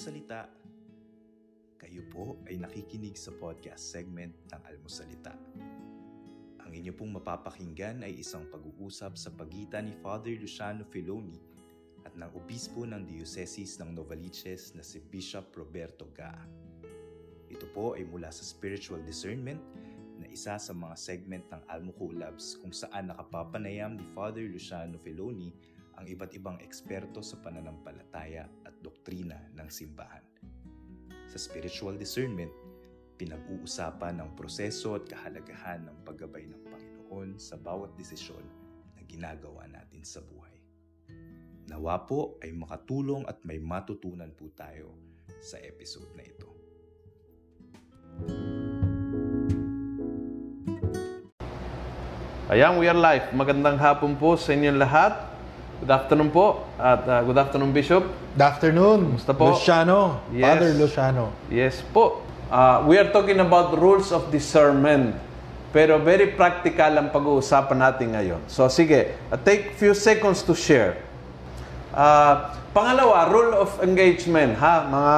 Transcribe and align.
Almusalita. 0.00 0.48
Kayo 1.76 2.08
po 2.08 2.40
ay 2.48 2.56
nakikinig 2.56 3.20
sa 3.20 3.36
podcast 3.36 3.84
segment 3.84 4.32
ng 4.48 4.62
Almusalita. 4.64 5.36
Ang 6.64 6.72
inyo 6.72 6.96
pong 6.96 7.20
mapapakinggan 7.20 8.00
ay 8.08 8.16
isang 8.16 8.48
pag-uusap 8.48 9.20
sa 9.20 9.28
pagitan 9.28 9.92
ni 9.92 9.94
Father 10.00 10.32
Luciano 10.40 10.88
Filoni 10.88 11.36
at 12.08 12.16
ng 12.16 12.32
obispo 12.32 12.88
ng 12.88 13.04
Dioceses 13.04 13.76
ng 13.76 13.92
Novaliches 13.92 14.72
na 14.72 14.80
si 14.80 15.04
Bishop 15.04 15.52
Roberto 15.52 16.08
Gaa. 16.16 16.48
Ito 17.52 17.68
po 17.68 17.92
ay 17.92 18.08
mula 18.08 18.32
sa 18.32 18.40
spiritual 18.40 19.04
discernment 19.04 19.60
na 20.16 20.24
isa 20.32 20.56
sa 20.56 20.72
mga 20.72 20.96
segment 20.96 21.44
ng 21.52 21.60
Almo 21.68 21.92
Collabs 21.92 22.56
kung 22.56 22.72
saan 22.72 23.12
nakapapanayam 23.12 24.00
ni 24.00 24.08
Father 24.16 24.48
Luciano 24.48 24.96
Filoni 24.96 25.52
ang 26.00 26.08
iba't 26.08 26.32
ibang 26.32 26.56
eksperto 26.64 27.20
sa 27.20 27.36
pananampalataya 27.44 28.48
at 28.64 28.72
doktrina 28.80 29.36
ng 29.52 29.68
simbahan. 29.68 30.24
Sa 31.28 31.36
spiritual 31.36 32.00
discernment, 32.00 32.48
pinag-uusapan 33.20 34.16
ang 34.16 34.32
proseso 34.32 34.96
at 34.96 35.04
kahalagahan 35.04 35.84
ng 35.84 35.96
paggabay 36.08 36.48
ng 36.48 36.62
Panginoon 36.72 37.36
sa 37.36 37.60
bawat 37.60 37.92
desisyon 38.00 38.40
na 38.96 39.04
ginagawa 39.04 39.68
natin 39.68 40.00
sa 40.00 40.24
buhay. 40.24 40.56
Nawa 41.68 42.08
po 42.08 42.40
ay 42.40 42.56
makatulong 42.56 43.28
at 43.28 43.44
may 43.44 43.60
matutunan 43.60 44.32
po 44.32 44.48
tayo 44.56 44.96
sa 45.44 45.60
episode 45.60 46.08
na 46.16 46.24
ito. 46.24 46.48
Ayan, 52.50 52.80
we 52.80 52.90
are 52.90 52.98
live. 52.98 53.30
Magandang 53.30 53.78
hapon 53.78 54.18
po 54.18 54.34
sa 54.34 54.50
inyong 54.56 54.80
lahat. 54.80 55.29
Good 55.80 55.96
afternoon 55.96 56.28
po. 56.28 56.60
At 56.76 57.08
uh, 57.08 57.24
good 57.24 57.40
afternoon, 57.40 57.72
Bishop. 57.72 58.04
Good 58.36 58.44
afternoon, 58.44 59.16
Kumusta 59.16 59.32
po? 59.32 59.56
Luciano. 59.56 60.20
Yes. 60.28 60.44
Father 60.44 60.70
Luciano. 60.76 61.24
Yes 61.48 61.80
po. 61.80 62.20
Uh, 62.52 62.84
we 62.84 63.00
are 63.00 63.08
talking 63.08 63.40
about 63.40 63.72
rules 63.80 64.12
of 64.12 64.28
discernment. 64.28 65.16
Pero 65.72 65.96
very 65.96 66.36
practical 66.36 67.00
ang 67.00 67.08
pag-uusapan 67.08 67.78
natin 67.80 68.12
ngayon. 68.12 68.44
So 68.44 68.68
sige, 68.68 69.16
uh, 69.32 69.40
take 69.40 69.72
few 69.80 69.96
seconds 69.96 70.44
to 70.44 70.52
share. 70.52 71.00
Uh, 71.96 72.52
pangalawa, 72.76 73.32
rule 73.32 73.56
of 73.56 73.72
engagement, 73.80 74.60
ha, 74.60 74.84
mga 74.84 75.16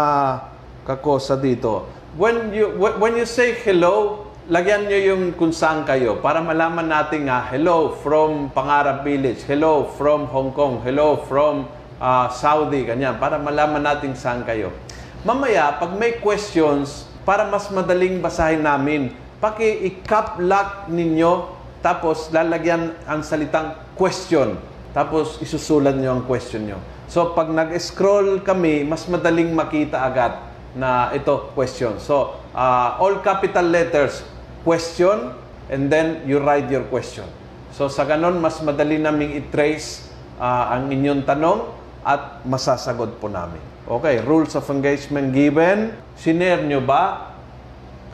kakosa 0.87 1.35
dito. 1.43 1.91
When 2.15 2.55
you 2.55 2.71
when 2.79 3.19
you 3.19 3.27
say 3.27 3.59
hello, 3.67 4.22
lagyan 4.51 4.91
nyo 4.91 4.99
yung 4.99 5.23
kung 5.39 5.55
saan 5.55 5.87
kayo 5.87 6.19
para 6.19 6.43
malaman 6.43 6.91
natin 6.91 7.31
nga, 7.31 7.47
hello 7.47 7.95
from 8.03 8.51
Pangarap 8.51 9.07
Village, 9.07 9.47
hello 9.47 9.87
from 9.95 10.27
Hong 10.27 10.51
Kong, 10.51 10.83
hello 10.83 11.23
from 11.31 11.71
uh, 12.03 12.27
Saudi, 12.27 12.83
ganyan, 12.83 13.23
para 13.23 13.39
malaman 13.39 13.87
natin 13.87 14.19
saan 14.19 14.43
kayo. 14.43 14.75
Mamaya, 15.23 15.79
pag 15.79 15.95
may 15.95 16.19
questions, 16.19 17.07
para 17.23 17.47
mas 17.47 17.71
madaling 17.71 18.19
basahin 18.19 18.67
namin, 18.67 19.15
paki 19.39 19.87
i-cap 19.87 20.43
lock 20.43 20.91
ninyo, 20.91 21.55
tapos 21.79 22.27
lalagyan 22.35 22.99
ang 23.07 23.23
salitang 23.23 23.79
question. 23.95 24.59
Tapos 24.91 25.39
isusulat 25.39 25.95
nyo 25.95 26.19
ang 26.19 26.23
question 26.27 26.67
nyo. 26.67 26.83
So 27.07 27.31
pag 27.31 27.47
nag-scroll 27.47 28.43
kami, 28.43 28.83
mas 28.83 29.07
madaling 29.07 29.55
makita 29.55 30.03
agad 30.03 30.35
na 30.75 31.15
ito 31.15 31.53
question. 31.55 32.03
So 32.03 32.43
uh, 32.51 32.99
all 32.99 33.23
capital 33.23 33.71
letters, 33.71 34.32
question, 34.63 35.35
and 35.71 35.93
then 35.93 36.23
you 36.27 36.43
write 36.43 36.71
your 36.71 36.87
question. 36.89 37.27
So 37.73 37.87
sa 37.87 38.03
ganon, 38.05 38.43
mas 38.43 38.59
madali 38.61 38.99
naming 38.99 39.39
i-trace 39.39 40.11
uh, 40.37 40.75
ang 40.75 40.91
inyong 40.91 41.23
tanong 41.23 41.71
at 42.03 42.43
masasagot 42.43 43.23
po 43.23 43.31
namin. 43.31 43.63
Okay, 43.87 44.23
rules 44.23 44.55
of 44.55 44.67
engagement 44.71 45.35
given. 45.35 45.95
Sinare 46.15 46.63
nyo 46.67 46.79
ba? 46.83 47.35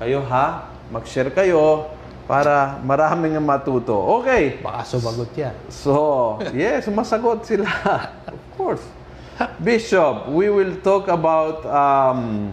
Kayo 0.01 0.25
ha? 0.25 0.73
Mag-share 0.89 1.29
kayo 1.35 1.93
para 2.29 2.77
maraming 2.85 3.41
ang 3.41 3.45
matuto. 3.49 3.97
Okay. 4.21 4.61
Baka 4.61 4.85
sumagot 4.85 5.33
yan. 5.33 5.57
So, 5.73 6.37
yes, 6.53 6.85
masagot 6.93 7.49
sila. 7.49 7.69
of 8.29 8.45
course. 8.61 8.85
Bishop, 9.65 10.29
we 10.29 10.53
will 10.53 10.77
talk 10.85 11.09
about 11.09 11.65
um, 11.65 12.53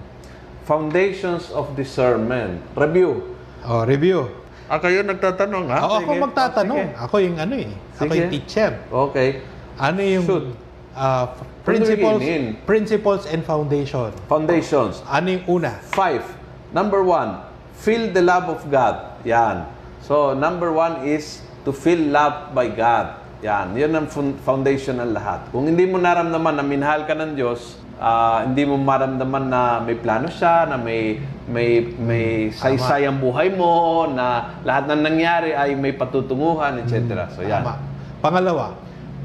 foundations 0.64 1.52
of 1.52 1.76
discernment. 1.76 2.64
Review. 2.78 3.35
Oh, 3.66 3.82
review. 3.82 4.30
Ah, 4.66 4.78
kayo 4.78 5.02
nagtatanong, 5.02 5.66
ha? 5.70 5.78
Ako, 5.82 5.94
ako 6.02 6.12
Sige. 6.14 6.22
magtatanong. 6.22 6.78
Sige. 6.78 7.02
Ako 7.02 7.16
yung 7.22 7.38
ano 7.38 7.54
eh. 7.58 7.70
Ako 7.98 8.02
Sige. 8.06 8.18
yung 8.18 8.30
teacher. 8.30 8.72
Okay. 8.90 9.30
Ano 9.78 10.00
yung 10.02 10.26
Shoot. 10.26 10.46
uh, 10.94 11.26
principles, 11.62 12.22
principles 12.66 13.22
and 13.26 13.42
foundation? 13.42 14.10
Foundations. 14.26 15.02
Ano 15.06 15.28
yung 15.34 15.46
una? 15.50 15.82
Five. 15.94 16.26
Number 16.74 17.02
one, 17.02 17.42
feel 17.78 18.10
the 18.10 18.22
love 18.22 18.50
of 18.50 18.62
God. 18.70 19.22
Yan. 19.26 19.70
So, 20.02 20.34
number 20.38 20.70
one 20.70 21.06
is 21.06 21.42
to 21.66 21.74
feel 21.74 21.98
loved 21.98 22.54
by 22.54 22.70
God. 22.70 23.18
Yan. 23.42 23.74
Yan 23.74 23.94
ang 23.94 24.08
fun- 24.10 24.38
foundation 24.42 24.98
ng 24.98 25.14
lahat. 25.14 25.46
Kung 25.50 25.66
hindi 25.66 25.86
mo 25.86 25.98
naramdaman 25.98 26.58
na 26.58 26.66
minahal 26.66 27.06
ka 27.06 27.14
ng 27.14 27.34
Diyos, 27.34 27.82
ah, 28.00 28.44
hindi 28.44 28.64
mo 28.68 28.80
maramdaman 28.80 29.46
na 29.48 29.62
may 29.82 29.96
plano 29.96 30.28
siya, 30.28 30.68
na 30.68 30.76
may 30.76 31.20
may 31.46 31.94
may 31.96 32.50
saysay 32.50 33.06
ang 33.06 33.22
buhay 33.22 33.54
mo, 33.54 34.10
na 34.10 34.58
lahat 34.66 34.90
ng 34.90 35.02
nangyari 35.06 35.54
ay 35.54 35.78
may 35.78 35.94
patutunguhan, 35.94 36.82
etc. 36.82 37.30
So, 37.34 37.46
yan. 37.46 37.62
Tama. 37.62 37.78
Pangalawa, 38.20 38.74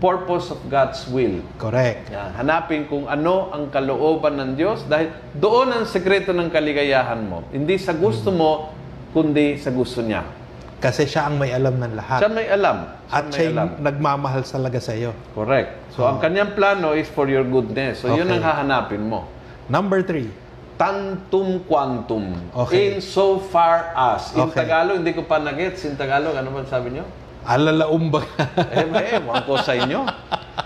Purpose 0.01 0.49
of 0.49 0.61
God's 0.73 1.05
will. 1.13 1.45
correct. 1.61 2.09
Yan. 2.09 2.33
Hanapin 2.41 2.89
kung 2.89 3.05
ano 3.05 3.53
ang 3.53 3.69
kalooban 3.69 4.41
ng 4.41 4.51
Diyos 4.57 4.89
dahil 4.89 5.13
doon 5.37 5.77
ang 5.77 5.85
sekreto 5.85 6.33
ng 6.33 6.49
kaligayahan 6.49 7.21
mo. 7.21 7.45
Hindi 7.53 7.77
sa 7.77 7.93
gusto 7.93 8.33
mo, 8.33 8.73
kundi 9.13 9.61
sa 9.61 9.69
gusto 9.69 10.01
niya. 10.01 10.40
Kasi 10.81 11.05
siya 11.05 11.29
ang 11.29 11.37
may 11.37 11.53
alam 11.53 11.77
ng 11.77 11.93
lahat. 11.93 12.25
Siya 12.25 12.31
may 12.33 12.49
alam. 12.49 12.89
Siya 13.05 13.13
At 13.13 13.25
may 13.29 13.37
siya 13.37 13.49
alam. 13.53 13.69
nagmamahal 13.85 14.43
talaga 14.49 14.81
sa 14.81 14.97
iyo. 14.97 15.13
Correct. 15.37 15.93
So, 15.93 16.09
ang 16.09 16.25
kanyang 16.25 16.57
plano 16.57 16.97
is 16.97 17.05
for 17.07 17.29
your 17.29 17.45
goodness. 17.45 18.01
So, 18.01 18.09
yun 18.09 18.25
ang 18.27 18.41
Okay. 18.41 18.49
hahanapin 18.49 19.05
mo. 19.05 19.29
Number 19.69 20.01
three, 20.01 20.33
Tantum 20.81 21.61
quantum. 21.69 22.33
Okay. 22.57 22.97
In 22.97 23.05
so 23.05 23.37
far 23.37 23.93
as. 23.93 24.33
In 24.33 24.49
Okay. 24.49 24.65
Tagalog, 24.65 25.05
hindi 25.05 25.13
ko 25.13 25.29
pa 25.29 25.37
nag-gets. 25.37 25.85
In 25.85 26.01
Tagalog, 26.01 26.33
ano 26.33 26.49
ba 26.49 26.65
sabi 26.65 26.97
niyo? 26.97 27.05
alalaumba. 27.41 28.21
eh, 28.73 28.85
eh, 28.85 29.17
ewan 29.17 29.45
ko 29.45 29.57
sa 29.61 29.73
inyo. 29.73 30.05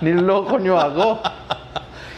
Niloko 0.03 0.59
niyo 0.59 0.75
ako. 0.75 1.23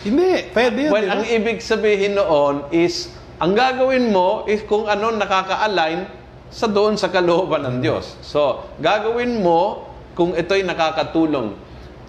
Hindi, 0.05 0.49
pwede 0.53 0.79
yun. 0.89 0.93
Well, 0.93 1.09
ba? 1.09 1.13
ang 1.19 1.25
ibig 1.25 1.59
sabihin 1.61 2.17
noon 2.17 2.69
is, 2.71 3.11
ang 3.37 3.53
gagawin 3.53 4.09
mo 4.09 4.45
is 4.45 4.63
kung 4.65 4.87
ano 4.87 5.13
nakaka-align 5.13 6.09
sa 6.57 6.65
doon 6.65 6.97
sa 6.97 7.13
kalooban 7.13 7.61
ng 7.69 7.77
Diyos. 7.85 8.17
So, 8.25 8.65
gagawin 8.81 9.45
mo 9.45 9.93
kung 10.17 10.33
ito'y 10.33 10.65
nakakatulong. 10.65 11.53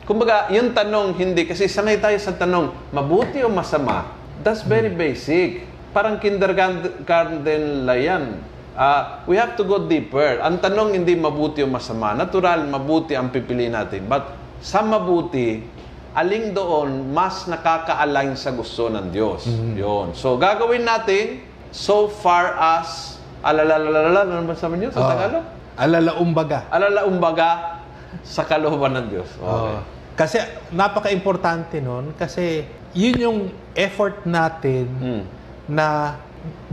Kumbaga, 0.07 0.47
yung 0.55 0.71
tanong, 0.71 1.19
hindi. 1.19 1.43
Kasi 1.43 1.67
sanay 1.67 1.99
tayo 1.99 2.15
sa 2.15 2.31
tanong, 2.31 2.71
mabuti 2.95 3.43
o 3.43 3.51
masama? 3.51 4.07
That's 4.39 4.63
very 4.63 4.87
basic. 4.87 5.67
Parang 5.91 6.15
kindergarten 6.23 7.83
lang 7.83 7.99
yan. 7.99 8.23
Ah, 8.71 9.27
we 9.27 9.35
have 9.35 9.59
to 9.59 9.67
go 9.67 9.83
deeper. 9.83 10.39
Ang 10.39 10.63
tanong 10.63 10.95
hindi 10.95 11.19
mabuti 11.19 11.59
o 11.59 11.67
masama. 11.67 12.15
Natural, 12.15 12.63
mabuti 12.63 13.19
ang 13.19 13.27
pipili 13.27 13.67
natin. 13.67 14.07
But 14.07 14.31
sa 14.63 14.79
mabuti, 14.79 15.59
aling 16.15 16.55
doon 16.55 17.11
mas 17.11 17.51
nakaka-align 17.51 18.39
sa 18.39 18.55
gusto 18.55 18.87
ng 18.87 19.11
Diyos. 19.11 19.43
Yun. 19.75 20.15
So, 20.15 20.39
gagawin 20.39 20.87
natin 20.87 21.43
so 21.75 22.07
far 22.07 22.55
as 22.55 23.16
alalalalala, 23.41 24.25
ano 24.25 24.45
ba 24.45 24.55
sabi 24.55 24.81
niyo 24.81 24.89
sa 24.91 25.01
Oo. 25.03 25.09
Tagalog? 25.09 25.45
Alalaumbaga. 25.77 26.59
Alalaumbaga 26.73 27.49
sa 28.25 28.41
kalooban 28.43 28.97
ng 28.97 29.05
Diyos. 29.09 29.29
Okay. 29.37 29.45
Oo. 29.45 29.79
Kasi 30.17 30.41
napaka-importante 30.73 31.77
nun 31.77 32.17
kasi 32.17 32.65
yun 32.97 33.15
yung 33.15 33.39
effort 33.77 34.25
natin 34.25 34.89
Mm. 34.97 35.21
na 35.69 36.17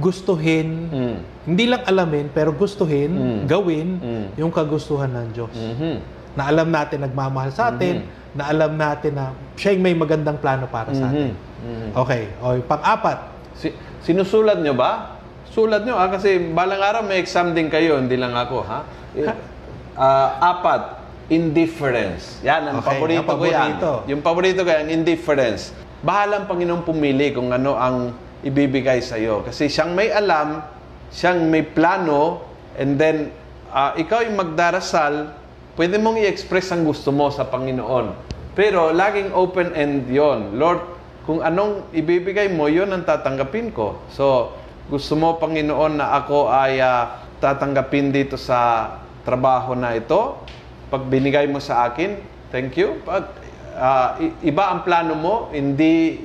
gustuhin, 0.01 0.89
Mm. 0.89 1.17
hindi 1.45 1.65
lang 1.69 1.85
alamin, 1.85 2.33
pero 2.33 2.57
gustuhin, 2.57 3.13
Mm. 3.13 3.41
gawin 3.45 3.89
Mm. 4.01 4.27
yung 4.41 4.49
kagustuhan 4.49 5.13
ng 5.13 5.27
Diyos. 5.37 5.53
Mhm. 5.53 5.95
Na 6.35 6.49
alam 6.49 6.73
natin 6.73 7.05
nagmamahal 7.05 7.53
sa 7.53 7.69
atin, 7.69 8.09
na 8.33 8.49
alam 8.49 8.75
natin 8.75 9.13
na 9.15 9.31
siya 9.55 9.77
yung 9.77 9.85
may 9.85 9.95
magandang 9.95 10.41
plano 10.41 10.65
para 10.67 10.91
sa 10.97 11.07
atin. 11.07 11.37
Mhm. 11.37 11.69
Mhm. 11.69 11.89
Okay, 11.95 12.23
o 12.41 12.57
pang-apat, 12.65 13.19
Si- 13.55 13.77
sinusulat 14.03 14.59
nyo 14.59 14.75
ba? 14.75 15.14
Sulat 15.55 15.87
nyo, 15.87 15.95
ah, 15.95 16.11
kasi 16.11 16.51
balang 16.51 16.83
araw 16.83 17.07
may 17.07 17.23
exam 17.23 17.55
din 17.55 17.71
kayo, 17.71 17.95
hindi 17.95 18.19
lang 18.19 18.35
ako, 18.35 18.67
ha? 18.67 18.83
Ah, 19.95 20.51
apat, 20.51 20.99
indifference. 21.31 22.43
Yan, 22.43 22.75
ang 22.75 22.83
Okay, 22.83 22.99
paborito, 22.99 23.31
ang 23.31 23.39
ko 23.39 23.47
yan. 23.47 23.71
Yung 24.11 24.19
paborito 24.19 24.67
ko 24.67 24.71
yan, 24.75 24.91
indifference. 24.91 25.71
Bahalang 26.03 26.51
Panginoon 26.51 26.83
pumili 26.83 27.31
kung 27.31 27.55
ano 27.55 27.79
ang 27.79 28.11
ibibigay 28.43 28.99
sa 28.99 29.15
iyo. 29.15 29.47
Kasi 29.47 29.71
siyang 29.71 29.95
may 29.95 30.11
alam, 30.11 30.59
siyang 31.15 31.47
may 31.47 31.63
plano, 31.63 32.43
and 32.75 32.99
then 32.99 33.31
ah, 33.71 33.95
ikaw 33.95 34.27
yung 34.27 34.35
magdarasal, 34.35 35.39
pwede 35.79 36.03
mong 36.03 36.19
i-express 36.19 36.75
ang 36.75 36.83
gusto 36.83 37.15
mo 37.15 37.31
sa 37.31 37.47
Panginoon. 37.47 38.11
Pero 38.59 38.91
laging 38.91 39.31
open-end 39.31 40.11
yon. 40.11 40.59
Lord, 40.59 40.83
kung 41.23 41.47
anong 41.47 41.95
ibibigay 41.95 42.51
mo, 42.51 42.67
yun 42.67 42.91
ang 42.91 43.07
tatanggapin 43.07 43.71
ko. 43.71 44.03
So, 44.11 44.51
gusto 44.87 45.17
mo, 45.17 45.37
Panginoon, 45.37 45.97
na 45.97 46.17
ako 46.17 46.49
ay 46.49 46.81
ah, 46.81 47.23
tatanggapin 47.39 48.11
dito 48.11 48.37
sa 48.37 48.91
trabaho 49.25 49.73
na 49.73 49.97
ito? 49.97 50.37
Pag 50.89 51.09
binigay 51.09 51.49
mo 51.49 51.59
sa 51.59 51.89
akin, 51.89 52.21
thank 52.49 52.77
you. 52.77 53.01
Pag 53.03 53.25
ah, 53.75 54.17
i- 54.19 54.49
iba 54.49 54.71
ang 54.71 54.85
plano 54.85 55.17
mo, 55.17 55.35
hindi, 55.51 56.17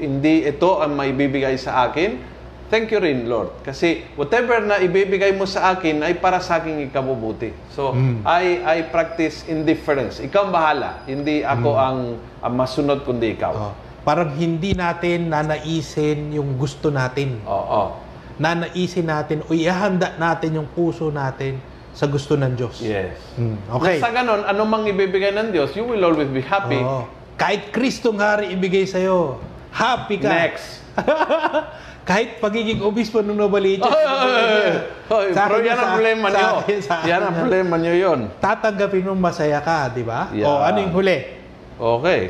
hindi 0.00 0.44
ito 0.44 0.78
ang 0.78 0.92
maibibigay 0.94 1.56
sa 1.56 1.88
akin, 1.88 2.32
Thank 2.72 2.88
you 2.88 3.04
rin, 3.04 3.28
Lord. 3.28 3.52
Kasi 3.60 4.00
whatever 4.16 4.56
na 4.64 4.80
ibibigay 4.80 5.36
mo 5.36 5.44
sa 5.44 5.76
akin 5.76 6.00
ay 6.00 6.16
para 6.16 6.40
sa 6.40 6.56
aking 6.56 6.88
ikabubuti. 6.88 7.52
So, 7.68 7.92
I, 8.24 8.64
I 8.64 8.88
practice 8.88 9.44
indifference. 9.44 10.24
Ikaw 10.24 10.48
bahala. 10.48 11.04
Hindi 11.04 11.44
ako 11.44 11.76
ang, 11.76 11.98
ang 12.40 12.54
masunod 12.56 13.04
kundi 13.04 13.36
ikaw. 13.36 13.52
Oh, 13.52 13.72
parang 14.08 14.32
hindi 14.32 14.72
natin 14.72 15.28
nanaisin 15.28 16.32
yung 16.32 16.56
gusto 16.56 16.88
natin. 16.88 17.44
Oo. 17.44 18.01
Nanaisin 18.42 19.06
natin 19.06 19.46
o 19.46 19.54
ihanda 19.54 20.18
natin 20.18 20.58
yung 20.58 20.66
puso 20.66 21.14
natin 21.14 21.62
sa 21.94 22.10
gusto 22.10 22.34
ng 22.34 22.58
Diyos. 22.58 22.82
Yes. 22.82 23.14
Mm, 23.38 23.56
okay. 23.70 24.02
Sa 24.02 24.10
ganon, 24.10 24.42
ano 24.42 24.66
mang 24.66 24.82
ibibigay 24.82 25.30
ng 25.30 25.54
Diyos, 25.54 25.70
you 25.78 25.86
will 25.86 26.02
always 26.02 26.26
be 26.26 26.42
happy. 26.42 26.82
Oo. 26.82 27.06
Kahit 27.38 27.70
Kristong 27.70 28.18
hari 28.18 28.50
ibigay 28.50 28.82
sa'yo, 28.82 29.38
happy 29.70 30.18
ka. 30.18 30.26
Next. 30.26 30.82
Kahit 32.08 32.42
pagiging 32.42 32.82
obispo 32.82 33.22
ng 33.22 33.38
Novaliches. 33.38 33.86
Oy. 33.86 34.02
Oy, 35.06 35.26
Sa 35.30 35.46
Pero 35.46 35.62
yan 35.62 35.78
ang 35.78 35.86
sa- 35.86 35.92
problema 35.94 36.26
sa 36.26 36.34
nyo. 36.34 36.50
akin, 36.58 36.78
sa 36.82 36.92
akin 36.98 37.06
Yan 37.06 37.20
ang 37.22 37.34
problema 37.38 37.74
nyo 37.78 37.94
yun. 37.94 38.20
Tatanggapin 38.42 39.06
mong 39.06 39.22
masaya 39.22 39.62
ka, 39.62 39.86
di 39.86 40.02
ba? 40.02 40.26
Yeah. 40.34 40.50
O 40.50 40.58
ano 40.58 40.82
yung 40.82 40.94
huli? 40.98 41.18
Okay. 41.78 42.20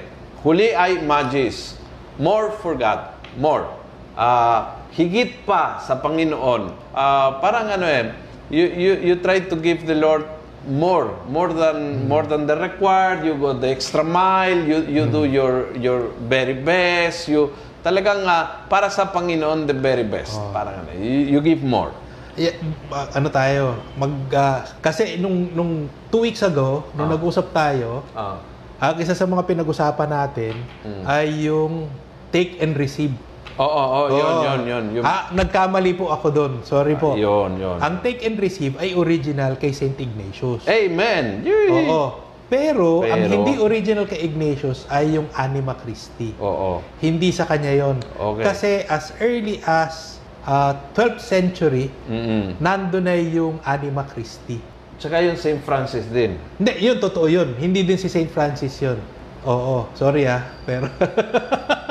Huli 0.44 0.68
ay 0.76 1.00
magis. 1.00 1.80
More 2.20 2.52
for 2.60 2.76
God. 2.76 3.16
More. 3.40 3.64
Ah, 4.12 4.81
higit 4.92 5.42
pa 5.42 5.78
sa 5.78 5.96
Panginoon. 5.96 6.92
Ah, 6.92 7.38
parang 7.38 7.66
ano 7.66 7.84
eh, 7.84 8.12
you, 8.48 8.66
you, 8.66 8.92
you 9.02 9.14
try 9.16 9.40
to 9.40 9.56
give 9.56 9.82
the 9.82 9.94
Lord 9.94 10.24
more 10.62 11.18
more 11.26 11.50
than 11.50 12.06
more 12.06 12.22
than 12.22 12.46
the 12.46 12.54
required 12.54 13.26
you 13.26 13.34
go 13.34 13.50
the 13.50 13.66
extra 13.66 14.06
mile 14.06 14.62
you 14.62 14.78
you 14.86 15.10
do 15.10 15.26
your 15.26 15.74
your 15.74 16.14
very 16.22 16.54
best 16.54 17.26
you 17.26 17.50
talagang 17.82 18.22
ah, 18.22 18.62
para 18.70 18.86
sa 18.86 19.10
Panginoon 19.10 19.66
the 19.66 19.74
very 19.74 20.06
best 20.06 20.38
parang 20.54 20.78
ano 20.78 20.94
you, 20.94 21.34
you 21.34 21.40
give 21.42 21.58
more 21.60 21.90
Yeah, 22.32 22.56
ba- 22.88 23.12
ano 23.12 23.28
tayo? 23.28 23.76
Mag, 23.92 24.08
ah, 24.32 24.64
kasi 24.80 25.20
nung, 25.20 25.52
nung 25.52 25.72
two 26.08 26.24
weeks 26.24 26.40
ago, 26.40 26.80
nung 26.92 27.12
nag-usap 27.12 27.52
tayo, 27.52 28.08
Ah. 28.16 28.40
ang 28.80 28.96
isa 28.96 29.12
sa 29.12 29.28
mga 29.28 29.44
pinag-usapan 29.44 30.08
natin 30.08 30.56
Hmm. 30.80 31.04
ay 31.04 31.44
yung 31.44 31.92
take 32.30 32.56
and 32.56 32.72
receive. 32.72 33.12
Oo, 33.54 33.66
oo, 33.66 34.02
yun, 34.08 34.24
Oo. 34.24 34.42
yun, 34.42 34.60
yun. 34.64 34.84
Yung, 34.96 35.04
Ah, 35.04 35.28
nagkamali 35.30 35.92
po 35.92 36.08
ako 36.08 36.26
doon. 36.28 36.52
Sorry 36.62 36.94
po. 36.94 37.12
yun, 37.14 37.56
yun. 37.56 37.76
Ang 37.78 38.00
take 38.00 38.22
and 38.22 38.36
receive 38.36 38.76
ay 38.76 38.92
original 38.92 39.54
kay 39.54 39.70
St. 39.70 39.92
Ignatius. 39.94 40.64
Amen! 40.64 41.42
Yay! 41.42 41.68
Oo. 41.84 42.04
Pero, 42.46 43.00
ang 43.02 43.16
Pero- 43.18 43.32
hindi 43.34 43.56
original 43.56 44.04
kay 44.04 44.22
Ignatius 44.22 44.84
ay 44.86 45.16
yung 45.16 45.28
Anima 45.32 45.72
Christi. 45.74 46.36
Oo. 46.36 46.84
Hindi 46.98 47.28
sa 47.28 47.44
kanya 47.44 47.72
yon. 47.72 47.96
Okay. 48.12 48.44
Kasi 48.44 48.70
as 48.86 49.12
early 49.18 49.56
as 49.62 50.20
ah, 50.42 50.76
12th 50.90 51.22
century, 51.22 51.88
Mm-mm. 52.04 52.56
nandun 52.58 53.04
na 53.04 53.16
yung 53.16 53.56
Anima 53.62 54.04
Christi. 54.04 54.60
Tsaka 54.96 55.18
yung 55.18 55.34
St. 55.34 55.58
Francis 55.60 56.04
din. 56.06 56.36
Hindi, 56.56 56.72
yun, 56.78 56.98
totoo 56.98 57.24
yun. 57.24 57.56
Hindi 57.56 57.82
din 57.82 57.96
si 57.96 58.06
St. 58.06 58.28
Francis 58.28 58.76
yun. 58.78 59.00
Oo, 59.42 59.90
sorry 59.92 60.22
ah. 60.24 60.44
Pero, 60.62 60.86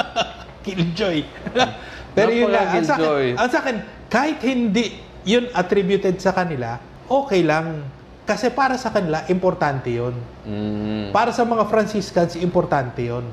killjoy. 0.71 1.27
Pero 2.17 2.31
yun 2.31 2.51
nga, 2.51 2.75
ang 2.75 2.83
sa, 2.83 2.95
akin, 2.95 3.35
ang 3.35 3.49
sa 3.51 3.59
akin, 3.63 3.77
kahit 4.11 4.39
hindi 4.43 4.99
yun 5.23 5.47
attributed 5.51 6.19
sa 6.19 6.35
kanila, 6.35 6.79
okay 7.07 7.43
lang. 7.43 7.83
Kasi 8.27 8.51
para 8.51 8.79
sa 8.79 8.91
kanila, 8.91 9.23
importante 9.27 9.91
yun. 9.91 10.15
Mm. 10.47 11.11
Para 11.11 11.35
sa 11.35 11.43
mga 11.43 11.67
Franciscans, 11.67 12.39
importante 12.39 13.03
yun. 13.03 13.27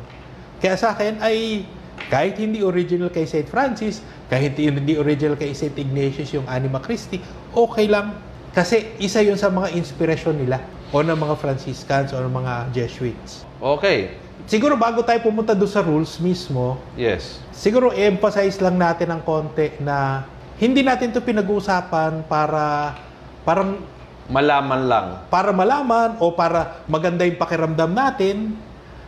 Kaya 0.58 0.74
sa 0.74 0.94
akin 0.94 1.22
ay 1.22 1.62
kahit 2.10 2.38
hindi 2.38 2.62
original 2.62 3.10
kay 3.10 3.26
St. 3.26 3.46
Francis, 3.46 4.02
kahit 4.30 4.54
hindi 4.58 4.94
original 4.94 5.34
kay 5.34 5.54
St. 5.54 5.74
Ignatius 5.74 6.34
yung 6.34 6.46
Anima 6.46 6.78
Christi, 6.82 7.18
okay 7.54 7.86
lang. 7.90 8.14
Kasi 8.54 8.94
isa 8.98 9.22
yun 9.22 9.38
sa 9.38 9.50
mga 9.50 9.74
inspirasyon 9.76 10.34
nila 10.38 10.62
o 10.90 11.04
ng 11.04 11.14
mga 11.14 11.34
Franciscans 11.36 12.10
o 12.14 12.18
ng 12.18 12.32
mga 12.32 12.52
Jesuits. 12.74 13.44
Okay. 13.60 14.27
Siguro 14.44 14.76
bago 14.76 15.02
tayo 15.02 15.18
pumunta 15.18 15.50
doon 15.50 15.66
sa 15.66 15.80
rules 15.80 16.16
mismo, 16.18 16.78
Yes. 16.94 17.42
siguro 17.50 17.90
i-emphasize 17.90 18.60
lang 18.60 18.76
natin 18.76 19.10
ng 19.10 19.22
konti 19.22 19.74
na 19.78 20.22
hindi 20.54 20.80
natin 20.80 21.10
to 21.10 21.18
pinag-uusapan 21.18 22.22
para 22.24 22.94
parang 23.42 23.82
Malaman 24.28 24.82
lang. 24.84 25.06
para 25.26 25.50
malaman 25.50 26.20
o 26.20 26.28
para 26.30 26.84
maganda 26.84 27.24
yung 27.24 27.34
pakiramdam 27.34 27.88
natin, 27.88 28.52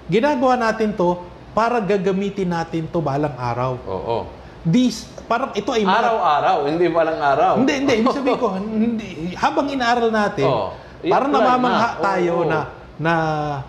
ginagawa 0.06 0.56
natin 0.56 0.91
to 0.91 1.21
para 1.53 1.77
gagamitin 1.79 2.49
natin 2.49 2.88
to 2.88 2.99
balang 2.99 3.37
araw. 3.37 3.77
Oo. 3.85 4.25
This, 4.61 5.09
parang 5.25 5.53
ito 5.53 5.73
ay. 5.73 5.85
Araw-araw, 5.85 6.65
hindi 6.65 6.85
walang 6.87 7.17
araw. 7.17 7.53
Hindi, 7.56 7.75
hindi. 7.81 7.94
Ibig 7.99 8.12
sabihin 8.12 8.37
ko, 8.37 8.49
hindi, 8.85 9.09
habang 9.35 9.69
inaaral 9.69 10.09
natin, 10.09 10.44
Oo. 10.44 10.73
parang 11.03 11.32
namamangha 11.32 11.91
na. 11.91 12.00
tayo 12.03 12.32
Oo. 12.35 12.49
na, 12.49 12.59
na, 13.00 13.12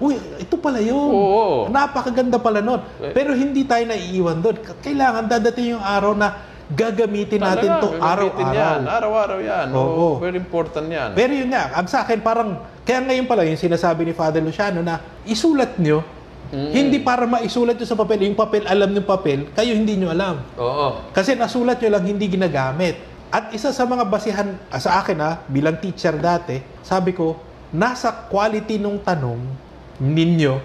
uy, 0.03 0.19
ito 0.43 0.59
pala 0.59 0.83
yun. 0.83 0.99
Oo. 0.99 1.71
Napakaganda 1.71 2.35
pala 2.35 2.59
nun. 2.59 2.83
Eh. 2.99 3.15
Pero 3.15 3.31
hindi 3.31 3.63
tayo 3.63 3.87
naiiwan 3.87 4.43
doon. 4.43 4.59
Kailangan 4.83 5.31
dadating 5.31 5.79
yung 5.79 5.79
araw 5.79 6.11
na 6.11 6.51
gagamitin 6.67 7.39
natin 7.39 7.71
Talaga, 7.71 7.83
to 7.83 7.89
gagamitin 7.95 8.11
araw-araw. 8.11 8.59
Yan. 8.59 8.81
Araw-araw 8.83 9.39
yan. 9.39 9.67
Oo. 9.71 9.87
Oo. 9.87 10.09
Very 10.19 10.35
important 10.35 10.85
yan. 10.91 11.15
Pero 11.15 11.31
yun 11.31 11.47
nga, 11.47 11.71
ang 11.79 11.87
sa 11.87 12.03
akin 12.03 12.19
parang, 12.19 12.59
kaya 12.83 12.99
ngayon 13.07 13.23
pala 13.23 13.47
yung 13.47 13.55
sinasabi 13.55 14.03
ni 14.03 14.11
Father 14.11 14.43
Luciano 14.43 14.83
na 14.83 14.99
isulat 15.23 15.79
nyo, 15.79 16.03
hindi 16.51 16.99
para 16.99 17.23
maisulat 17.23 17.79
nyo 17.79 17.87
sa 17.87 17.95
papel, 17.95 18.27
yung 18.27 18.35
papel, 18.35 18.67
alam 18.67 18.91
yung 18.91 19.07
papel, 19.07 19.47
kayo 19.55 19.71
hindi 19.71 19.95
nyo 19.95 20.11
alam. 20.11 20.43
Oo. 20.59 21.07
Kasi 21.15 21.39
nasulat 21.39 21.79
nyo 21.79 21.89
lang, 21.95 22.03
hindi 22.03 22.27
ginagamit. 22.27 22.99
At 23.31 23.55
isa 23.55 23.71
sa 23.71 23.87
mga 23.87 24.03
basihan, 24.11 24.59
ah, 24.67 24.75
sa 24.75 24.99
akin 24.99 25.15
ah, 25.23 25.39
bilang 25.47 25.79
teacher 25.79 26.11
dati, 26.19 26.59
sabi 26.83 27.15
ko, 27.15 27.50
nasa 27.71 28.11
quality 28.11 28.75
nung 28.77 28.99
tanong 28.99 29.39
ninyo, 29.97 30.55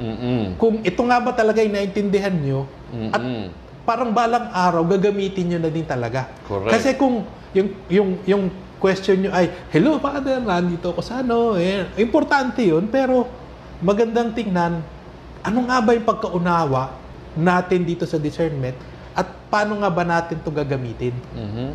Mm-mm. 0.00 0.56
kung 0.56 0.80
ito 0.84 1.00
nga 1.04 1.18
ba 1.20 1.32
talaga 1.32 1.64
yung 1.64 1.76
naintindihan 1.76 2.32
nyo, 2.32 2.68
at 3.12 3.20
Mm-mm. 3.20 3.48
parang 3.84 4.12
balang 4.12 4.52
araw, 4.52 4.84
gagamitin 4.84 5.56
nyo 5.56 5.58
na 5.60 5.70
din 5.72 5.84
talaga. 5.84 6.28
Correct. 6.44 6.72
Kasi 6.72 6.96
kung 7.00 7.24
yung, 7.56 7.68
yung, 7.88 8.10
yung 8.28 8.42
question 8.80 9.20
nyo 9.20 9.30
ay, 9.32 9.52
Hello, 9.72 10.00
Father, 10.00 10.40
nandito 10.40 10.92
ako 10.92 11.00
sa 11.04 11.20
ano. 11.20 11.56
Eh, 11.56 11.84
importante 12.00 12.64
yun, 12.64 12.88
pero 12.88 13.28
magandang 13.80 14.32
tingnan, 14.32 14.80
ano 15.40 15.58
nga 15.64 15.80
ba 15.80 15.96
yung 15.96 16.04
pagkaunawa 16.04 16.92
natin 17.36 17.84
dito 17.88 18.04
sa 18.04 18.20
discernment 18.20 18.76
at 19.16 19.28
paano 19.48 19.80
nga 19.80 19.90
ba 19.92 20.04
natin 20.04 20.40
to 20.40 20.52
gagamitin? 20.52 21.12
Mhm. 21.32 21.68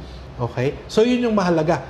Okay? 0.49 0.77
So, 0.85 1.01
yun 1.05 1.29
yung 1.29 1.35
mahalaga. 1.37 1.81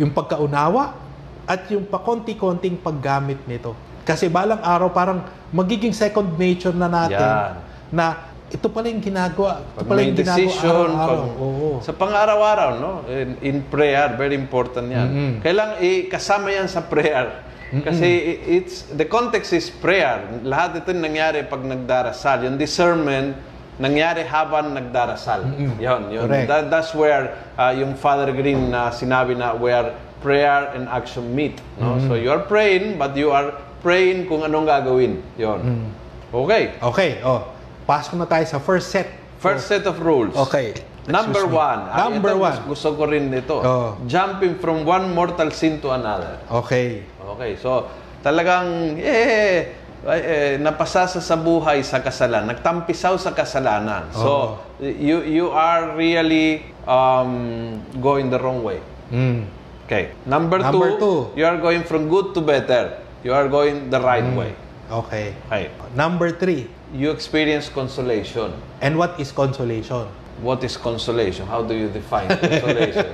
Yung 0.00 0.10
pagkaunawa 0.10 1.03
at 1.44 1.68
yung 1.68 1.84
pakonti-konting 1.84 2.78
paggamit 2.78 3.40
nito. 3.44 3.72
Kasi 4.02 4.28
balang 4.28 4.60
araw, 4.60 4.88
parang 4.90 5.20
magiging 5.48 5.92
second 5.92 6.36
nature 6.36 6.72
na 6.72 6.86
natin 6.86 7.16
Yan. 7.16 7.52
na 7.88 8.06
ito 8.46 8.68
pala 8.68 8.86
yung 8.86 9.00
ginagawa. 9.00 9.64
Ito 9.66 9.74
Pag 9.74 9.86
pala 9.86 9.98
yung 10.00 10.14
ginagawa 10.14 10.38
decision, 10.38 10.88
araw-araw. 10.92 11.16
pag- 11.24 11.38
Oo. 11.40 11.70
sa 11.80 11.92
pang-araw-araw, 11.92 12.70
no? 12.76 12.92
In, 13.06 13.30
in 13.40 13.56
prayer, 13.64 14.12
very 14.14 14.36
important 14.36 14.86
yan. 14.86 15.08
Mm-mm. 15.08 15.32
Kailang 15.40 15.80
ikasama 15.80 16.52
yan 16.52 16.68
sa 16.68 16.84
prayer. 16.84 17.42
Kasi 17.74 18.06
i- 18.06 18.40
it's, 18.54 18.86
the 18.86 19.02
context 19.02 19.50
is 19.50 19.66
prayer. 19.66 20.22
Lahat 20.44 20.78
ito 20.78 20.92
nangyari 20.92 21.42
pag 21.42 21.58
nagdarasal. 21.58 22.46
Yung 22.46 22.54
discernment, 22.54 23.34
nangyari 23.74 24.22
habang 24.22 24.70
nagdarasal. 24.70 25.50
Yun, 25.82 26.06
yun. 26.06 26.22
Correct. 26.22 26.46
That, 26.46 26.70
that's 26.70 26.94
where 26.94 27.34
uh, 27.54 27.74
yung 27.74 27.98
Father 27.98 28.30
Green 28.30 28.70
na 28.70 28.94
sinabi 28.94 29.34
na 29.34 29.50
where 29.50 29.90
prayer 30.24 30.72
and 30.72 30.88
action 30.88 31.36
meet. 31.36 31.60
No? 31.76 32.00
So 32.08 32.16
you 32.16 32.32
are 32.32 32.40
praying, 32.40 32.96
but 32.96 33.12
you 33.12 33.28
are 33.28 33.52
praying 33.84 34.24
kung 34.32 34.40
anong 34.40 34.64
gagawin. 34.64 35.20
Yun. 35.36 35.92
Okay. 36.32 36.80
Okay, 36.80 37.10
oh. 37.20 37.52
Pasok 37.84 38.16
na 38.16 38.24
tayo 38.24 38.48
sa 38.48 38.56
first 38.56 38.88
set. 38.88 39.12
First 39.36 39.68
set 39.68 39.84
of 39.84 40.00
rules. 40.00 40.32
Okay. 40.48 40.72
Number 41.04 41.44
one. 41.44 41.84
Number 41.92 42.32
ito, 42.32 42.48
one. 42.48 42.58
Gusto 42.64 42.96
ko 42.96 43.04
rin 43.04 43.28
ito. 43.28 43.60
Oh. 43.60 44.00
Jumping 44.08 44.56
from 44.56 44.88
one 44.88 45.12
mortal 45.12 45.52
sin 45.52 45.76
to 45.84 45.92
another. 45.92 46.40
Okay. 46.48 47.04
Okay, 47.20 47.60
so 47.60 47.84
talagang 48.24 48.96
eh, 48.96 49.76
eh, 50.08 50.56
napasasa 50.56 51.20
sa 51.20 51.36
buhay 51.36 51.84
sa 51.84 52.00
kasalanan, 52.00 52.56
nagtampisaw 52.56 53.20
sa 53.20 53.36
kasalanan. 53.36 54.08
So 54.16 54.56
you 54.80 55.20
you 55.24 55.46
are 55.52 55.92
really 55.92 56.64
um, 56.88 57.80
going 58.00 58.32
the 58.32 58.40
wrong 58.40 58.64
way. 58.64 58.80
Mm. 59.12 59.44
Okay. 59.84 60.12
Number, 60.24 60.58
Number 60.58 60.96
two, 60.96 60.98
two. 60.98 61.18
you 61.36 61.44
are 61.44 61.60
going 61.60 61.84
from 61.84 62.08
good 62.08 62.32
to 62.34 62.40
better. 62.40 62.98
You 63.22 63.32
are 63.32 63.48
going 63.48 63.90
the 63.90 64.00
right 64.00 64.24
way. 64.36 64.56
Okay. 64.90 65.32
Okay. 65.48 65.68
Number 65.94 66.32
three. 66.32 66.68
You 66.94 67.10
experience 67.10 67.68
consolation. 67.68 68.52
And 68.80 68.96
what 68.96 69.18
is 69.18 69.32
consolation? 69.32 70.06
What 70.40 70.62
is 70.62 70.76
consolation? 70.76 71.46
How 71.46 71.62
do 71.66 71.74
you 71.74 71.88
define 71.90 72.28
consolation? 72.40 73.06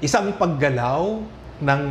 Isang 0.00 0.34
paggalaw 0.34 1.20
ng 1.62 1.82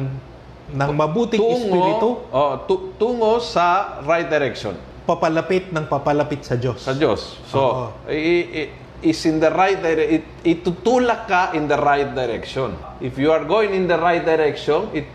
ng 0.66 0.90
mabuting 0.98 1.38
espiritu 1.38 2.26
oh, 2.34 2.58
tu- 2.66 2.98
tungo 2.98 3.38
sa 3.38 4.02
right 4.02 4.26
direction. 4.26 4.74
papalapit 5.06 5.70
ng 5.70 5.86
papalapit 5.86 6.42
sa 6.42 6.58
Diyos. 6.58 6.82
Sa 6.82 6.90
Diyos. 6.98 7.38
So, 7.46 7.58
Oo. 7.62 7.84
i- 8.10 8.66
i- 8.66 8.72
is 9.06 9.22
in 9.30 9.38
the 9.38 9.54
right 9.54 9.78
direction. 9.78 10.26
Itutulak 10.42 11.30
ka 11.30 11.54
in 11.54 11.70
the 11.70 11.78
right 11.78 12.10
direction. 12.10 12.74
If 13.00 13.22
you 13.22 13.30
are 13.30 13.46
going 13.46 13.72
in 13.72 13.86
the 13.86 14.02
right 14.02 14.26
direction, 14.26 14.90
it 14.92 15.06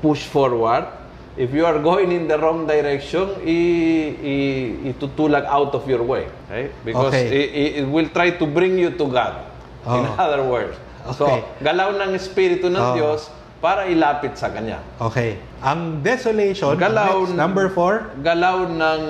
push 0.00 0.24
forward. 0.24 0.88
If 1.32 1.52
you 1.52 1.64
are 1.64 1.80
going 1.80 2.12
in 2.12 2.28
the 2.28 2.36
wrong 2.36 2.68
direction, 2.68 3.40
i- 3.40 4.12
i- 4.20 4.92
itutulak 4.92 5.48
out 5.48 5.72
of 5.72 5.84
your 5.88 6.04
way. 6.04 6.28
Okay? 6.48 6.68
Because 6.84 7.12
Okay. 7.12 7.24
i- 7.28 7.50
i- 7.52 7.72
it 7.80 7.86
will 7.88 8.08
try 8.12 8.36
to 8.36 8.44
bring 8.44 8.76
you 8.76 8.92
to 8.92 9.04
God. 9.08 9.48
In 9.88 10.04
Oo. 10.04 10.16
other 10.16 10.44
words. 10.44 10.76
So, 11.16 11.24
Okay. 11.26 11.40
galaw 11.64 11.96
ng 11.96 12.12
Espiritu 12.14 12.68
ng 12.68 12.78
Oo. 12.78 12.94
Diyos 12.94 13.32
para 13.64 13.88
ilapit 13.88 14.36
sa 14.36 14.52
Kanya. 14.52 14.84
Okay. 15.00 15.40
Ang 15.64 16.04
desolation, 16.04 16.74
Galaw- 16.76 17.24
next, 17.30 17.38
number 17.38 17.66
four, 17.72 18.12
Galaw 18.20 18.68
ng 18.68 19.00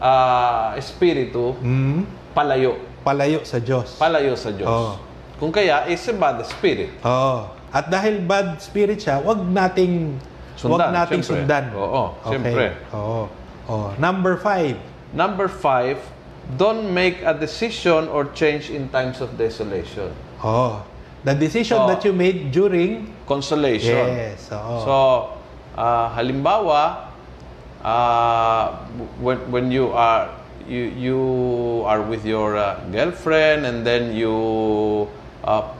ah, 0.00 0.74
Espiritu, 0.74 1.54
mm, 1.60 2.32
palayo. 2.34 2.76
Palayo 3.04 3.44
sa 3.44 3.60
Diyos. 3.60 4.00
Palayo 4.00 4.32
sa 4.34 4.48
Diyos. 4.50 4.66
Oo. 4.66 4.96
Kung 5.36 5.52
kaya, 5.52 5.84
is 5.92 6.00
a 6.08 6.14
bad 6.16 6.40
spirit. 6.48 6.90
Oo. 7.04 7.52
At 7.68 7.92
dahil 7.92 8.24
bad 8.24 8.56
spirit 8.58 9.02
siya, 9.04 9.20
wag 9.20 9.44
nating 9.44 10.16
Sundan, 10.56 10.72
wag 10.72 10.94
nating 10.94 11.20
syempre. 11.20 11.44
sundan. 11.44 11.64
Oo, 11.76 12.02
syempre. 12.24 12.66
Oo. 12.96 13.28
Oo. 13.68 13.88
Number 14.00 14.40
five, 14.40 14.78
Number 15.14 15.46
five, 15.46 16.02
don't 16.58 16.90
make 16.90 17.22
a 17.22 17.30
decision 17.30 18.10
or 18.10 18.26
change 18.34 18.66
in 18.66 18.90
times 18.90 19.22
of 19.22 19.38
desolation. 19.38 20.10
oh, 20.42 20.82
the 21.22 21.30
decision 21.32 21.78
Oo. 21.78 21.86
that 21.86 22.02
you 22.02 22.10
made 22.10 22.50
during 22.50 23.14
Consolation. 23.24 24.10
Yes, 24.10 24.50
oo. 24.52 24.76
So, 24.84 24.94
ah, 25.78 26.12
halimbawa, 26.12 27.08
ah, 27.80 28.84
when, 29.22 29.38
when 29.48 29.72
you 29.72 29.88
are 29.94 30.28
you, 30.68 30.84
you 30.96 31.20
are 31.86 32.02
with 32.02 32.24
your 32.24 32.56
ah, 32.56 32.80
girlfriend 32.90 33.66
and 33.66 33.86
then 33.86 34.14
you 34.14 35.08
ah, 35.44 35.72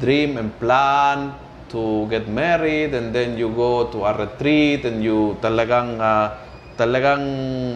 dream 0.00 0.36
and 0.36 0.50
plan 0.58 1.34
to 1.68 2.06
get 2.08 2.28
married 2.28 2.92
and 2.94 3.14
then 3.14 3.36
you 3.36 3.48
go 3.48 3.88
to 3.88 4.04
a 4.04 4.12
retreat 4.16 4.84
and 4.84 5.02
you 5.04 5.36
talagang 5.40 6.00
ah, 6.00 6.36
talagang 6.76 7.22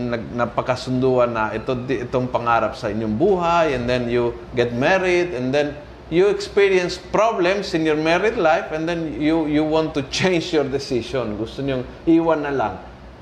nag, 0.08 0.22
napakasunduan 0.32 1.32
na 1.32 1.52
ito 1.52 1.76
itong 1.88 2.32
pangarap 2.32 2.72
sa 2.74 2.88
inyong 2.88 3.16
buhay 3.16 3.76
and 3.76 3.84
then 3.84 4.08
you 4.08 4.32
get 4.56 4.72
married 4.72 5.36
and 5.36 5.52
then 5.52 5.76
you 6.08 6.30
experience 6.30 6.96
problems 6.96 7.74
in 7.74 7.84
your 7.84 7.98
married 7.98 8.38
life 8.38 8.70
and 8.70 8.88
then 8.88 9.18
you 9.20 9.44
you 9.50 9.66
want 9.66 9.90
to 9.92 10.06
change 10.08 10.54
your 10.54 10.64
decision. 10.64 11.36
Gusto 11.36 11.60
niyo 11.60 11.84
iwan 12.06 12.46
na 12.46 12.52
lang 12.54 12.74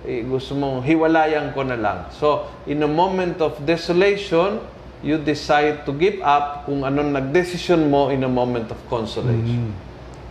Eh, 0.04 0.20
gusto 0.20 0.52
mong 0.52 0.84
hiwalayan 0.84 1.56
ko 1.56 1.64
na 1.64 1.80
lang 1.80 2.12
so 2.12 2.44
in 2.68 2.84
a 2.84 2.90
moment 2.90 3.40
of 3.40 3.56
desolation 3.64 4.60
you 5.00 5.16
decide 5.16 5.84
to 5.88 5.96
give 5.96 6.20
up 6.20 6.68
kung 6.68 6.84
anong 6.84 7.12
nagdesisyon 7.12 7.88
mo 7.88 8.12
in 8.12 8.20
a 8.20 8.28
moment 8.28 8.68
of 8.68 8.76
consolation 8.92 9.72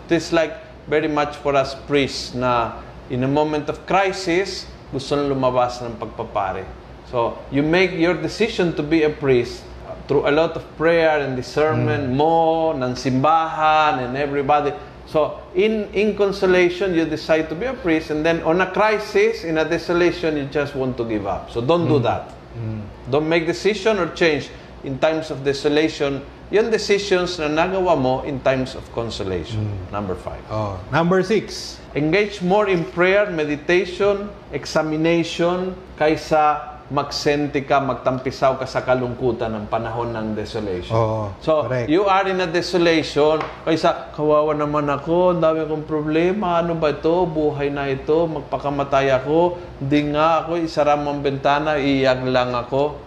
It 0.03 0.19
is 0.19 0.35
like 0.35 0.51
very 0.91 1.07
much 1.07 1.39
for 1.39 1.55
us 1.55 1.79
priests 1.87 2.35
na 2.35 2.75
in 3.07 3.23
a 3.23 3.27
moment 3.27 3.71
of 3.71 3.87
crisis, 3.87 4.67
gusto 4.91 5.15
na 5.15 5.31
lumabas 5.31 5.79
ng 5.79 5.95
pagpapare. 5.95 6.67
So, 7.07 7.39
you 7.55 7.63
make 7.63 7.95
your 7.95 8.19
decision 8.19 8.75
to 8.75 8.83
be 8.83 9.07
a 9.07 9.11
priest 9.11 9.63
through 10.11 10.27
a 10.27 10.33
lot 10.35 10.59
of 10.59 10.67
prayer 10.75 11.23
and 11.23 11.39
discernment 11.39 12.11
mo, 12.11 12.75
ng 12.75 12.99
simbahan, 12.99 14.03
and 14.03 14.19
everybody. 14.19 14.75
So, 15.13 15.37
in, 15.53 15.93
in 15.93 16.17
consolation, 16.17 16.95
you 16.95 17.05
decide 17.05 17.47
to 17.49 17.55
be 17.55 17.67
a 17.67 17.73
priest, 17.77 18.09
and 18.09 18.25
then 18.25 18.41
on 18.41 18.61
a 18.61 18.71
crisis, 18.73 19.43
in 19.43 19.59
a 19.59 19.63
desolation, 19.63 20.35
you 20.35 20.45
just 20.45 20.73
want 20.73 20.97
to 20.97 21.05
give 21.05 21.27
up. 21.27 21.51
So, 21.51 21.61
don't 21.61 21.87
do 21.87 21.99
that. 21.99 22.33
Don't 23.11 23.29
make 23.29 23.45
decision 23.45 23.99
or 23.99 24.09
change 24.17 24.49
in 24.83 24.97
times 24.97 25.29
of 25.29 25.45
desolation. 25.45 26.25
Yung 26.49 26.73
decisions 26.73 27.37
na 27.37 27.45
nagawa 27.45 27.93
mo 27.93 28.21
in 28.25 28.41
times 28.41 28.73
of 28.73 28.81
consolation. 28.93 29.69
Number 29.91 30.17
five. 30.17 30.41
oh, 30.49 30.81
number 30.91 31.21
six. 31.21 31.77
Engage 31.93 32.41
more 32.41 32.67
in 32.67 32.81
prayer, 32.81 33.29
meditation, 33.29 34.29
examination, 34.51 35.77
kaysa 35.97 36.72
magsenti 36.91 37.63
ka, 37.63 37.79
magtampisaw 37.79 38.59
ka 38.59 38.67
sa 38.67 38.83
kalungkutan 38.83 39.55
ng 39.55 39.65
panahon 39.71 40.11
ng 40.11 40.27
desolation. 40.35 40.91
Oo, 40.91 41.31
so, 41.39 41.63
correct. 41.63 41.87
you 41.87 42.03
are 42.03 42.27
in 42.27 42.43
a 42.43 42.49
desolation, 42.49 43.39
kaysa 43.63 44.11
kawawa 44.11 44.51
naman 44.51 44.91
ako, 44.91 45.31
ang 45.31 45.39
dami 45.39 45.63
kong 45.63 45.87
problema, 45.87 46.59
ano 46.59 46.75
ba 46.75 46.91
ito, 46.91 47.23
buhay 47.23 47.71
na 47.71 47.87
ito, 47.87 48.27
magpakamatay 48.27 49.15
ako, 49.15 49.55
hindi 49.79 50.11
nga 50.11 50.43
ako, 50.43 50.51
isara 50.59 50.99
mo 50.99 51.15
ang 51.15 51.23
bentana, 51.23 51.79
iiyak 51.79 52.19
lang 52.27 52.51
ako. 52.51 52.99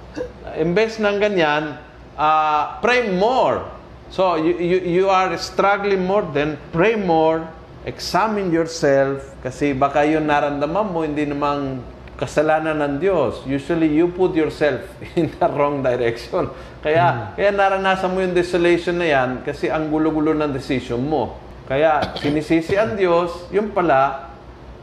Imbes 0.57 0.97
ng 0.97 1.17
ganyan, 1.21 1.77
ah, 2.17 2.81
pray 2.81 3.13
more. 3.13 3.69
So, 4.09 4.41
you, 4.41 4.57
you, 4.57 4.79
you 5.03 5.07
are 5.13 5.37
struggling 5.37 6.09
more, 6.09 6.25
then 6.33 6.57
pray 6.73 6.97
more, 6.97 7.45
examine 7.85 8.49
yourself, 8.49 9.37
kasi 9.45 9.77
baka 9.77 10.09
yun 10.09 10.25
naramdaman 10.25 10.87
mo, 10.89 11.05
hindi 11.05 11.29
namang 11.29 11.85
kasalanan 12.17 12.81
ng 12.81 12.95
Diyos. 12.99 13.45
Usually, 13.45 13.93
you 13.93 14.09
put 14.09 14.33
yourself 14.33 14.83
in 15.21 15.31
the 15.33 15.49
wrong 15.53 15.85
direction. 15.85 16.49
Kaya, 16.81 17.37
kaya 17.37 17.51
naranasan 17.53 18.13
mo 18.13 18.25
yung 18.25 18.33
desolation 18.33 18.97
na 18.97 19.09
yan 19.09 19.31
kasi 19.45 19.69
ang 19.69 19.93
gulo-gulo 19.93 20.33
ng 20.33 20.53
decision 20.53 21.01
mo. 21.01 21.37
Kaya, 21.69 22.17
sinisisi 22.17 22.75
ang 22.79 22.97
Diyos, 22.97 23.51
yung 23.53 23.75
pala, 23.75 24.33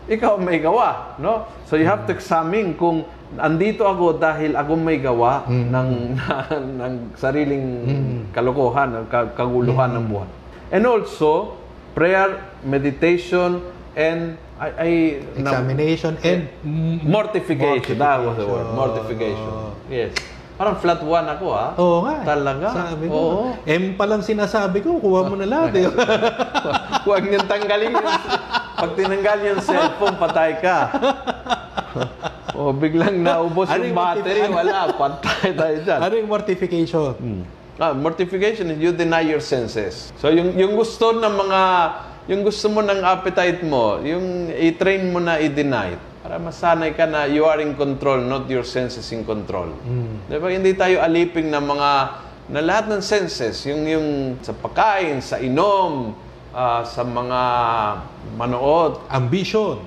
ikaw 0.06 0.36
may 0.36 0.60
gawa, 0.60 1.16
no? 1.16 1.48
So 1.64 1.80
you 1.80 1.88
have 1.88 2.04
to 2.06 2.12
examine 2.12 2.76
kung 2.76 3.08
andito 3.40 3.88
ako 3.88 4.20
dahil 4.20 4.54
ako 4.54 4.74
may 4.76 5.00
gawa 5.00 5.48
ng, 5.48 5.72
ng 5.72 5.90
ng 6.84 6.94
sariling 7.16 7.68
kalokohan, 8.36 9.00
ng 9.00 9.06
ka- 9.08 9.32
kaguluhan 9.32 9.96
ng 9.96 10.06
buhay. 10.12 10.30
And 10.76 10.84
also 10.84 11.56
prayer, 11.96 12.42
meditation 12.68 13.64
and 13.96 14.36
I, 14.64 14.70
I 14.80 14.90
na- 15.36 15.44
Examination 15.44 16.14
and 16.22 16.48
mm, 16.62 17.04
mortification. 17.04 17.98
That 17.98 18.20
was 18.20 18.36
the 18.36 18.46
word. 18.46 18.68
Mortification. 18.72 19.44
Mortification. 19.44 19.92
Yes. 19.92 20.12
Parang 20.54 20.78
flat 20.78 21.02
one 21.02 21.28
ako 21.28 21.46
ah. 21.50 21.70
Oo 21.76 21.98
nga. 22.02 22.14
eh. 22.14 22.24
Talaga? 22.24 22.68
Sabi 22.72 23.06
ko. 23.08 23.18
Oo. 23.18 23.46
M 23.66 23.84
pa 23.94 24.06
lang 24.06 24.22
sinasabi 24.22 24.80
ko, 24.80 24.96
kuha 24.98 25.26
mo 25.26 25.36
na 25.36 25.44
lahat. 25.44 25.74
eh. 25.76 25.90
Huwag 27.06 27.26
niyang 27.26 27.50
tanggalin 27.50 27.92
yung... 27.92 28.08
Pag 28.74 28.92
tinanggal 28.94 29.38
yung 29.44 29.60
cellphone, 29.60 30.16
patay 30.16 30.60
ka. 30.60 30.78
o 32.54 32.70
biglang 32.72 33.18
naubos 33.18 33.66
Ano 33.66 33.82
yung 33.82 33.98
battery, 33.98 34.46
motiv- 34.46 34.56
wala. 34.56 34.78
Patay 34.94 35.52
tayo 35.54 35.76
dyan. 35.82 36.00
ano 36.00 36.14
yung 36.16 36.30
mortification? 36.30 37.14
Ah, 37.76 37.92
mortification 37.92 38.70
is 38.70 38.78
you 38.78 38.94
deny 38.94 39.26
your 39.26 39.42
senses. 39.42 40.14
So 40.16 40.30
yung 40.30 40.54
yung 40.54 40.78
gusto 40.78 41.10
ng 41.12 41.34
mga 41.34 41.62
yung 42.28 42.42
gusto 42.48 42.72
mo 42.72 42.80
ng 42.80 43.04
appetite 43.04 43.62
mo, 43.68 44.00
yung 44.00 44.48
i-train 44.52 45.12
mo 45.12 45.20
na 45.20 45.40
i-deny 45.44 46.00
para 46.24 46.40
masanay 46.40 46.96
ka 46.96 47.04
na 47.04 47.28
you 47.28 47.44
are 47.44 47.60
in 47.60 47.76
control, 47.76 48.16
not 48.24 48.48
your 48.48 48.64
senses 48.64 49.04
in 49.12 49.28
control. 49.28 49.68
Di 50.32 50.40
ba? 50.40 50.48
Hindi 50.48 50.72
tayo 50.72 51.04
aliping 51.04 51.52
ng 51.52 51.64
mga 51.68 51.90
na 52.44 52.60
lahat 52.60 52.92
ng 52.92 53.04
senses, 53.04 53.64
yung 53.68 53.84
yung 53.88 54.08
sa 54.40 54.56
pagkain, 54.56 55.20
sa 55.20 55.40
inom, 55.40 56.16
ah, 56.56 56.84
sa 56.88 57.04
mga 57.04 57.40
manood, 58.40 59.04
Ambition. 59.12 59.84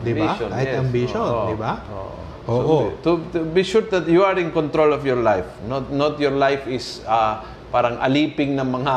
Di 0.00 0.16
ba? 0.16 0.32
Ambition, 0.32 0.48
Kahit 0.52 0.68
yes. 0.72 0.80
ambition, 0.80 1.20
Oo. 1.20 1.48
di 1.52 1.56
ba? 1.56 1.72
Oo. 1.92 2.12
So, 2.44 2.72
to, 3.00 3.10
to 3.32 3.38
be 3.56 3.64
sure 3.64 3.88
that 3.88 4.04
you 4.04 4.20
are 4.20 4.36
in 4.36 4.52
control 4.52 4.92
of 4.92 5.00
your 5.08 5.16
life. 5.16 5.48
Not 5.64 5.88
not 5.88 6.20
your 6.20 6.36
life 6.36 6.68
is 6.68 7.00
ah, 7.08 7.44
parang 7.72 7.96
aliping 8.00 8.56
ng 8.56 8.68
mga 8.68 8.94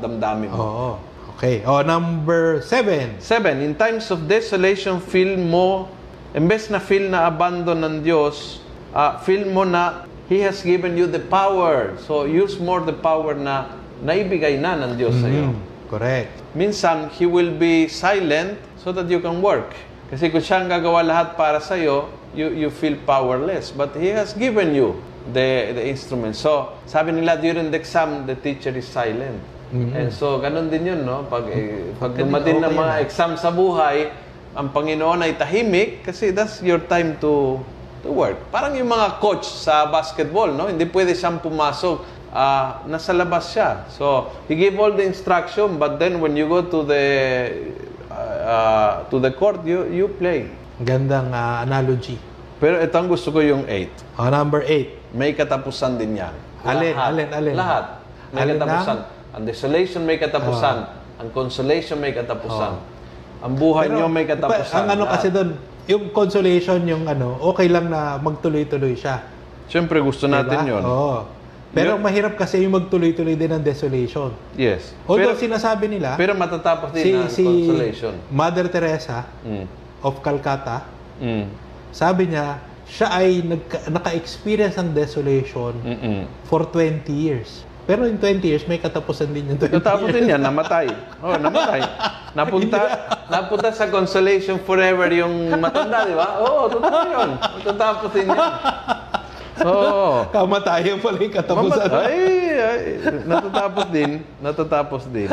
damdamin 0.00 0.50
mo. 0.52 0.64
Oo. 0.64 0.90
Okay. 1.36 1.60
Oh, 1.68 1.84
number 1.84 2.64
seven. 2.64 3.20
Seven, 3.20 3.60
in 3.60 3.76
times 3.76 4.08
of 4.08 4.24
desolation, 4.24 5.04
feel 5.04 5.36
mo, 5.36 5.84
imbes 6.32 6.72
na 6.72 6.80
feel 6.80 7.12
na 7.12 7.28
abandon 7.28 7.84
ng 7.84 7.96
Diyos, 8.00 8.64
ah, 8.96 9.20
feel 9.20 9.44
mo 9.52 9.68
na 9.68 10.08
He 10.32 10.40
has 10.42 10.64
given 10.64 10.96
you 10.96 11.04
the 11.06 11.20
power. 11.20 11.94
So, 12.08 12.24
use 12.24 12.56
more 12.58 12.80
the 12.80 12.96
power 12.96 13.36
na 13.36 13.68
naibigay 14.00 14.56
na 14.58 14.80
ng 14.80 14.96
Diyos 14.96 15.12
sa 15.20 15.28
iyo. 15.28 15.52
Mm, 15.52 15.60
correct. 15.92 16.32
Minsan, 16.56 17.12
He 17.12 17.28
will 17.28 17.52
be 17.52 17.84
silent 17.84 18.56
so 18.80 18.88
that 18.96 19.06
you 19.12 19.20
can 19.20 19.44
work. 19.44 19.76
Kasi 20.08 20.32
kung 20.32 20.40
siya 20.40 20.64
ang 20.64 20.72
gagawa 20.72 21.04
lahat 21.04 21.36
para 21.36 21.60
sa 21.60 21.76
iyo, 21.76 22.08
you, 22.32 22.48
you 22.48 22.72
feel 22.72 22.96
powerless. 23.04 23.76
But 23.76 23.92
He 23.92 24.08
has 24.08 24.32
given 24.32 24.72
you 24.72 24.98
the, 25.36 25.76
the 25.76 25.84
instrument. 25.84 26.32
So, 26.32 26.74
sabi 26.88 27.12
nila 27.12 27.36
during 27.36 27.68
the 27.68 27.76
exam, 27.76 28.24
the 28.24 28.40
teacher 28.40 28.72
is 28.72 28.88
silent. 28.88 29.55
And 29.74 30.14
so, 30.14 30.38
ganun 30.38 30.70
din 30.70 30.86
yun, 30.86 31.02
no? 31.02 31.26
Pag, 31.26 31.50
eh, 31.50 31.90
pag 31.98 32.14
dumating 32.14 32.62
ng 32.62 32.70
okay 32.70 32.80
mga 32.86 32.94
na. 32.94 33.02
exam 33.02 33.30
sa 33.34 33.50
buhay, 33.50 34.14
ang 34.54 34.70
Panginoon 34.70 35.26
ay 35.26 35.34
tahimik 35.34 36.06
kasi 36.06 36.30
that's 36.30 36.62
your 36.62 36.78
time 36.86 37.18
to 37.18 37.58
to 38.06 38.08
work. 38.14 38.38
Parang 38.54 38.78
yung 38.78 38.88
mga 38.88 39.18
coach 39.18 39.44
sa 39.44 39.90
basketball, 39.90 40.54
no? 40.54 40.70
Hindi 40.70 40.86
pwede 40.86 41.12
siyang 41.12 41.42
pumasok. 41.42 42.16
ah, 42.36 42.84
nasa 42.84 43.16
labas 43.16 43.56
siya. 43.56 43.88
So, 43.88 44.28
he 44.44 44.54
give 44.60 44.76
all 44.76 44.92
the 44.92 45.02
instruction, 45.02 45.80
but 45.80 45.96
then 45.96 46.20
when 46.20 46.36
you 46.36 46.44
go 46.44 46.60
to 46.60 46.84
the 46.84 47.04
uh, 48.12 49.08
to 49.08 49.16
the 49.16 49.32
court, 49.32 49.64
you 49.64 49.88
you 49.88 50.06
play. 50.20 50.52
Gandang 50.84 51.32
ah, 51.32 51.64
analogy. 51.64 52.20
Pero 52.60 52.80
ito 52.80 52.92
ang 52.96 53.08
gusto 53.08 53.32
ko 53.32 53.40
yung 53.44 53.64
8. 53.68 54.20
Oh, 54.20 54.28
number 54.32 54.64
8. 54.64 55.12
May 55.16 55.36
katapusan 55.36 56.00
din 56.00 56.20
yan. 56.20 56.32
Alin, 56.64 56.92
Lahat. 56.96 57.08
alin, 57.12 57.28
alin? 57.32 57.54
Lahat. 57.56 57.84
May 58.32 58.40
Alin 58.44 58.56
katapusan. 58.60 58.96
Ang 59.36 59.44
desolation 59.44 60.00
may 60.00 60.16
katapusan. 60.16 60.76
Ang 61.20 61.28
consolation 61.28 62.00
may 62.00 62.16
katapusan. 62.16 62.72
Ang 63.44 63.52
buhay 63.54 63.92
niyo 63.92 64.08
may 64.08 64.24
katapusan. 64.24 64.72
Ang 64.80 64.88
ano 64.96 65.04
kasi 65.04 65.28
doon, 65.28 65.52
yung 65.84 66.08
consolation, 66.08 66.80
yung 66.82 67.04
ano, 67.04 67.36
okay 67.44 67.68
lang 67.68 67.92
na 67.92 68.16
magtuloy-tuloy 68.16 68.96
siya. 68.96 69.28
Siyempre 69.68 70.00
gusto 70.00 70.24
natin 70.24 70.64
Diba? 70.64 70.72
yun. 70.72 70.82
Oo. 70.82 71.28
Pero 71.68 71.94
Yun- 71.94 72.00
mahirap 72.00 72.32
kasi 72.34 72.64
yung 72.64 72.72
magtuloy-tuloy 72.72 73.36
din 73.36 73.52
ng 73.52 73.60
desolation. 73.60 74.32
Yes. 74.56 74.96
Although 75.04 75.36
Pero, 75.36 75.44
sinasabi 75.44 75.92
nila, 75.92 76.16
pero 76.16 76.32
matatapos 76.32 76.88
din 76.96 77.04
si, 77.04 77.10
ang 77.12 77.28
si 77.28 77.44
consolation. 77.44 78.14
Mother 78.32 78.72
Teresa 78.72 79.28
Mm. 79.44 79.68
of 80.00 80.16
Calcutta, 80.24 80.88
Mm. 81.20 81.44
sabi 81.92 82.32
niya, 82.32 82.56
siya 82.88 83.12
ay 83.12 83.44
nagka, 83.44 83.92
naka-experience 83.92 84.80
ng 84.80 84.96
desolation 84.96 85.76
Mm-mm. 85.84 86.24
for 86.48 86.64
20 86.64 87.12
years. 87.12 87.66
Pero 87.86 88.02
in 88.02 88.18
20 88.18 88.42
years, 88.42 88.66
may 88.66 88.76
katapusan 88.76 89.30
din 89.30 89.54
yung 89.54 89.58
20 89.58 89.78
Natapos 89.78 90.10
years. 90.10 90.14
din 90.18 90.34
yan, 90.34 90.42
namatay. 90.50 90.90
Oh, 91.22 91.38
namatay. 91.38 91.80
Napunta, 92.34 92.78
napunta 93.30 93.70
sa 93.70 93.86
consolation 93.86 94.58
forever 94.58 95.06
yung 95.08 95.54
matanda, 95.56 96.02
di 96.02 96.12
ba? 96.12 96.42
Oo, 96.42 96.66
totoo 96.66 97.00
yun. 97.06 97.30
Matatapos 97.38 98.10
din 98.10 98.26
yan. 98.26 98.52
Oo. 99.56 100.28
Kamatayan 100.28 101.00
pala 101.00 101.16
yung 101.16 101.32
katapusan. 101.32 101.88
Mamat- 101.88 102.04
ay, 102.04 102.20
ay, 102.52 102.80
natatapos 103.24 103.84
din. 103.88 104.10
Natatapos 104.36 105.02
din. 105.08 105.30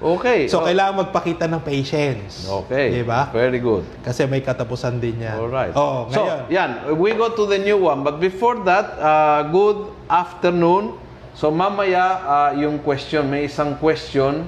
Okay. 0.00 0.48
So, 0.48 0.58
oh, 0.58 0.64
kailangan 0.64 1.04
magpakita 1.04 1.44
ng 1.46 1.60
patience. 1.60 2.48
Okay. 2.48 2.90
Di 2.90 3.04
ba? 3.04 3.28
Very 3.28 3.60
good. 3.60 3.84
Kasi 4.00 4.24
may 4.24 4.40
katapusan 4.40 4.96
din 4.98 5.20
yan. 5.20 5.36
Alright. 5.36 5.76
Oh, 5.76 6.08
so, 6.08 6.24
ngayon. 6.24 6.38
yan. 6.48 6.70
We 6.96 7.12
go 7.12 7.28
to 7.28 7.44
the 7.44 7.60
new 7.60 7.76
one. 7.76 8.00
But 8.00 8.18
before 8.18 8.56
that, 8.64 8.96
uh, 8.96 9.44
good 9.52 9.84
afternoon. 10.08 10.96
So, 11.34 11.50
mamaya, 11.50 12.20
uh, 12.22 12.50
yung 12.60 12.78
question, 12.80 13.30
may 13.30 13.48
isang 13.48 13.78
question. 13.80 14.44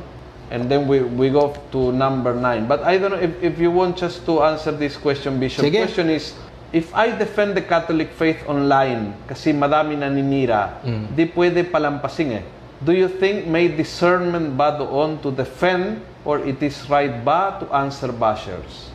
And 0.52 0.68
then 0.68 0.86
we, 0.86 1.00
we 1.00 1.30
go 1.32 1.56
to 1.72 1.90
number 1.90 2.36
nine. 2.36 2.68
But 2.68 2.84
I 2.84 2.98
don't 3.00 3.10
know 3.16 3.18
if, 3.22 3.32
if 3.42 3.58
you 3.58 3.72
want 3.72 3.96
just 3.96 4.26
to 4.28 4.44
answer 4.44 4.70
this 4.70 4.96
question, 4.96 5.40
Bishop. 5.40 5.64
Sige. 5.64 5.80
question 5.80 6.12
is, 6.12 6.36
if 6.70 6.92
I 6.94 7.16
defend 7.16 7.56
the 7.56 7.64
Catholic 7.64 8.12
faith 8.12 8.44
online, 8.46 9.16
kasi 9.30 9.56
madami 9.56 9.96
naninira, 9.96 10.84
Mm. 10.84 11.16
di 11.16 11.24
pwede 11.32 11.64
palampasin 11.64 12.38
eh. 12.38 12.44
Do 12.84 12.92
you 12.92 13.08
think 13.08 13.46
may 13.48 13.72
discernment 13.72 14.52
ba 14.52 14.76
doon 14.76 15.16
to 15.24 15.32
defend 15.32 16.04
or 16.28 16.42
it 16.44 16.60
is 16.60 16.76
right 16.92 17.24
ba 17.24 17.56
to 17.64 17.66
answer 17.72 18.12
bashers? 18.12 18.92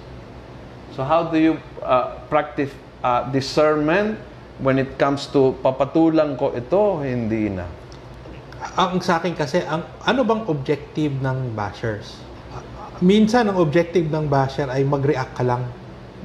So 0.93 1.01
how 1.01 1.25
do 1.31 1.39
you 1.39 1.57
uh, 1.81 2.19
practice 2.29 2.69
uh, 3.01 3.25
discernment 3.33 4.19
when 4.61 4.77
it 4.77 4.99
comes 4.99 5.25
to 5.33 5.55
papatulang 5.63 6.37
ko 6.37 6.51
ito, 6.53 6.99
hindi 7.01 7.49
na? 7.49 7.78
Ang 8.75 8.99
sa 8.99 9.19
akin 9.19 9.33
kasi, 9.35 9.63
ang, 9.63 9.83
ano 10.03 10.21
bang 10.27 10.43
objective 10.47 11.15
ng 11.19 11.55
bashers? 11.55 12.19
Minsan, 12.99 13.47
ang 13.47 13.57
objective 13.59 14.11
ng 14.11 14.27
basher 14.27 14.67
ay 14.67 14.83
mag-react 14.83 15.31
ka 15.35 15.43
lang. 15.47 15.63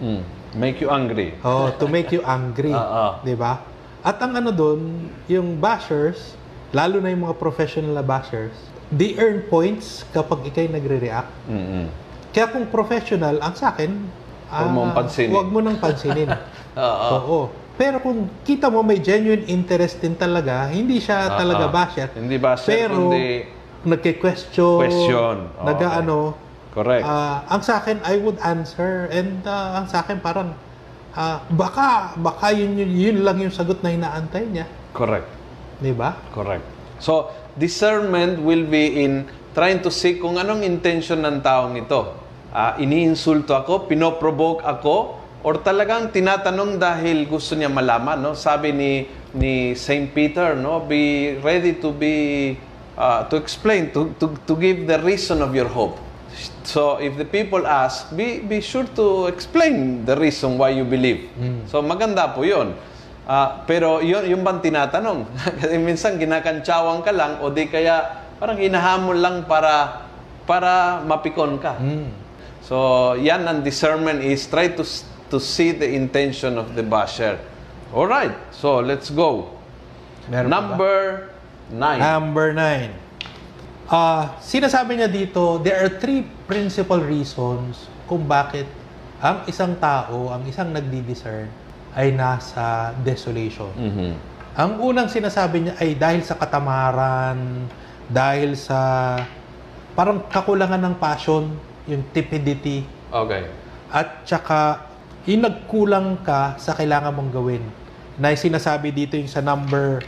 Mm. 0.02 0.22
Make 0.54 0.78
you 0.82 0.90
angry. 0.90 1.34
Oh, 1.42 1.70
to 1.82 1.90
make 1.90 2.14
you 2.14 2.22
angry. 2.22 2.70
Oo. 2.78 3.18
'Di 3.26 3.34
ba? 3.34 3.58
At 4.06 4.22
ang 4.22 4.38
ano 4.38 4.54
doon, 4.54 5.10
yung 5.26 5.58
bashers, 5.58 6.38
lalo 6.70 7.02
na 7.02 7.10
yung 7.10 7.26
mga 7.26 7.36
professional 7.42 7.90
na 7.98 8.04
bashers, 8.06 8.54
they 8.92 9.18
earn 9.18 9.42
points 9.50 10.06
kapag 10.14 10.46
ikay 10.46 10.70
nagre-react. 10.70 11.30
Mm-mm. 11.50 11.90
Kaya 12.30 12.46
kung 12.50 12.68
professional, 12.70 13.38
ang 13.42 13.54
sa 13.58 13.74
akin, 13.74 13.90
Huwag 14.54 14.70
mong 14.70 14.90
ah, 14.92 14.96
pansinin. 15.02 15.32
Huwag 15.34 15.48
mo 15.50 15.58
nang 15.64 15.78
pansinin. 15.80 16.28
Oo. 16.78 17.08
Oo. 17.10 17.38
Pero 17.74 17.98
kung 17.98 18.30
kita 18.46 18.70
mo 18.70 18.86
may 18.86 19.02
genuine 19.02 19.50
interest 19.50 19.98
din 19.98 20.14
talaga, 20.14 20.70
hindi 20.70 21.02
siya 21.02 21.26
Oo. 21.26 21.38
talaga 21.38 21.64
basher. 21.66 22.08
Hindi 22.14 22.38
basher, 22.38 22.70
Pero, 22.70 23.10
kundi 23.10 23.26
nagke-question, 23.84 24.78
Question. 24.80 25.36
Oo, 25.58 25.66
nag-ano, 25.66 26.18
Correct. 26.74 27.06
Ah, 27.06 27.46
ang 27.46 27.62
sa 27.62 27.78
akin, 27.78 28.02
I 28.02 28.18
would 28.18 28.34
answer. 28.42 29.06
And 29.14 29.46
ah, 29.46 29.78
ang 29.78 29.86
sa 29.86 30.02
akin, 30.02 30.18
parang, 30.18 30.58
ah, 31.14 31.38
baka, 31.46 32.18
baka 32.18 32.50
yun, 32.50 32.74
yun, 32.74 32.90
yun 32.90 33.16
lang 33.22 33.38
yung 33.38 33.54
sagot 33.54 33.78
na 33.86 33.94
inaantay 33.94 34.42
niya. 34.50 34.66
Correct. 34.90 35.30
Di 35.78 35.94
ba? 35.94 36.18
Correct. 36.34 36.66
So, 36.98 37.30
discernment 37.54 38.42
will 38.42 38.66
be 38.66 39.06
in 39.06 39.30
trying 39.54 39.86
to 39.86 39.90
see 39.94 40.18
kung 40.18 40.34
anong 40.34 40.66
intention 40.66 41.22
ng 41.22 41.46
taong 41.46 41.78
ito. 41.78 42.10
Ah, 42.50 42.74
iniinsulto 42.74 43.54
ako, 43.54 43.86
pinoprovoke 43.86 44.66
ako, 44.66 45.22
or 45.44 45.60
talagang 45.60 46.08
tinatanong 46.08 46.80
dahil 46.80 47.28
gusto 47.28 47.52
niya 47.52 47.68
malaman, 47.68 48.16
no? 48.16 48.32
Sabi 48.32 48.72
ni 48.72 48.92
ni 49.36 49.76
Saint 49.76 50.08
Peter, 50.10 50.56
no, 50.56 50.80
be 50.80 51.36
ready 51.44 51.76
to 51.76 51.92
be 51.92 52.56
ah, 52.96 53.28
to 53.28 53.36
explain, 53.36 53.92
to, 53.92 54.16
to 54.16 54.32
to 54.48 54.56
give 54.56 54.88
the 54.88 54.96
reason 55.04 55.44
of 55.44 55.52
your 55.52 55.68
hope. 55.68 56.00
So, 56.66 56.98
if 56.98 57.14
the 57.14 57.28
people 57.28 57.62
ask, 57.68 58.10
be 58.16 58.40
be 58.40 58.58
sure 58.58 58.88
to 58.96 59.30
explain 59.30 60.02
the 60.08 60.16
reason 60.16 60.56
why 60.58 60.74
you 60.74 60.82
believe. 60.82 61.28
So, 61.70 61.84
maganda 61.84 62.32
po 62.32 62.42
'yon. 62.42 62.74
Ah, 63.28 63.62
pero 63.68 64.00
yun, 64.00 64.24
yung 64.26 64.42
bang 64.42 64.64
tinatanong? 64.64 65.28
Kasi 65.60 65.76
minsan 65.76 66.16
kinakantsawan 66.16 67.04
ka 67.04 67.12
lang 67.12 67.40
o 67.44 67.52
di 67.52 67.68
kaya 67.68 68.24
parang 68.40 68.56
hinahamon 68.56 69.20
lang 69.20 69.36
para 69.44 70.04
para 70.48 71.04
mapikon 71.04 71.60
ka. 71.60 71.76
So, 72.64 73.12
yan 73.20 73.44
ang 73.44 73.60
discernment 73.60 74.24
is 74.24 74.48
try 74.48 74.72
to 74.72 74.84
to 75.28 75.40
see 75.40 75.72
the 75.72 75.86
intention 75.86 76.56
of 76.56 76.74
the 76.76 76.82
basher. 76.82 77.38
All 77.94 78.06
right. 78.06 78.34
So, 78.50 78.80
let's 78.80 79.08
go. 79.08 79.54
Meron? 80.28 80.50
Number 80.50 81.30
nine. 81.70 82.00
Number 82.00 82.52
nine. 82.52 82.90
Ah, 83.84 84.40
sinasabi 84.40 84.96
niya 84.96 85.12
dito, 85.12 85.60
there 85.60 85.84
are 85.84 85.92
three 86.00 86.24
principal 86.48 87.04
reasons 87.04 87.84
kung 88.08 88.24
bakit 88.24 88.64
ang 89.20 89.44
isang 89.44 89.76
tao, 89.76 90.32
ang 90.32 90.44
isang 90.48 90.72
nagdi-discern 90.72 91.48
ay 91.92 92.12
nasa 92.12 92.96
desolation. 93.04 93.70
Mhm. 93.76 94.12
Ang 94.54 94.72
unang 94.80 95.08
sinasabi 95.10 95.68
niya 95.68 95.74
ay 95.80 95.96
dahil 95.96 96.20
sa 96.24 96.34
katamaran, 96.40 97.68
dahil 98.08 98.56
sa 98.56 98.80
parang 99.92 100.26
kakulangan 100.26 100.80
ng 100.80 100.94
passion, 100.96 101.52
yung 101.86 102.02
timidity, 102.10 102.82
Okay. 103.12 103.46
at 103.92 104.24
saka 104.26 104.90
yung 105.24 105.42
nagkulang 105.42 106.20
ka 106.20 106.56
sa 106.56 106.72
kailangan 106.72 107.12
mong 107.12 107.30
gawin. 107.32 107.64
Na 108.16 108.30
sinasabi 108.30 108.92
dito 108.92 109.16
yung 109.16 109.28
sa 109.28 109.40
number, 109.40 110.04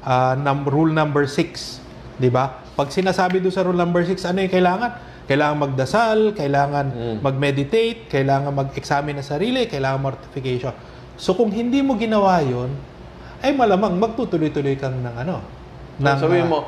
ah, 0.00 0.34
num- 0.34 0.66
rule 0.66 0.90
number 0.90 1.26
6. 1.26 1.82
Di 2.16 2.30
ba? 2.30 2.62
Pag 2.72 2.88
sinasabi 2.88 3.42
doon 3.42 3.52
sa 3.52 3.66
rule 3.66 3.76
number 3.76 4.06
6, 4.06 4.22
ano 4.24 4.40
yung 4.40 4.52
kailangan? 4.52 4.90
Kailangan 5.26 5.56
magdasal, 5.58 6.18
kailangan 6.32 6.86
Mm. 6.86 7.16
mag-meditate, 7.18 8.06
kailangan 8.06 8.54
mag-examine 8.54 9.18
ng 9.18 9.26
sarili, 9.26 9.66
kailangan 9.66 9.98
mortification. 9.98 10.70
So 11.18 11.34
kung 11.34 11.50
hindi 11.50 11.82
mo 11.82 11.98
ginawa 11.98 12.38
yon 12.40 12.70
ay 13.42 13.50
malamang 13.52 13.98
magtutuloy-tuloy 13.98 14.78
kang 14.78 15.02
ng 15.02 15.16
ano. 15.18 15.42
ng, 15.96 16.16
So, 16.16 16.28
sabihin 16.28 16.46
ah, 16.46 16.52
mo, 16.52 16.58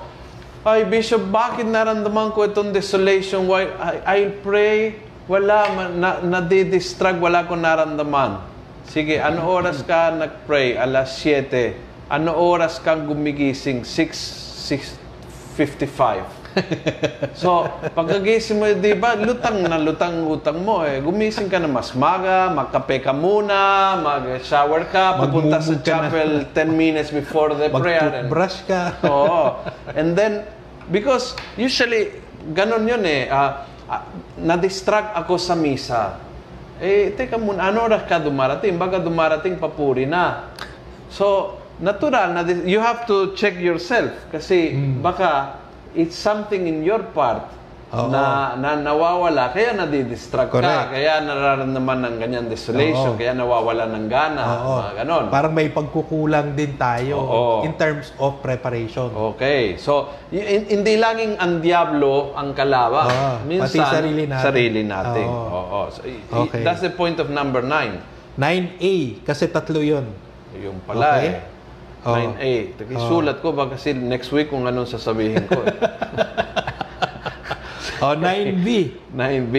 ay 0.65 0.85
Bishop, 0.85 1.21
bakit 1.29 1.65
naramdaman 1.65 2.33
ko 2.33 2.45
itong 2.45 2.73
desolation? 2.73 3.47
Why, 3.47 3.69
I, 3.77 3.95
I 4.03 4.19
pray, 4.43 4.97
wala, 5.29 5.69
na, 5.93 6.11
nadidistract, 6.25 7.21
wala 7.21 7.45
akong 7.45 7.61
naramdaman. 7.61 8.41
Sige, 8.89 9.21
ano 9.21 9.45
oras 9.45 9.85
ka 9.85 10.09
nag-pray? 10.17 10.81
Alas 10.81 11.21
7. 11.21 12.09
Ano 12.09 12.33
oras 12.33 12.81
kang 12.81 13.05
gumigising? 13.05 13.85
6, 13.85 14.97
6.55. 15.61 16.25
so, 17.45 17.69
pagkagising 17.93 18.57
mo, 18.57 18.65
di 18.73 18.97
ba, 18.97 19.13
lutang 19.13 19.61
na 19.69 19.77
lutang 19.77 20.25
utang 20.25 20.65
mo 20.65 20.81
eh. 20.89 21.05
Gumising 21.05 21.53
ka 21.53 21.61
na 21.61 21.69
mas 21.69 21.93
maga, 21.93 22.49
magkape 22.49 23.05
ka 23.05 23.13
muna, 23.13 23.95
mag-shower 24.01 24.89
ka, 24.89 25.21
pupunta 25.21 25.61
sa 25.61 25.77
chapel 25.85 26.49
10 26.57 26.73
minutes 26.73 27.13
before 27.13 27.53
the 27.53 27.69
prayer. 27.69 28.09
mag-toothbrush 28.09 28.65
ka. 28.65 28.97
Oo. 29.13 29.61
And 29.93 30.17
then, 30.17 30.49
because 30.89 31.37
usually, 31.61 32.17
ganun 32.57 32.89
yun 32.89 33.05
eh. 33.05 33.29
ah, 33.29 33.69
na-distract 34.43 35.19
ako 35.19 35.35
sa 35.37 35.55
misa. 35.59 36.19
Eh, 36.79 37.11
teka 37.19 37.37
muna, 37.37 37.69
ano 37.71 37.91
oras 37.91 38.07
ka 38.07 38.23
dumarating? 38.23 38.79
Baga 38.79 39.03
dumarating 39.03 39.59
papuri 39.59 40.07
na. 40.07 40.55
So, 41.11 41.59
natural 41.79 42.35
na 42.35 42.43
you 42.67 42.83
have 42.83 43.07
to 43.07 43.35
check 43.39 43.55
yourself 43.59 44.11
kasi 44.35 44.75
baka 44.99 45.59
it's 45.95 46.19
something 46.19 46.67
in 46.67 46.83
your 46.83 47.03
part 47.15 47.47
Oo. 47.89 48.13
na, 48.13 48.53
na 48.55 48.77
nawawala, 48.77 49.49
kaya 49.49 49.73
nadidistract 49.73 50.53
ka, 50.53 50.93
kaya 50.93 51.25
nararamdaman 51.25 52.05
ng 52.05 52.15
ganyan 52.21 52.45
desolation, 52.45 53.17
Oo. 53.17 53.17
kaya 53.17 53.33
nawawala 53.33 53.89
ng 53.89 54.07
gana, 54.07 54.43
Oo. 54.61 54.73
mga 54.79 54.93
ganon. 55.01 55.25
Parang 55.33 55.57
may 55.57 55.73
pagkukulang 55.73 56.53
din 56.53 56.77
tayo 56.77 57.17
Oo. 57.17 57.45
in 57.65 57.73
terms 57.73 58.13
of 58.21 58.45
preparation. 58.45 59.09
Okay. 59.33 59.81
So, 59.81 60.13
y- 60.29 60.69
hindi 60.69 61.01
langing 61.01 61.41
ang 61.41 61.65
diablo 61.65 62.37
ang 62.37 62.53
kalaban. 62.53 63.09
Oo. 63.09 63.31
Minsan, 63.49 63.81
Pati 63.81 63.97
sarili 63.97 64.25
natin. 64.29 64.45
sarili 64.45 64.83
natin. 64.85 65.25
Oo. 65.25 65.49
Oo. 65.49 65.81
So, 65.89 66.05
y- 66.05 66.21
Okay. 66.29 66.61
That's 66.61 66.85
the 66.85 66.93
point 66.93 67.17
of 67.17 67.33
number 67.33 67.65
nine. 67.65 68.05
9A, 68.37 69.25
kasi 69.25 69.49
tatlo 69.49 69.81
yun. 69.81 70.05
Yung 70.55 70.77
pala 70.85 71.17
Okay. 71.17 71.25
eh. 71.27 71.37
Oo. 72.05 72.15
9A. 72.37 72.53
Isulat 72.85 73.41
ko 73.41 73.57
ba 73.57 73.65
kasi 73.67 73.97
next 73.97 74.29
week 74.29 74.53
kung 74.53 74.69
anong 74.69 74.87
sasabihin 74.87 75.49
ko. 75.49 75.57
O, 77.99 78.15
9B. 78.15 78.69
9B. 79.11 79.57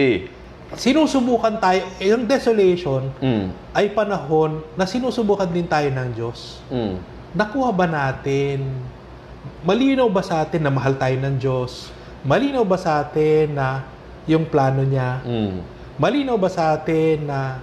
Sinusubukan 0.70 1.58
tayo, 1.58 1.82
eh, 1.98 2.14
yung 2.14 2.24
desolation 2.24 3.10
Mm. 3.18 3.50
ay 3.74 3.90
panahon 3.90 4.62
na 4.78 4.86
sinusubukan 4.86 5.50
din 5.50 5.66
tayo 5.66 5.90
ng 5.90 6.08
Diyos. 6.14 6.62
Mm. 6.70 6.94
Nakuha 7.34 7.70
ba 7.74 7.86
natin? 7.90 8.64
Malinaw 9.66 10.06
ba 10.08 10.22
sa 10.22 10.46
atin 10.46 10.62
na 10.62 10.70
mahal 10.70 10.94
tayo 10.94 11.18
ng 11.18 11.36
Diyos? 11.36 11.90
Malinaw 12.22 12.62
ba 12.62 12.78
sa 12.78 13.02
atin 13.02 13.50
na 13.50 13.82
yung 14.30 14.46
plano 14.46 14.86
niya? 14.86 15.20
Mm. 15.26 15.58
Malinaw 15.98 16.38
ba 16.38 16.48
sa 16.48 16.78
atin 16.78 17.26
na 17.26 17.58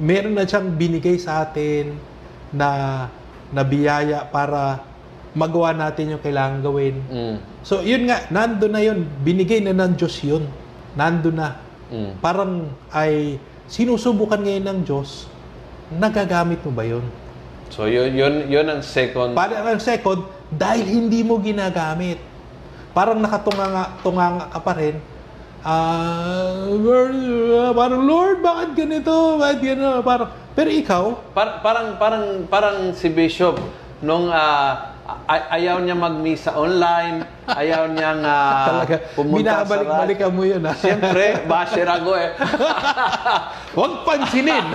meron 0.00 0.32
na 0.34 0.48
siyang 0.48 0.72
binigay 0.72 1.16
sa 1.20 1.44
atin 1.44 1.92
na 2.52 2.68
na 3.52 3.62
biyaya 3.62 4.26
para 4.26 4.82
magawa 5.36 5.76
natin 5.76 6.16
yung 6.16 6.22
kailangan 6.24 6.64
gawin? 6.64 6.96
Mm. 7.12 7.36
So, 7.60 7.84
yun 7.84 8.08
nga, 8.08 8.24
nando 8.32 8.72
na 8.72 8.80
yun. 8.80 9.04
Binigay 9.20 9.60
na 9.60 9.76
ng 9.76 9.92
Diyos 10.00 10.16
yun. 10.24 10.48
Nando 10.96 11.28
na. 11.28 11.60
Mm. 11.92 12.16
Parang 12.24 12.72
ay 12.88 13.36
sinusubukan 13.68 14.40
ngayon 14.40 14.64
ng 14.64 14.80
Diyos, 14.88 15.28
nagagamit 15.92 16.64
mo 16.64 16.72
ba 16.72 16.88
yun? 16.88 17.04
So, 17.68 17.84
yun, 17.84 18.16
yun, 18.16 18.48
yun 18.48 18.66
ang 18.66 18.80
second. 18.80 19.36
Para 19.36 19.60
ang 19.60 19.82
second, 19.82 20.24
dahil 20.48 20.88
hindi 20.88 21.20
mo 21.20 21.36
ginagamit. 21.36 22.16
Parang 22.96 23.20
nakatunganga 23.20 24.00
tunganga 24.00 24.48
ka 24.48 24.60
pa 24.64 24.72
rin. 24.72 24.96
Lord, 26.80 27.18
ah, 27.58 27.72
parang 27.74 28.02
Lord, 28.06 28.38
bakit 28.38 28.70
ganito? 28.78 29.36
Bakit 29.36 29.58
ganito? 29.58 30.00
Parang, 30.06 30.30
pero 30.54 30.68
ikaw, 30.70 31.04
Par- 31.34 31.58
parang 31.60 31.98
parang 31.98 32.24
parang 32.46 32.76
si 32.94 33.10
Bishop 33.10 33.58
nung 33.98 34.30
ah, 34.30 34.95
ay- 35.26 35.46
ayaw 35.62 35.78
niya 35.82 35.94
magmisa 35.94 36.54
online, 36.58 37.22
ayaw 37.46 37.86
niyang 37.90 38.22
ah, 38.26 38.64
talaga, 38.70 38.96
pumunta 39.14 39.38
sa 39.38 39.64
binabalik-balikan 39.64 40.30
mo 40.34 40.42
yun. 40.42 40.62
Ha? 40.66 40.72
Siyempre, 40.74 41.46
basher 41.46 41.86
ako 41.86 42.10
eh. 42.18 42.30
Huwag 43.76 43.92
pansinin. 44.02 44.66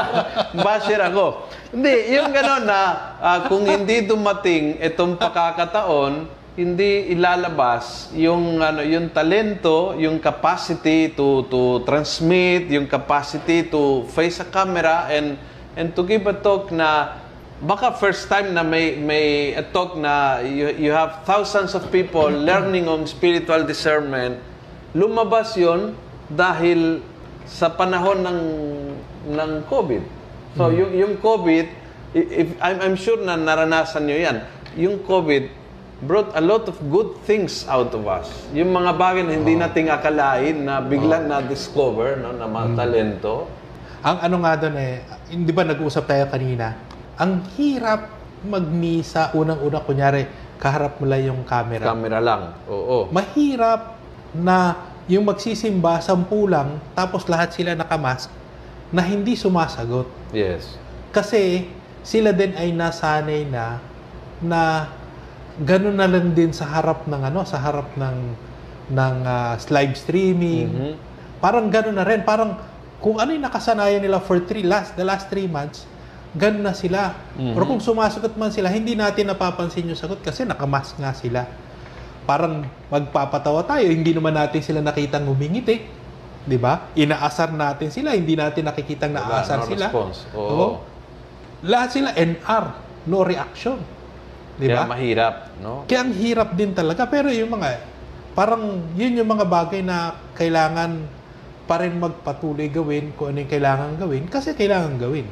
basher 0.66 1.00
ako. 1.02 1.46
Hindi, 1.70 2.16
yung 2.16 2.30
gano'n 2.34 2.64
na 2.66 2.80
ah, 3.22 3.38
kung 3.46 3.62
hindi 3.62 4.02
dumating 4.02 4.82
itong 4.82 5.14
pakakataon, 5.20 6.38
hindi 6.58 7.14
ilalabas 7.14 8.10
yung 8.18 8.58
ano 8.58 8.82
yung 8.82 9.14
talento, 9.14 9.94
yung 9.94 10.18
capacity 10.18 11.14
to 11.14 11.46
to 11.46 11.86
transmit, 11.86 12.66
yung 12.66 12.90
capacity 12.90 13.70
to 13.70 14.02
face 14.10 14.42
a 14.42 14.48
camera 14.50 15.06
and 15.06 15.38
and 15.78 15.94
to 15.94 16.02
give 16.02 16.26
a 16.26 16.34
talk 16.34 16.74
na 16.74 17.14
baka 17.58 17.90
first 17.98 18.30
time 18.30 18.54
na 18.54 18.62
may 18.62 18.94
may 18.94 19.50
a 19.58 19.66
talk 19.66 19.98
na 19.98 20.38
you, 20.38 20.70
you 20.78 20.90
have 20.94 21.26
thousands 21.26 21.74
of 21.74 21.82
people 21.90 22.30
learning 22.30 22.86
on 22.86 23.02
spiritual 23.02 23.66
discernment 23.66 24.38
lumabas 24.94 25.58
yon 25.58 25.92
dahil 26.30 27.02
sa 27.48 27.72
panahon 27.72 28.20
ng 28.20 28.40
ng 29.32 29.50
COVID. 29.66 30.04
So 30.54 30.68
yung 30.70 30.92
yung 30.94 31.14
COVID 31.18 31.66
if 32.14 32.48
I'm, 32.60 32.78
I'm 32.80 32.96
sure 32.96 33.20
na 33.20 33.36
naranasan 33.36 34.06
niyo 34.08 34.18
yan. 34.22 34.36
Yung 34.78 35.02
COVID 35.04 35.48
brought 36.06 36.30
a 36.38 36.42
lot 36.44 36.70
of 36.70 36.78
good 36.94 37.18
things 37.26 37.66
out 37.66 37.90
of 37.90 38.06
us. 38.06 38.30
Yung 38.54 38.70
mga 38.70 38.94
bagay 38.94 39.22
na 39.26 39.34
hindi 39.34 39.58
nating 39.58 39.90
akalain 39.90 40.62
na 40.62 40.78
biglang 40.78 41.26
na-discover 41.26 42.22
no, 42.22 42.30
na 42.30 42.46
mga 42.46 42.68
talento. 42.78 43.50
ang 43.98 44.30
ano 44.30 44.36
nga 44.46 44.54
doon 44.54 44.78
eh, 44.78 45.02
hindi 45.34 45.50
ba 45.50 45.66
nag-uusap 45.66 46.06
tayo 46.06 46.30
kanina? 46.30 46.87
Ang 47.18 47.42
hirap 47.58 48.14
magmisa, 48.46 49.34
unang-una, 49.34 49.82
kunyari, 49.82 50.26
kaharap 50.62 51.02
mo 51.02 51.06
lang 51.10 51.26
yung 51.26 51.42
camera. 51.42 51.90
Camera 51.90 52.18
lang. 52.22 52.42
Oo. 52.70 53.10
mahirap 53.10 53.98
na 54.34 54.86
yung 55.08 55.24
magsisimba, 55.24 55.98
sampu 56.04 56.46
lang, 56.46 56.78
tapos 56.92 57.26
lahat 57.26 57.50
sila 57.56 57.72
nakamask, 57.72 58.28
na 58.92 59.00
hindi 59.02 59.34
sumasagot. 59.34 60.06
Yes. 60.30 60.76
Kasi 61.10 61.66
sila 62.04 62.30
din 62.30 62.52
ay 62.54 62.70
nasanay 62.76 63.48
na 63.48 63.80
na 64.38 64.86
ganun 65.58 65.96
na 65.98 66.06
lang 66.06 66.30
din 66.36 66.54
sa 66.54 66.68
harap 66.68 67.08
ng 67.08 67.22
ano, 67.24 67.42
sa 67.42 67.58
harap 67.58 67.88
ng 67.98 68.16
ng 68.88 69.16
ah, 69.26 69.58
live 69.58 69.94
streaming. 69.98 70.68
Mhm. 70.70 70.92
Parang 71.42 71.66
ganun 71.68 71.96
na 71.96 72.04
rin, 72.06 72.22
parang 72.22 72.56
kung 73.02 73.18
ano 73.18 73.32
yung 73.32 73.44
nakasanayan 73.44 74.00
nila 74.02 74.22
for 74.22 74.38
three 74.44 74.64
last 74.64 74.94
the 74.94 75.04
last 75.04 75.28
three 75.32 75.48
months, 75.48 75.84
ganun 76.38 76.62
na 76.62 76.72
sila. 76.72 77.12
Mhm. 77.34 77.52
Pero 77.52 77.64
kung 77.66 77.82
sumasagot 77.82 78.38
man 78.38 78.48
sila, 78.48 78.70
hindi 78.70 78.94
natin 78.94 79.28
napapansin 79.28 79.84
yung 79.84 79.98
sagot 79.98 80.22
kasi 80.22 80.46
nakamask 80.46 80.94
nga 80.96 81.12
sila. 81.12 81.44
Parang 82.24 82.62
magpapatawa 82.88 83.64
tayo, 83.64 83.88
hindi 83.88 84.14
naman 84.14 84.32
natin 84.32 84.62
sila 84.62 84.78
nakitang 84.78 85.26
humingiti. 85.26 85.82
'Di 86.46 86.56
ba? 86.56 86.88
Inaasar 86.94 87.52
natin 87.52 87.92
sila, 87.92 88.16
hindi 88.16 88.32
natin 88.32 88.64
nakikitang 88.64 89.12
Wala, 89.12 89.42
naasar 89.42 89.60
no 89.60 89.68
sila. 89.68 89.86
response. 89.90 90.18
Oo. 90.32 90.48
Oo. 90.48 90.68
Lahat 91.66 91.90
sila 91.90 92.14
NR, 92.14 92.64
no 93.04 93.20
reaction. 93.20 93.76
'Di 94.56 94.66
Kaya 94.66 94.84
ba? 94.84 94.84
mahirap, 94.88 95.34
no? 95.60 95.84
Kaya 95.84 96.06
ang 96.06 96.12
hirap 96.14 96.54
din 96.54 96.72
talaga. 96.72 97.04
Pero 97.04 97.28
yung 97.28 97.52
mga, 97.52 97.68
parang 98.32 98.62
yun 98.94 99.18
yung 99.18 99.28
mga 99.28 99.44
bagay 99.44 99.80
na 99.82 100.14
kailangan 100.32 101.04
pa 101.68 101.84
rin 101.84 102.00
magpatuloy 102.00 102.72
gawin 102.72 103.12
kung 103.12 103.36
ano 103.36 103.44
yung 103.44 103.52
kailangan 103.52 104.00
gawin 104.00 104.24
kasi 104.24 104.56
kailangan 104.56 104.96
gawin. 104.96 105.28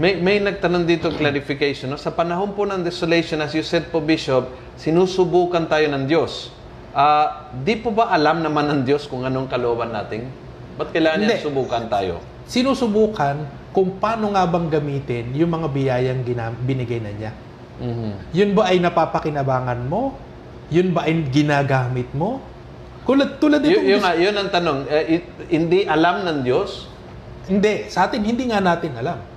May, 0.00 0.16
may 0.16 0.40
nagtanong 0.40 0.88
dito 0.88 1.12
clarification. 1.12 1.92
No? 1.92 2.00
Sa 2.00 2.08
panahon 2.08 2.56
po 2.56 2.64
ng 2.64 2.80
desolation, 2.80 3.44
as 3.44 3.52
you 3.52 3.60
said 3.60 3.92
po, 3.92 4.00
Bishop, 4.00 4.48
sinusubukan 4.80 5.68
tayo 5.68 5.84
ng 5.92 6.08
Diyos. 6.08 6.48
Ah, 6.92 7.52
di 7.52 7.76
po 7.76 7.92
ba 7.92 8.08
alam 8.08 8.40
naman 8.40 8.68
ng 8.68 8.80
Diyos 8.84 9.04
kung 9.04 9.24
anong 9.24 9.48
kalooban 9.48 9.92
natin? 9.92 10.28
Ba't 10.76 10.92
kailangan 10.92 11.24
niya 11.24 11.44
subukan 11.44 11.88
tayo? 11.88 12.20
Sinusubukan 12.48 13.36
kung 13.72 13.96
paano 13.96 14.32
nga 14.32 14.44
bang 14.44 14.68
gamitin 14.68 15.32
yung 15.32 15.52
mga 15.52 15.68
biyayang 15.68 16.20
gina- 16.24 16.52
binigay 16.52 17.00
na 17.00 17.12
niya. 17.12 17.32
Mhm. 17.80 18.32
Yun 18.32 18.50
ba 18.52 18.68
ay 18.68 18.80
napapakinabangan 18.80 19.88
mo? 19.88 20.16
Yun 20.68 20.92
ba 20.92 21.04
ay 21.04 21.20
ginagamit 21.28 22.08
mo? 22.12 22.40
Tulad, 23.04 23.40
tulad 23.40 23.60
Y- 23.64 23.72
itong... 23.72 23.84
yun, 23.88 24.00
yun 24.20 24.34
ang 24.36 24.48
tanong. 24.48 24.78
Eh, 24.88 25.20
it- 25.20 25.28
hindi 25.48 25.84
alam 25.84 26.24
ng 26.24 26.38
Diyos? 26.44 26.88
Hindi, 27.44 27.88
sa 27.88 28.06
atin 28.06 28.22
hindi 28.22 28.48
nga 28.48 28.60
natin 28.60 28.92
alam. 28.96 29.31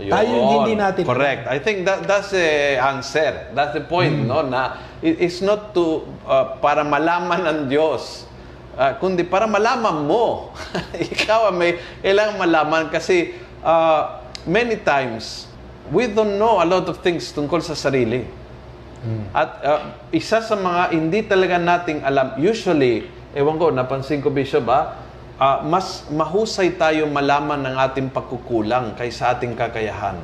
Yun. 0.00 0.10
Tayo 0.10 0.28
yung 0.32 0.48
hindi 0.58 0.74
natin 0.74 1.02
Correct. 1.04 1.44
I 1.46 1.58
think 1.60 1.84
that 1.84 2.08
that's 2.08 2.32
the 2.32 2.80
answer. 2.80 3.52
That's 3.52 3.76
the 3.76 3.84
point, 3.84 4.24
Hmm. 4.24 4.32
no? 4.32 4.40
Na 4.42 4.74
it- 4.98 5.20
it's 5.20 5.40
not 5.40 5.76
to 5.76 6.08
uh, 6.24 6.56
para 6.58 6.80
malaman 6.82 7.44
ng 7.44 7.58
Diyos. 7.68 8.24
Uh, 8.74 8.96
kundi 8.96 9.22
para 9.22 9.44
malaman 9.44 10.08
mo. 10.08 10.56
Ikaw 11.14 11.52
may 11.52 11.76
kailangan 12.00 12.40
malaman 12.40 12.82
kasi 12.88 13.36
uh, 13.60 14.18
many 14.48 14.80
times 14.80 15.44
we 15.90 16.06
don't 16.06 16.38
know 16.38 16.58
a 16.58 16.66
lot 16.66 16.86
of 16.88 17.02
things 17.04 17.28
tungkol 17.30 17.60
sa 17.60 17.74
sarili. 17.74 18.24
At 19.32 19.50
uh, 19.64 19.80
isa 20.12 20.44
sa 20.44 20.54
mga 20.54 20.92
hindi 20.92 21.24
talaga 21.24 21.56
nating 21.56 22.04
alam, 22.04 22.36
usually, 22.36 23.08
ewan 23.32 23.56
ko, 23.56 23.72
napansin 23.72 24.20
ko, 24.20 24.28
Bishop, 24.28 24.68
ah, 24.68 24.92
ah, 25.40 25.64
mas 25.64 26.04
mahusay 26.12 26.76
tayo 26.76 27.08
malaman 27.08 27.64
ng 27.64 27.76
ating 27.80 28.08
pagkukulang 28.12 28.92
kaysa 28.92 29.32
ating 29.32 29.56
kakayahan. 29.56 30.20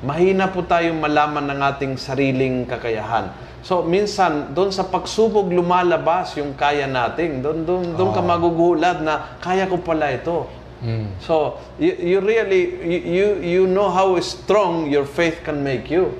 Mahina 0.00 0.48
po 0.48 0.64
tayong 0.64 0.96
malaman 0.96 1.44
ng 1.52 1.60
ating 1.60 1.92
sariling 2.00 2.64
kakayahan. 2.64 3.28
So, 3.60 3.84
minsan, 3.84 4.56
doon 4.56 4.72
sa 4.72 4.88
pagsubok 4.88 5.52
lumalabas 5.52 6.32
yung 6.40 6.56
kaya 6.56 6.88
natin. 6.88 7.44
Doon, 7.44 7.68
doon, 7.68 7.82
doon 7.92 8.10
ka 8.16 8.24
magugulat 8.24 9.04
na, 9.04 9.36
kaya 9.44 9.68
ko 9.68 9.76
pala 9.84 10.08
ito. 10.08 10.48
Mm. 10.80 11.20
So, 11.20 11.60
you, 11.76 11.92
you 11.92 12.18
really, 12.24 12.80
you, 12.88 13.36
you, 13.44 13.62
know 13.68 13.92
how 13.92 14.16
strong 14.24 14.88
your 14.88 15.04
faith 15.04 15.44
can 15.44 15.60
make 15.60 15.92
you. 15.92 16.16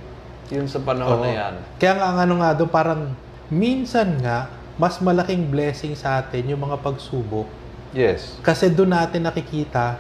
Yun 0.53 0.69
sa 0.69 0.85
panahon 0.85 1.25
na 1.25 1.31
Oo. 1.33 1.39
yan. 1.41 1.55
Kaya 1.81 1.97
nga 1.97 2.13
ano 2.13 2.35
nga 2.45 2.53
doon, 2.53 2.69
parang 2.69 3.03
minsan 3.49 4.21
nga, 4.21 4.53
mas 4.77 5.01
malaking 5.01 5.49
blessing 5.49 5.97
sa 5.97 6.21
atin 6.21 6.45
yung 6.45 6.61
mga 6.61 6.77
pagsubok. 6.85 7.60
Yes. 7.91 8.39
Kasi 8.41 8.71
doon 8.71 8.95
natin 8.95 9.27
nakikita 9.27 9.99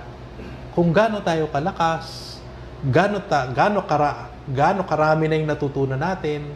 kung 0.70 0.94
gaano 0.94 1.18
tayo 1.20 1.50
kalakas, 1.50 2.38
gaano, 2.86 3.18
ta, 3.20 3.50
gaano, 3.50 3.82
kara, 3.84 4.30
gaano 4.46 4.86
karami 4.86 5.26
na 5.26 5.36
yung 5.36 5.50
natutunan 5.50 5.98
natin, 5.98 6.46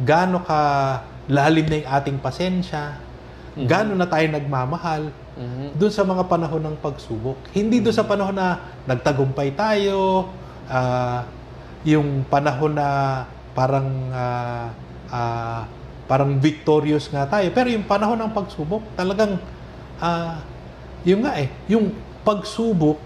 gaano 0.00 0.40
ka 0.40 0.60
lalim 1.28 1.68
na 1.68 1.76
yung 1.84 1.90
ating 1.92 2.18
pasensya, 2.18 2.96
Gano'n 3.52 4.00
na 4.00 4.08
tayo 4.08 4.24
nagmamahal 4.32 5.12
doon 5.76 5.92
sa 5.92 6.08
mga 6.08 6.24
panahon 6.24 6.72
ng 6.72 6.76
pagsubok. 6.80 7.36
Hindi 7.52 7.84
doon 7.84 7.92
sa 7.92 8.08
panahon 8.08 8.32
na 8.32 8.80
nagtagumpay 8.88 9.52
tayo, 9.52 10.32
ah, 10.72 11.28
yung 11.84 12.24
panahon 12.32 12.72
na 12.72 12.88
parang 13.52 14.08
ah, 14.08 14.72
ah, 15.12 15.68
parang 16.08 16.40
victorious 16.40 17.12
nga 17.12 17.28
tayo. 17.28 17.52
Pero 17.52 17.68
yung 17.68 17.84
panahon 17.84 18.16
ng 18.24 18.32
pagsubok, 18.32 18.96
talagang 18.96 19.36
ah, 20.00 20.40
yung 21.02 21.20
nga 21.26 21.32
eh, 21.38 21.48
yung 21.66 21.90
pagsubok, 22.22 22.98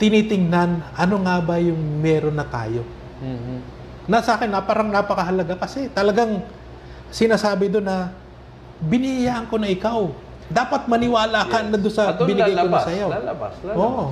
tinitingnan 0.00 0.82
ano 0.96 1.16
nga 1.22 1.36
ba 1.40 1.60
yung 1.60 1.78
meron 2.00 2.34
na 2.34 2.46
tayo. 2.48 2.82
Mhm. 3.20 3.58
Na 4.04 4.20
sa 4.20 4.36
akin, 4.36 4.52
na 4.52 4.60
parang 4.60 4.92
napakahalaga 4.92 5.56
kasi 5.56 5.88
talagang 5.88 6.44
sinasabi 7.08 7.72
doon 7.72 7.88
na 7.88 8.12
biniyayaan 8.84 9.48
ko 9.48 9.56
na 9.56 9.70
ikaw. 9.70 10.12
Dapat 10.44 10.90
maniwala 10.92 11.48
ka 11.48 11.64
na 11.64 11.78
doon 11.80 11.94
sa 11.94 12.12
At 12.12 12.20
binigay 12.20 12.52
ko 12.52 12.58
na 12.58 12.68
lalabas, 12.68 12.84
sa'yo. 12.84 13.06
Lalabas, 13.08 13.54
lalabas. 13.64 13.80
Oo. 13.80 14.04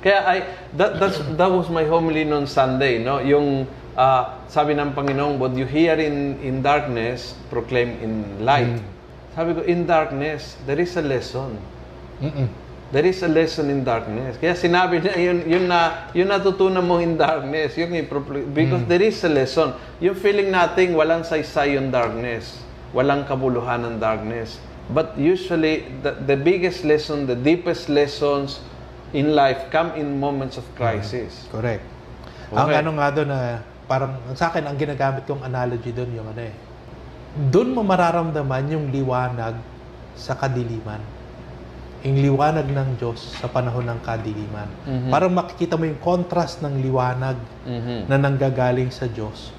Kaya 0.00 0.20
I, 0.24 0.36
that, 0.78 0.96
that's, 0.96 1.18
that 1.36 1.50
was 1.50 1.68
my 1.68 1.84
homily 1.84 2.24
noon 2.24 2.46
Sunday, 2.46 3.02
no? 3.02 3.20
Yung 3.20 3.68
ah, 3.98 4.38
sabi 4.46 4.72
ng 4.78 4.94
Panginoon, 4.94 5.36
what 5.36 5.52
you 5.58 5.66
hear 5.66 5.98
in, 5.98 6.38
in 6.40 6.62
darkness, 6.62 7.34
proclaim 7.50 7.98
in 8.00 8.44
light. 8.44 8.80
Mm. 8.80 8.86
Sabi 9.34 9.50
ko, 9.54 9.60
in 9.66 9.84
darkness, 9.84 10.56
there 10.64 10.78
is 10.78 10.94
a 10.96 11.04
lesson. 11.04 11.58
Mm-mm. 12.22 12.48
There 12.90 13.06
is 13.06 13.22
a 13.22 13.30
lesson 13.30 13.70
in 13.70 13.86
darkness. 13.86 14.34
Kaya 14.34 14.58
sinabi 14.58 14.98
niya, 14.98 15.14
yun, 15.14 15.38
yun 15.46 15.64
na, 15.70 16.10
yun 16.10 16.26
natutunan 16.26 16.82
mo 16.82 16.98
in 16.98 17.14
darkness. 17.14 17.78
Yung, 17.78 17.94
ipro- 17.94 18.26
because 18.50 18.82
there 18.90 19.02
is 19.02 19.22
a 19.22 19.30
lesson. 19.30 19.78
Yung 20.02 20.18
feeling 20.18 20.50
nating 20.50 20.98
walang 20.98 21.22
saysay 21.22 21.78
yung 21.78 21.94
darkness. 21.94 22.58
Walang 22.90 23.30
kabuluhan 23.30 23.86
ng 23.86 23.96
darkness. 24.02 24.58
But 24.90 25.14
usually, 25.14 25.86
the, 26.02 26.18
the 26.18 26.34
biggest 26.34 26.82
lesson, 26.82 27.30
the 27.30 27.38
deepest 27.38 27.86
lessons 27.86 28.58
in 29.14 29.38
life 29.38 29.70
come 29.70 29.94
in 29.94 30.18
moments 30.18 30.58
of 30.58 30.66
crisis. 30.74 31.46
Correct. 31.54 31.86
Ang 32.50 32.66
Okay. 32.66 32.82
ano 32.82 32.90
nga 32.98 33.08
doon 33.14 33.30
na 33.30 33.62
parang 33.86 34.18
sa 34.34 34.50
akin 34.50 34.66
ang 34.66 34.74
ginagamit 34.74 35.22
kong 35.30 35.46
analogy 35.46 35.94
doon 35.94 36.10
yung 36.10 36.26
ano 36.26 36.42
eh. 36.42 36.54
Doon 37.54 37.70
mo 37.70 37.86
mararamdaman 37.86 38.66
yung 38.66 38.90
liwanag 38.90 39.54
sa 40.18 40.34
kadiliman. 40.34 40.98
Yung 42.00 42.16
liwanag 42.16 42.64
ng 42.64 42.96
Diyos 42.96 43.36
sa 43.36 43.44
panahon 43.44 43.84
ng 43.84 44.00
kadiliman. 44.00 44.68
Mhm. 44.82 45.08
Parang 45.08 45.28
makikita 45.30 45.76
mo 45.76 45.84
yung 45.84 46.00
contrast 46.00 46.60
ng 46.60 46.80
liwanag 46.80 47.36
Mhm. 47.62 48.08
na 48.08 48.16
nanggagaling 48.16 48.88
sa 48.88 49.04
Diyos 49.04 49.52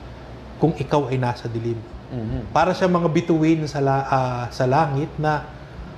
kung 0.58 0.74
ikaw 0.74 1.06
ay 1.08 1.18
nasa 1.18 1.46
dilim. 1.46 1.78
Mhm. 2.10 2.50
Para 2.50 2.74
sa 2.74 2.86
mga 2.86 3.08
bituin 3.08 3.62
sa 3.66 3.78
la- 3.78 4.04
ah, 4.04 4.44
sa 4.50 4.66
langit 4.66 5.14
na 5.16 5.46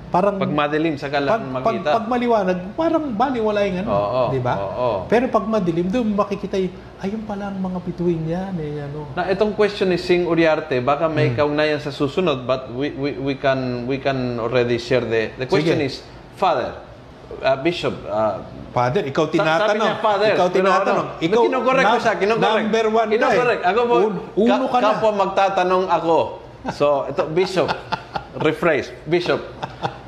parang 0.06 0.38
Pag 0.38 0.46
madilim, 0.46 0.94
saka 0.94 1.18
pag, 1.18 1.26
lang 1.26 1.42
pag, 1.50 1.64
makita. 1.64 1.90
pag 1.90 2.06
maliwanag, 2.06 2.58
parang 2.78 3.04
baliwala 3.10 3.66
yung 3.66 3.78
ano, 3.82 3.90
Oo, 3.90 4.22
di 4.30 4.38
ba? 4.38 4.54
oo. 4.54 4.90
Pero 5.08 5.26
pag 5.26 5.42
madilim, 5.42 5.90
doon 5.90 6.14
makikita 6.14 6.54
yung, 6.54 6.70
ayun 7.00 7.22
pala 7.24 7.50
ang 7.50 7.58
mga 7.58 7.78
bituin 7.82 8.22
yan, 8.22 8.54
eh, 8.54 8.78
ano. 8.80 9.10
Na 9.10 9.26
itong 9.26 9.50
question 9.52 9.90
ni 9.90 9.98
Sing 9.98 10.22
Uriarte, 10.22 10.78
baka 10.78 11.08
may 11.08 11.32
Hmm. 11.32 11.36
kaugnayan 11.36 11.82
sa 11.82 11.90
susunod, 11.90 12.46
but 12.46 12.70
we, 12.70 12.94
we, 12.94 13.10
we 13.18 13.34
can 13.34 13.58
we 13.84 13.98
can 13.98 14.38
already 14.38 14.78
share 14.78 15.02
the 15.02 15.34
the 15.34 15.48
question 15.48 15.82
Sige. 15.82 15.90
is, 15.90 15.98
Father, 16.34 16.70
uh, 17.40 17.56
Bishop, 17.62 17.94
uh, 18.06 18.42
Father, 18.74 19.06
ikaw 19.06 19.30
tinatanong. 19.30 19.78
Niya, 19.78 20.02
Father. 20.02 20.34
ikaw 20.34 20.48
pero 20.50 20.56
tinatanong. 20.58 21.06
Ano, 21.14 21.22
ikaw, 21.22 21.42
kinukorek 21.46 21.84
ko 21.86 21.98
siya, 22.02 22.14
kinukorek. 22.18 22.64
Number 22.66 22.86
one 22.90 23.08
ka 23.08 23.14
Kinukorek. 23.14 23.60
eh. 23.62 23.70
Ako 23.70 23.80
po, 23.86 23.94
Un- 24.02 24.20
uno 24.34 24.64
ka 24.66 24.78
na. 24.78 24.86
Kapwa 24.90 25.10
magtatanong 25.14 25.84
ako. 25.86 26.18
So, 26.74 27.06
ito, 27.06 27.22
Bishop, 27.30 27.70
rephrase. 28.42 28.90
Bishop, 29.06 29.38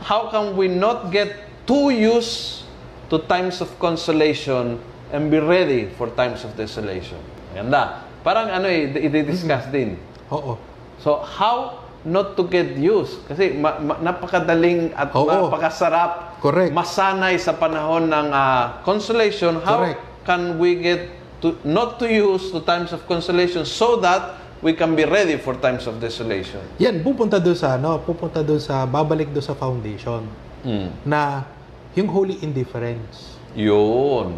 how 0.02 0.26
can 0.34 0.58
we 0.58 0.66
not 0.66 1.14
get 1.14 1.30
too 1.62 1.94
used 1.94 2.66
to 3.06 3.22
times 3.30 3.62
of 3.62 3.70
consolation 3.78 4.82
and 5.14 5.30
be 5.30 5.38
ready 5.38 5.86
for 5.94 6.10
times 6.18 6.42
of 6.42 6.58
desolation? 6.58 7.20
Ganda. 7.54 8.02
Parang 8.26 8.50
ano 8.50 8.66
eh, 8.66 8.90
i-discuss 8.90 9.70
din. 9.70 9.94
Oo. 10.34 10.58
So, 10.98 11.22
how 11.22 11.85
not 12.06 12.38
to 12.38 12.46
get 12.46 12.72
used? 12.72 13.26
Kasi 13.26 13.52
ma- 13.52 13.76
ma- 13.76 13.98
napakadaling 14.00 14.94
at 14.94 15.10
Oo. 15.10 15.26
napakasarap 15.26 16.38
Correct. 16.38 16.70
masanay 16.70 17.34
sa 17.36 17.52
panahon 17.52 18.06
ng 18.06 18.28
ah, 18.30 18.78
consolation. 18.80 19.58
How 19.58 19.82
Correct. 19.82 20.00
can 20.22 20.56
we 20.56 20.78
get 20.78 21.10
to 21.36 21.58
not 21.62 21.98
to 21.98 22.06
use 22.06 22.48
the 22.48 22.62
times 22.62 22.94
of 22.94 23.02
consolation 23.04 23.66
so 23.66 23.98
that 23.98 24.38
we 24.58 24.72
can 24.72 24.94
be 24.94 25.04
ready 25.04 25.36
for 25.36 25.52
times 25.52 25.84
of 25.84 25.98
desolation? 25.98 26.62
Yan, 26.78 27.02
pupunta 27.02 27.36
doon 27.36 27.52
sa, 27.52 27.74
ano, 27.74 27.98
pupunta 28.00 28.40
doon 28.40 28.56
sa, 28.56 28.86
babalik 28.86 29.28
doon 29.28 29.44
sa 29.44 29.52
foundation 29.52 30.24
Mm. 30.62 30.88
na 31.04 31.46
yung 31.92 32.06
holy 32.06 32.38
indifference. 32.40 33.38
Yun. 33.54 34.34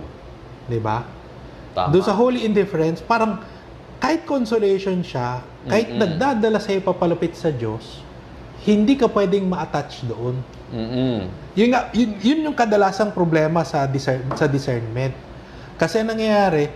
Di 0.64 0.76
ba? 0.76 1.00
Tama. 1.72 1.88
Doon 1.88 2.04
sa 2.04 2.12
holy 2.12 2.44
indifference, 2.44 3.00
parang 3.00 3.40
kahit 3.96 4.22
consolation 4.22 5.00
siya, 5.00 5.40
kahit 5.68 5.88
nagdadala 5.92 6.58
sa'yo 6.58 6.80
papalapit 6.82 7.36
sa 7.36 7.52
Diyos, 7.52 8.02
hindi 8.66 8.98
ka 8.98 9.06
pwedeng 9.12 9.46
ma-attach 9.46 10.02
doon. 10.08 10.40
Mm-mm. 10.68 11.30
Yun, 11.56 11.68
nga, 11.72 11.88
yun, 11.94 12.10
yun 12.20 12.38
yung 12.50 12.56
kadalasang 12.56 13.14
problema 13.14 13.62
sa, 13.64 13.86
discern, 13.88 14.24
sa 14.36 14.44
discernment. 14.50 15.14
Kasi 15.78 16.02
ang 16.02 16.12
nangyayari, 16.12 16.68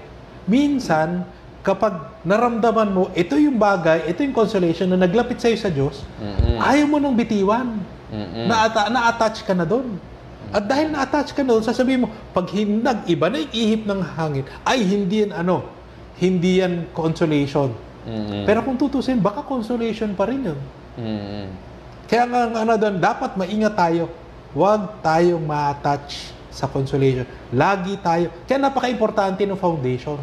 minsan, 0.46 1.26
kapag 1.60 2.22
naramdaman 2.22 2.88
mo, 2.94 3.02
ito 3.12 3.34
yung 3.36 3.58
bagay, 3.58 4.08
ito 4.08 4.22
yung 4.22 4.34
consolation 4.34 4.88
na 4.88 4.96
naglapit 4.96 5.42
sa'yo 5.42 5.58
sa 5.58 5.68
Diyos, 5.68 6.06
Mm-mm. 6.22 6.56
ayaw 6.62 6.86
mo 6.86 6.96
nang 7.02 7.16
bitiwan. 7.18 7.82
Mm-mm. 8.12 8.46
Na, 8.46 8.68
na-attach 8.92 9.42
ka 9.42 9.56
na 9.56 9.64
doon. 9.64 9.96
At 10.52 10.68
dahil 10.68 10.92
na-attach 10.92 11.32
ka 11.32 11.40
doon, 11.40 11.64
sasabihin 11.64 12.04
mo, 12.04 12.08
pag 12.36 12.44
hinag, 12.52 13.08
iba 13.08 13.32
na 13.32 13.40
yung 13.40 13.52
ihip 13.56 13.82
ng 13.88 14.00
hangin, 14.04 14.44
ay 14.68 14.84
hindi 14.84 15.24
yan 15.24 15.32
ano, 15.32 15.64
hindi 16.20 16.60
yan 16.60 16.92
consolation. 16.92 17.72
Mm-mm. 18.02 18.42
Pero 18.44 18.66
kung 18.66 18.74
tutusin, 18.74 19.22
baka 19.22 19.42
consolation 19.42 20.10
pa 20.12 20.26
rin 20.26 20.52
yun. 20.52 20.58
Mm-mm. 20.98 21.46
Kaya 22.10 22.26
nga 22.26 22.40
ano 22.50 22.72
doon, 22.76 22.96
dapat 22.98 23.38
maingat 23.38 23.72
tayo. 23.72 24.10
Huwag 24.52 25.00
tayong 25.00 25.40
ma-attach 25.40 26.28
sa 26.52 26.68
consolation. 26.68 27.24
Lagi 27.48 27.96
tayo. 27.96 28.28
Kaya 28.44 28.60
napaka-importante 28.60 29.48
ng 29.48 29.56
foundation. 29.56 30.20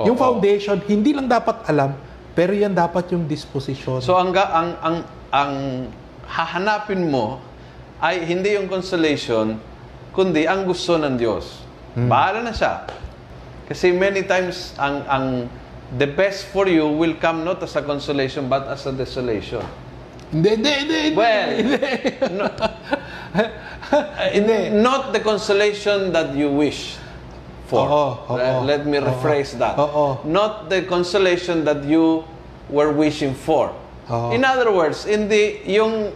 yung 0.00 0.16
Oo. 0.16 0.22
foundation, 0.24 0.80
hindi 0.88 1.12
lang 1.12 1.28
dapat 1.28 1.66
alam, 1.68 1.92
pero 2.32 2.56
yan 2.56 2.72
dapat 2.72 3.12
yung 3.12 3.28
disposition. 3.28 4.00
So 4.00 4.16
ang 4.16 4.32
ga- 4.32 4.48
ang 4.48 4.68
ang 4.80 4.96
ang 5.28 5.52
hahanapin 6.24 7.10
mo 7.10 7.36
ay 8.00 8.24
hindi 8.24 8.56
yung 8.56 8.70
consolation 8.70 9.60
kundi 10.16 10.48
ang 10.48 10.64
gusto 10.64 10.96
ng 10.96 11.20
Diyos. 11.20 11.60
Bahala 11.92 12.40
na 12.40 12.54
siya. 12.54 12.86
Kasi 13.68 13.92
many 13.92 14.24
times 14.24 14.72
ang 14.80 15.04
ang 15.04 15.26
the 15.98 16.06
best 16.06 16.46
for 16.46 16.68
you 16.68 16.86
will 16.86 17.14
come 17.14 17.44
not 17.44 17.62
as 17.62 17.74
a 17.74 17.82
consolation 17.82 18.48
but 18.48 18.68
as 18.68 18.86
a 18.86 18.92
desolation. 18.92 19.62
hindi, 20.30 20.50
hindi, 20.54 20.70
hindi. 20.78 21.16
Well, 21.16 21.50
no, 22.38 22.46
not 24.82 25.12
the 25.12 25.20
consolation 25.20 26.12
that 26.12 26.34
you 26.34 26.50
wish 26.50 26.96
for. 27.66 27.86
Oo, 27.86 28.06
oo. 28.30 28.34
Uh, 28.38 28.62
Let 28.62 28.86
me 28.86 28.98
rephrase 28.98 29.58
that. 29.58 29.78
Oo. 29.78 30.22
Not 30.26 30.70
the 30.70 30.86
consolation 30.86 31.66
that 31.66 31.82
you 31.86 32.22
were 32.70 32.94
wishing 32.94 33.34
for. 33.34 33.74
Oo. 34.10 34.30
In 34.30 34.46
other 34.46 34.70
words, 34.70 35.06
hindi 35.06 35.62
yung 35.66 36.14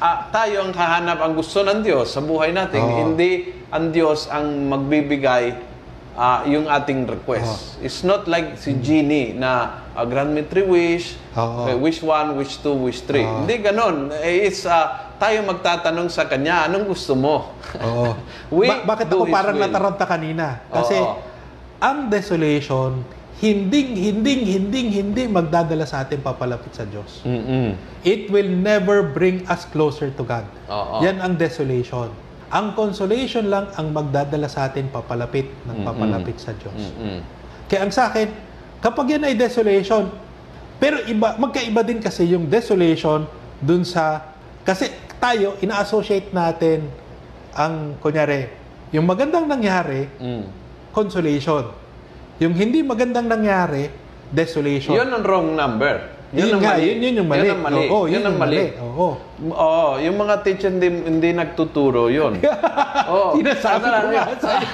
ah, 0.00 0.28
tayo 0.28 0.68
ang 0.68 0.72
hahanap 0.76 1.20
ang 1.20 1.32
gusto 1.32 1.64
ng 1.64 1.80
Diyos 1.84 2.12
sa 2.12 2.20
buhay 2.20 2.52
natin, 2.52 2.80
Oo. 2.80 2.96
hindi 3.08 3.52
ang 3.72 3.92
Diyos 3.92 4.28
ang 4.28 4.68
magbibigay 4.68 5.73
ah, 6.14 6.42
yung 6.44 6.66
ating 6.66 7.06
request. 7.06 7.78
It's 7.78 8.00
not 8.00 8.24
like 8.24 8.54
si 8.56 8.74
Genie 8.76 9.34
na 9.34 9.50
ah, 9.92 10.04
grant 10.04 10.30
me 10.30 10.42
three 10.42 10.64
wish, 10.64 11.18
Oo. 11.34 11.66
eh, 11.66 11.76
wish 11.76 12.00
one, 12.00 12.34
wish 12.34 12.58
two, 12.58 12.74
wish 12.74 13.02
three. 13.02 13.22
Oo. 13.22 13.42
Hindi 13.42 13.54
ganon. 13.60 14.10
Eh, 14.14 14.46
It's 14.46 14.62
ah, 14.64 15.14
tayo 15.14 15.42
magtatanong 15.44 16.08
sa 16.08 16.26
Kanya, 16.26 16.66
anong 16.66 16.86
gusto 16.88 17.14
mo? 17.14 17.54
Oo. 17.76 18.14
We 18.58 18.66
Ba- 18.66 18.86
bakit 18.86 19.10
ako 19.10 19.26
parang 19.28 19.58
will. 19.58 19.64
nataranta 19.64 20.04
kanina? 20.04 20.62
Kasi 20.68 20.96
Oo. 20.96 21.18
ang 21.78 22.06
desolation, 22.08 23.02
hinding, 23.36 23.92
hinding, 23.92 24.40
hinding, 24.46 24.86
hindi 24.88 25.22
magdadala 25.26 25.84
sa 25.84 26.00
atin 26.00 26.18
papalapit 26.18 26.70
sa 26.70 26.86
Diyos. 26.86 27.22
Mm-mm. 27.22 27.74
It 28.02 28.30
will 28.30 28.48
never 28.48 29.02
bring 29.02 29.42
us 29.46 29.66
closer 29.66 30.08
to 30.08 30.22
God. 30.22 30.46
Oo. 30.66 31.02
Yan 31.02 31.18
ang 31.18 31.34
desolation. 31.34 32.08
Ang 32.52 32.76
consolation 32.76 33.48
lang 33.48 33.72
ang 33.74 33.90
magdadala 33.90 34.46
sa 34.46 34.68
atin 34.68 34.88
papalapit 34.88 35.48
ng 35.64 35.84
papalapit 35.84 36.36
sa 36.36 36.52
Diyos. 36.52 36.76
Mm-mm. 36.76 37.18
Kaya 37.66 37.88
ang 37.88 37.92
sa 37.92 38.12
akin, 38.12 38.28
kapag 38.78 39.16
yan 39.16 39.24
ay 39.24 39.34
desolation, 39.34 40.12
pero 40.76 41.00
iba, 41.08 41.38
magkaiba 41.40 41.80
din 41.80 41.98
kasi 41.98 42.28
yung 42.28 42.50
desolation 42.50 43.24
dun 43.58 43.82
sa, 43.82 44.34
kasi 44.60 44.92
tayo, 45.16 45.56
ina-associate 45.64 46.34
natin 46.36 46.84
ang, 47.56 47.96
kunyari, 47.98 48.50
yung 48.92 49.08
magandang 49.08 49.48
nangyari, 49.48 50.06
Mm. 50.20 50.44
consolation. 50.92 51.72
Yung 52.38 52.52
hindi 52.52 52.84
magandang 52.84 53.26
nangyari, 53.26 53.88
desolation. 54.28 54.94
Yun 54.94 55.10
ang 55.10 55.22
wrong 55.24 55.48
number. 55.54 56.12
Yun, 56.34 56.58
nga, 56.58 56.74
yun, 56.82 56.98
yun 56.98 57.14
yung 57.22 57.28
mali. 57.30 57.46
Yun 57.46 57.54
ang 57.54 57.62
mali. 57.62 57.84
Oo, 57.86 58.04
yun, 58.10 58.18
Yun 58.18 58.24
ang 58.26 58.36
mali. 58.42 58.58
mali. 58.58 58.82
Oo. 58.82 59.08
Oo, 59.54 60.02
yung 60.02 60.16
mga 60.18 60.34
teacher 60.42 60.66
hindi, 60.66 60.90
hindi 60.90 61.30
nagtuturo 61.30 62.10
yun. 62.10 62.42
Oo. 63.14 63.38
Sinasabi 63.38 63.86
ko 63.86 64.06
nga 64.10 64.24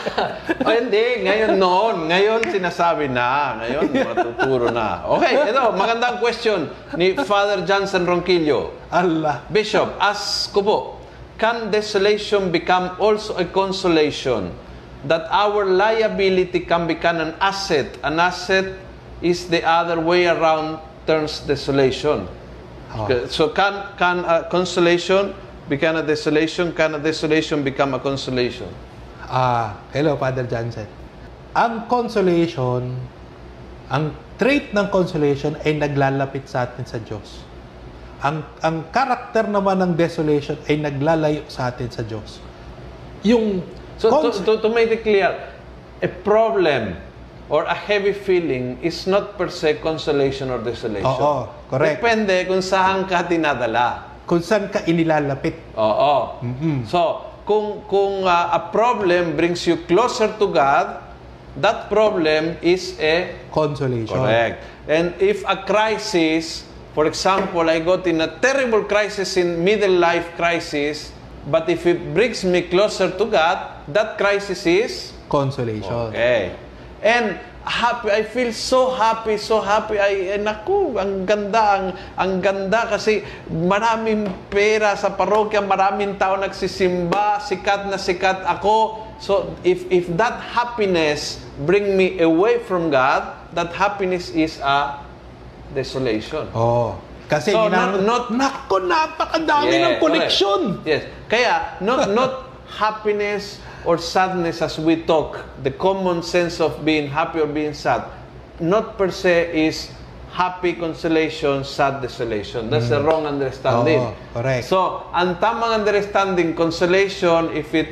oh, 0.65 0.73
hindi. 0.73 1.05
Ngayon 1.29 1.53
noon. 1.61 1.97
Ngayon 2.09 2.41
sinasabi 2.49 3.13
na. 3.13 3.61
Ngayon 3.61 3.83
matuturo 3.93 4.73
na. 4.73 5.05
Okay, 5.21 5.33
ito. 5.53 5.65
Magandang 5.77 6.17
question 6.17 6.73
ni 6.97 7.13
Father 7.29 7.61
Johnson 7.69 8.09
Ronquillo. 8.09 8.73
Allah. 8.89 9.45
Bishop, 9.53 10.01
ask 10.01 10.49
ko 10.57 10.61
po, 10.65 10.79
can 11.37 11.69
desolation 11.69 12.49
become 12.49 12.97
also 12.97 13.37
a 13.37 13.45
consolation? 13.45 14.49
That 15.05 15.29
our 15.33 15.65
liability 15.65 16.65
can 16.65 16.85
become 16.89 17.21
an 17.21 17.33
asset. 17.41 17.97
An 18.05 18.21
asset 18.21 18.77
is 19.21 19.49
the 19.49 19.65
other 19.65 19.97
way 20.01 20.29
around 20.29 20.81
turns 21.11 21.43
desolation. 21.43 22.31
Oh. 22.95 23.11
So 23.27 23.51
can 23.51 23.99
can 23.99 24.23
a 24.23 24.47
consolation 24.47 25.35
become 25.67 25.99
a 25.99 26.07
desolation? 26.07 26.71
Can 26.71 26.95
a 26.95 27.03
desolation 27.03 27.67
become 27.67 27.99
a 27.99 28.01
consolation? 28.03 28.71
Ah, 29.27 29.83
hello, 29.91 30.15
Father 30.15 30.47
Johnson. 30.47 30.87
Ang 31.59 31.91
consolation, 31.91 32.95
ang 33.91 34.15
trait 34.39 34.71
ng 34.71 34.87
consolation 34.95 35.59
ay 35.67 35.83
naglalapit 35.83 36.47
sa 36.47 36.71
atin 36.71 36.87
sa 36.87 37.03
Diyos. 37.03 37.43
Ang 38.23 38.47
ang 38.63 38.87
karakter 38.95 39.51
naman 39.51 39.83
ng 39.83 39.93
desolation 39.99 40.55
ay 40.71 40.79
naglalayo 40.79 41.43
sa 41.51 41.75
atin 41.75 41.91
sa 41.91 42.07
Diyos. 42.07 42.39
Yung 43.27 43.67
So 44.01 44.09
to, 44.09 44.33
to, 44.33 44.53
to 44.65 44.69
make 44.73 44.89
it 44.89 45.05
clear, 45.05 45.29
a 46.01 46.09
problem 46.09 46.97
or 47.51 47.67
a 47.67 47.75
heavy 47.75 48.15
feeling 48.15 48.79
is 48.81 49.11
not 49.11 49.35
per 49.35 49.51
se 49.51 49.83
consolation 49.83 50.49
or 50.49 50.63
desolation. 50.63 51.05
Oo, 51.05 51.51
correct. 51.67 51.99
Depende 51.99 52.47
kung 52.47 52.63
saan 52.63 53.05
ka 53.11 53.27
dinadala. 53.27 54.11
kung 54.31 54.39
saan 54.39 54.71
ka 54.71 54.87
inilalapit. 54.87 55.75
Oo. 55.75 56.39
Mm-mm. 56.39 56.87
So, 56.87 57.27
kung 57.43 57.83
kung 57.91 58.23
uh, 58.23 58.55
a 58.55 58.71
problem 58.71 59.35
brings 59.35 59.67
you 59.67 59.83
closer 59.91 60.31
to 60.39 60.47
God, 60.47 61.03
that 61.59 61.91
problem 61.91 62.55
is 62.63 62.95
a 63.03 63.35
Consolation. 63.51 64.15
correct. 64.15 64.63
And 64.87 65.19
if 65.19 65.43
a 65.51 65.67
crisis, 65.67 66.63
for 66.95 67.11
example, 67.11 67.67
I 67.67 67.83
got 67.83 68.07
in 68.07 68.23
a 68.23 68.39
terrible 68.39 68.87
crisis 68.87 69.35
in 69.35 69.67
middle 69.67 69.99
life 69.99 70.39
crisis, 70.39 71.11
but 71.51 71.67
if 71.67 71.83
it 71.83 72.15
brings 72.15 72.47
me 72.47 72.71
closer 72.71 73.11
to 73.11 73.25
God, 73.27 73.83
that 73.91 74.15
crisis 74.15 74.63
is 74.63 75.11
Consolation. 75.27 76.15
Okay. 76.15 76.70
And 77.01 77.41
happy, 77.65 78.13
I 78.13 78.23
feel 78.25 78.53
so 78.53 78.93
happy, 78.93 79.37
so 79.37 79.61
happy. 79.61 79.97
Ay, 79.97 80.37
ay 80.37 80.41
naku, 80.41 80.97
ang 81.01 81.25
ganda, 81.25 81.81
ang, 81.81 81.87
ang 82.17 82.33
ganda 82.41 82.89
kasi 82.89 83.25
maraming 83.49 84.29
pera 84.53 84.97
sa 84.97 85.13
parokya, 85.13 85.65
maraming 85.65 86.21
tao 86.21 86.37
nagsisimba, 86.37 87.41
sikat 87.41 87.89
na 87.89 87.97
sikat 87.97 88.45
ako. 88.45 89.05
So, 89.21 89.53
if, 89.65 89.85
if 89.93 90.09
that 90.17 90.41
happiness 90.53 91.41
bring 91.65 91.97
me 91.97 92.21
away 92.21 92.61
from 92.65 92.89
God, 92.89 93.37
that 93.53 93.73
happiness 93.73 94.33
is 94.33 94.57
a 94.61 95.01
desolation. 95.73 96.49
Oh. 96.53 96.97
Kasi 97.31 97.55
So, 97.55 97.69
ginamit, 97.71 98.03
not- 98.03 98.29
not- 98.35 98.67
Nako, 98.69 98.77
napakadami 98.83 99.71
ng 99.71 99.85
correct. 99.97 100.01
connection. 100.03 100.61
Yes. 100.83 101.07
Kaya, 101.31 101.79
not, 101.81 102.11
not 102.11 102.33
happiness 102.81 103.61
or 103.85 103.99
sadness 103.99 104.63
as 104.63 104.79
we 104.79 105.03
talk, 105.03 105.45
the 105.63 105.71
common 105.71 106.23
sense 106.23 106.61
of 106.61 106.85
being 106.85 107.09
happy 107.09 107.41
or 107.41 107.47
being 107.47 107.75
sad, 107.75 108.05
not 108.61 108.99
per 108.99 109.11
se 109.11 109.51
is 109.55 109.91
happy 110.31 110.75
consolation, 110.75 111.65
sad 111.65 112.01
desolation. 112.01 112.71
That's 112.71 112.89
the 112.89 113.03
wrong 113.03 113.27
understanding. 113.27 113.99
Oo, 113.99 114.15
correct. 114.33 114.71
So, 114.71 115.11
ang 115.11 115.43
tamang 115.43 115.83
understanding, 115.83 116.55
consolation, 116.55 117.51
if 117.57 117.75
it 117.75 117.91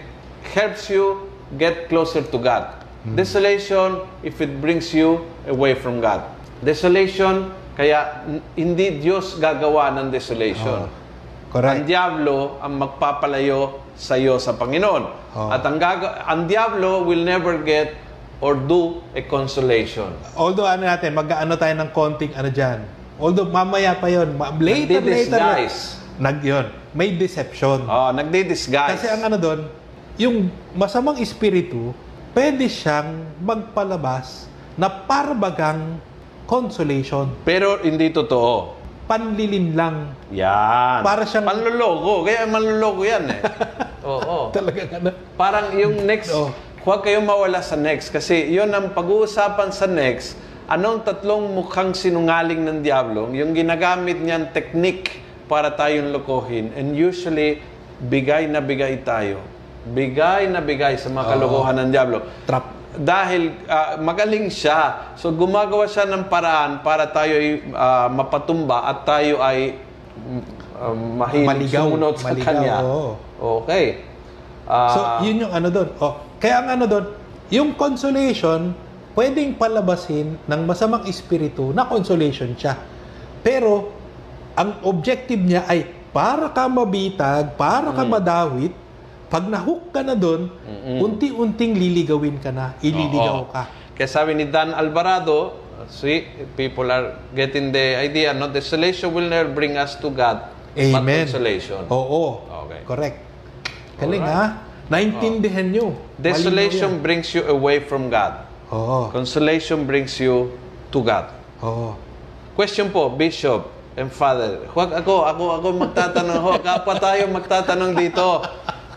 helps 0.55 0.87
you 0.89 1.29
get 1.59 1.89
closer 1.89 2.23
to 2.23 2.39
God. 2.39 2.79
Desolation, 3.09 4.05
if 4.21 4.41
it 4.45 4.61
brings 4.61 4.93
you 4.93 5.25
away 5.49 5.73
from 5.73 6.05
God. 6.05 6.29
Desolation, 6.61 7.49
kaya 7.73 8.27
hindi 8.53 9.01
Diyos 9.01 9.41
gagawa 9.41 9.95
ng 9.97 10.13
desolation. 10.13 10.85
Ang 10.85 11.07
Correct. 11.49 11.89
Diablo 11.89 12.61
ang 12.61 12.77
magpapalayo 12.77 13.88
sa 13.99 14.15
iyo 14.15 14.39
sa 14.39 14.55
Panginoon. 14.55 15.03
Oo. 15.35 15.51
At 15.51 15.67
ang, 15.67 15.77
gaga- 15.77 16.23
ang 16.25 16.47
Diablo 16.47 17.03
will 17.03 17.21
never 17.21 17.59
get 17.59 17.99
or 18.39 18.55
do 18.55 19.03
a 19.13 19.21
consolation. 19.21 20.15
Although 20.39 20.65
ano 20.65 20.87
natin, 20.87 21.13
mag-ano 21.13 21.59
tayo 21.59 21.75
ng 21.75 21.91
konting 21.91 22.31
ano 22.33 22.49
dyan. 22.49 22.87
Although 23.19 23.51
mamaya 23.51 23.99
pa 23.99 24.07
yon, 24.07 24.39
ma- 24.39 24.55
later, 24.55 25.03
later. 25.03 25.35
Nagdi-disguise. 25.35 25.79
Nag 26.17 26.39
yun. 26.41 26.67
May 26.95 27.19
deception. 27.19 27.83
Oh, 27.85 28.15
nagdi-disguise. 28.15 28.95
Kasi 28.95 29.11
ang 29.11 29.27
ano 29.27 29.37
doon, 29.37 29.67
yung 30.15 30.47
masamang 30.73 31.19
espiritu, 31.19 31.91
pwede 32.31 32.71
siyang 32.71 33.27
magpalabas 33.43 34.47
na 34.79 34.87
parbagang 34.87 35.99
consolation. 36.47 37.27
Pero 37.43 37.83
hindi 37.83 38.15
totoo. 38.15 38.78
Panlilin 39.09 39.73
lang. 39.73 40.13
Yan. 40.31 41.01
Para 41.01 41.25
siyang- 41.25 41.49
Panluloko. 41.49 42.29
Kaya 42.29 42.45
manluloko 42.45 43.03
yan 43.03 43.25
eh. 43.33 43.41
Oo. 44.05 44.53
Talagang 44.53 44.93
ano. 44.95 45.11
Parang 45.35 45.73
yung 45.73 46.05
next, 46.05 46.29
Oo. 46.31 46.53
huwag 46.85 47.01
kayong 47.01 47.25
mawala 47.25 47.65
sa 47.65 47.75
next. 47.75 48.13
Kasi 48.13 48.53
yun 48.53 48.69
ang 48.69 48.93
pag-uusapan 48.93 49.73
sa 49.73 49.89
next. 49.89 50.37
Anong 50.69 51.01
tatlong 51.01 51.49
mukhang 51.49 51.97
sinungaling 51.97 52.61
ng 52.61 52.85
Diablo? 52.85 53.33
Yung 53.33 53.57
ginagamit 53.57 54.21
niyan 54.21 54.53
technique 54.53 55.17
para 55.49 55.73
tayong 55.73 56.13
lokohin. 56.13 56.77
And 56.77 56.93
usually, 56.93 57.65
bigay 57.99 58.45
na 58.47 58.61
bigay 58.61 59.01
tayo. 59.01 59.41
Bigay 59.89 60.53
na 60.53 60.61
bigay 60.61 61.01
sa 61.01 61.09
mga 61.09 61.25
Oo. 61.25 61.33
kalokohan 61.33 61.77
ng 61.81 61.89
Diablo. 61.89 62.19
Trap. 62.45 62.78
Dahil 62.97 63.53
ah, 63.69 64.01
magaling 64.01 64.49
siya. 64.49 65.13
So 65.15 65.29
gumagawa 65.29 65.85
siya 65.85 66.09
ng 66.09 66.25
paraan 66.27 66.81
para 66.81 67.05
tayo 67.05 67.37
ay 67.37 67.49
ah, 67.73 68.09
mapatumba 68.09 68.89
at 68.89 69.05
tayo 69.05 69.45
ay 69.45 69.77
mm, 70.17 70.43
ah, 70.77 70.95
mahilig 70.97 71.49
Maligaw. 71.69 71.85
sumunod 71.85 72.15
sa 72.17 72.33
Maligaw, 72.33 72.47
Kanya. 72.49 72.77
oo. 72.81 73.13
Okay. 73.63 74.03
Ah, 74.65 74.93
So, 74.93 74.99
yun 75.25 75.45
yung 75.45 75.53
ano 75.53 75.69
doon. 75.69 75.89
Oh, 75.97 76.17
kaya 76.37 76.61
ang 76.61 76.69
ano 76.77 76.85
doon, 76.85 77.05
yung 77.49 77.73
consolation, 77.73 78.77
pwedeng 79.13 79.57
palabasin 79.57 80.37
ng 80.45 80.61
masamang 80.63 81.09
espiritu 81.09 81.73
na 81.73 81.89
consolation 81.89 82.53
siya. 82.53 82.77
Pero, 83.41 83.89
ang 84.53 84.77
objective 84.85 85.41
niya 85.41 85.65
ay 85.65 85.87
para 86.11 86.51
ka 86.51 86.69
mabitag, 86.69 87.57
para 87.57 87.93
ka 87.93 88.03
madawit, 88.03 88.75
pag 89.29 89.45
nahook 89.45 89.93
ka 89.93 90.01
na 90.01 90.17
doon, 90.17 90.49
unti-unting 91.01 91.77
liligawin 91.77 92.41
ka 92.41 92.49
na, 92.49 92.75
ililigaw 92.81 93.45
Oo. 93.45 93.53
ka. 93.53 93.69
Kaya 93.93 94.09
sabi 94.09 94.33
ni 94.33 94.49
Dan 94.49 94.73
Alvarado, 94.73 95.53
see, 95.93 96.25
people 96.57 96.89
are 96.89 97.21
getting 97.37 97.71
the 97.71 98.01
idea, 98.01 98.33
no? 98.33 98.49
Desolation 98.49 99.13
will 99.13 99.29
never 99.29 99.53
bring 99.53 99.77
us 99.77 100.01
to 100.01 100.09
God, 100.09 100.49
but 100.73 101.01
Amen. 101.01 101.29
consolation. 101.29 101.85
Oo. 101.93 102.43
Okay. 102.67 102.81
Correct. 102.89 103.19
Galing 104.01 104.25
Alright. 104.25 104.57
ha? 104.57 104.67
Naintindihan 104.89 105.69
nyo. 105.69 105.93
Desolation 106.17 106.97
Malinaw 106.97 107.05
brings 107.05 107.29
you 107.37 107.45
away 107.45 107.85
from 107.85 108.09
God. 108.09 108.49
Oo. 108.73 109.13
Consolation 109.13 109.85
brings 109.85 110.17
you 110.17 110.57
to 110.89 111.05
God. 111.05 111.29
Oo. 111.61 111.93
Question 112.57 112.89
po, 112.89 113.13
Bishop 113.13 113.69
and 113.95 114.09
Father. 114.09 114.65
Huwag 114.73 114.95
ako, 114.97 115.29
ako, 115.29 115.45
ako 115.61 115.67
magtatanong. 115.85 116.39
Huwag 116.41 116.63
kapwa 116.65 116.95
tayo 116.97 117.23
magtatanong 117.29 117.93
dito. 117.93 118.25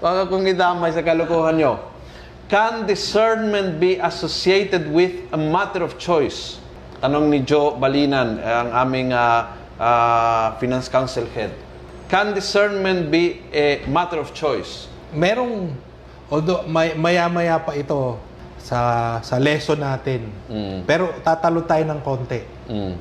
Huwag 0.02 0.28
akong 0.28 0.50
idamay 0.50 0.92
sa 0.92 1.06
kalokohan 1.06 1.62
nyo. 1.62 1.74
Can 2.50 2.84
discernment 2.84 3.80
be 3.80 3.96
associated 4.02 4.90
with 4.90 5.14
a 5.32 5.40
matter 5.40 5.86
of 5.86 5.96
choice? 5.96 6.60
Tanong 7.00 7.32
ni 7.32 7.46
Joe 7.46 7.80
Balinan, 7.80 8.42
ang 8.42 8.70
aming 8.76 9.16
ah, 9.16 9.56
ah, 9.80 10.58
finance 10.60 10.92
council 10.92 11.24
head. 11.32 11.54
Can 12.12 12.36
discernment 12.36 13.08
be 13.08 13.40
a 13.56 13.86
matter 13.88 14.20
of 14.20 14.36
choice? 14.36 14.92
merong 15.12 15.76
although 16.32 16.64
may, 16.64 16.96
maya-maya 16.96 17.60
pa 17.60 17.76
ito 17.76 18.16
sa 18.62 19.20
sa 19.20 19.36
lesson 19.38 19.80
natin. 19.80 20.32
Mm. 20.48 20.88
Pero 20.88 21.12
tatalo 21.20 21.68
tayo 21.68 21.84
ng 21.92 22.02
konti. 22.02 22.42
Mm. 22.72 22.96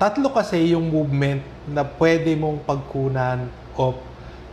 Tatlo 0.00 0.32
kasi 0.32 0.72
yung 0.72 0.88
movement 0.88 1.44
na 1.68 1.84
pwede 1.84 2.32
mong 2.32 2.64
pagkunan 2.64 3.52
o 3.76 4.00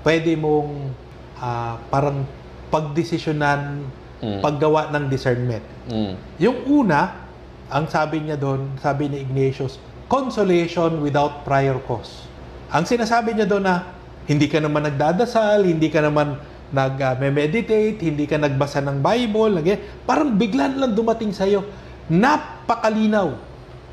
pwede 0.04 0.36
mong 0.36 0.92
ah, 1.38 1.78
parang 1.88 2.26
pagdesisyonan, 2.68 3.86
Mm. 4.18 4.42
paggawa 4.42 4.90
ng 4.90 5.14
discernment. 5.14 5.62
Mm. 5.86 6.14
Yung 6.42 6.58
una, 6.66 7.22
ang 7.70 7.86
sabi 7.86 8.26
niya 8.26 8.34
doon, 8.34 8.74
sabi 8.82 9.14
ni 9.14 9.22
Ignatius, 9.22 9.78
consolation 10.10 11.06
without 11.06 11.46
prior 11.46 11.78
cause. 11.86 12.26
Ang 12.74 12.90
sinasabi 12.90 13.38
niya 13.38 13.46
doon 13.46 13.62
na 13.62 13.86
hindi 14.26 14.50
ka 14.50 14.58
naman 14.58 14.90
nagdadasal, 14.90 15.64
hindi 15.64 15.88
ka 15.88 16.02
naman 16.02 16.34
nag-meditate, 16.74 18.02
hindi 18.02 18.26
ka 18.26 18.42
nagbasa 18.42 18.84
ng 18.84 19.00
Bible, 19.00 19.62
lagi, 19.62 19.78
parang 20.04 20.36
biglan 20.36 20.76
lang 20.76 20.92
dumating 20.92 21.32
sa'yo. 21.32 21.64
Napakalinaw 22.10 23.30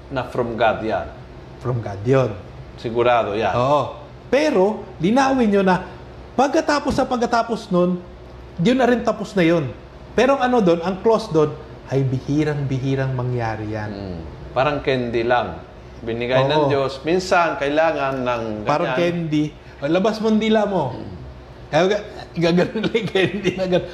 Na 0.09 0.25
from 0.27 0.57
God 0.57 0.83
yan. 0.83 1.07
from 1.61 1.81
God 1.81 2.01
yun. 2.05 2.33
Sigurado, 2.77 3.33
yeah. 3.37 3.55
Oo. 3.55 4.03
Pero, 4.29 4.83
linawin 4.99 5.49
nyo 5.49 5.63
na, 5.63 5.94
pagkatapos 6.35 6.93
sa 6.95 7.07
pagkatapos 7.07 7.71
nun, 7.71 7.99
yun 8.63 8.79
na 8.79 8.87
rin 8.87 9.03
tapos 9.03 9.35
na 9.35 9.43
yun. 9.43 9.71
Pero 10.15 10.39
ang 10.39 10.47
ano 10.47 10.63
doon, 10.63 10.81
ang 10.83 11.03
clause 11.03 11.31
doon, 11.35 11.51
ay 11.91 12.07
bihirang-bihirang 12.07 13.13
mangyari 13.13 13.75
yan. 13.75 13.91
Mm. 13.91 14.21
Parang 14.55 14.79
candy 14.81 15.27
lang. 15.27 15.61
Binigay 16.05 16.47
ng 16.47 16.69
Oo. 16.69 16.71
Diyos. 16.71 17.03
Minsan, 17.03 17.59
kailangan 17.59 18.23
ng 18.23 18.43
ganyan. 18.63 18.69
Parang 18.69 18.93
candy. 18.95 19.45
O, 19.83 19.91
labas 19.91 20.23
mo 20.23 20.31
ang 20.31 20.39
dila 20.39 20.63
mo. 20.69 20.95
Kaya 21.69 21.91
ga- 21.91 22.05
gaganon 22.39 22.87
lang 22.87 22.95
yung 22.95 23.11
candy 23.11 23.51
na 23.59 23.67
gano'n. 23.67 23.91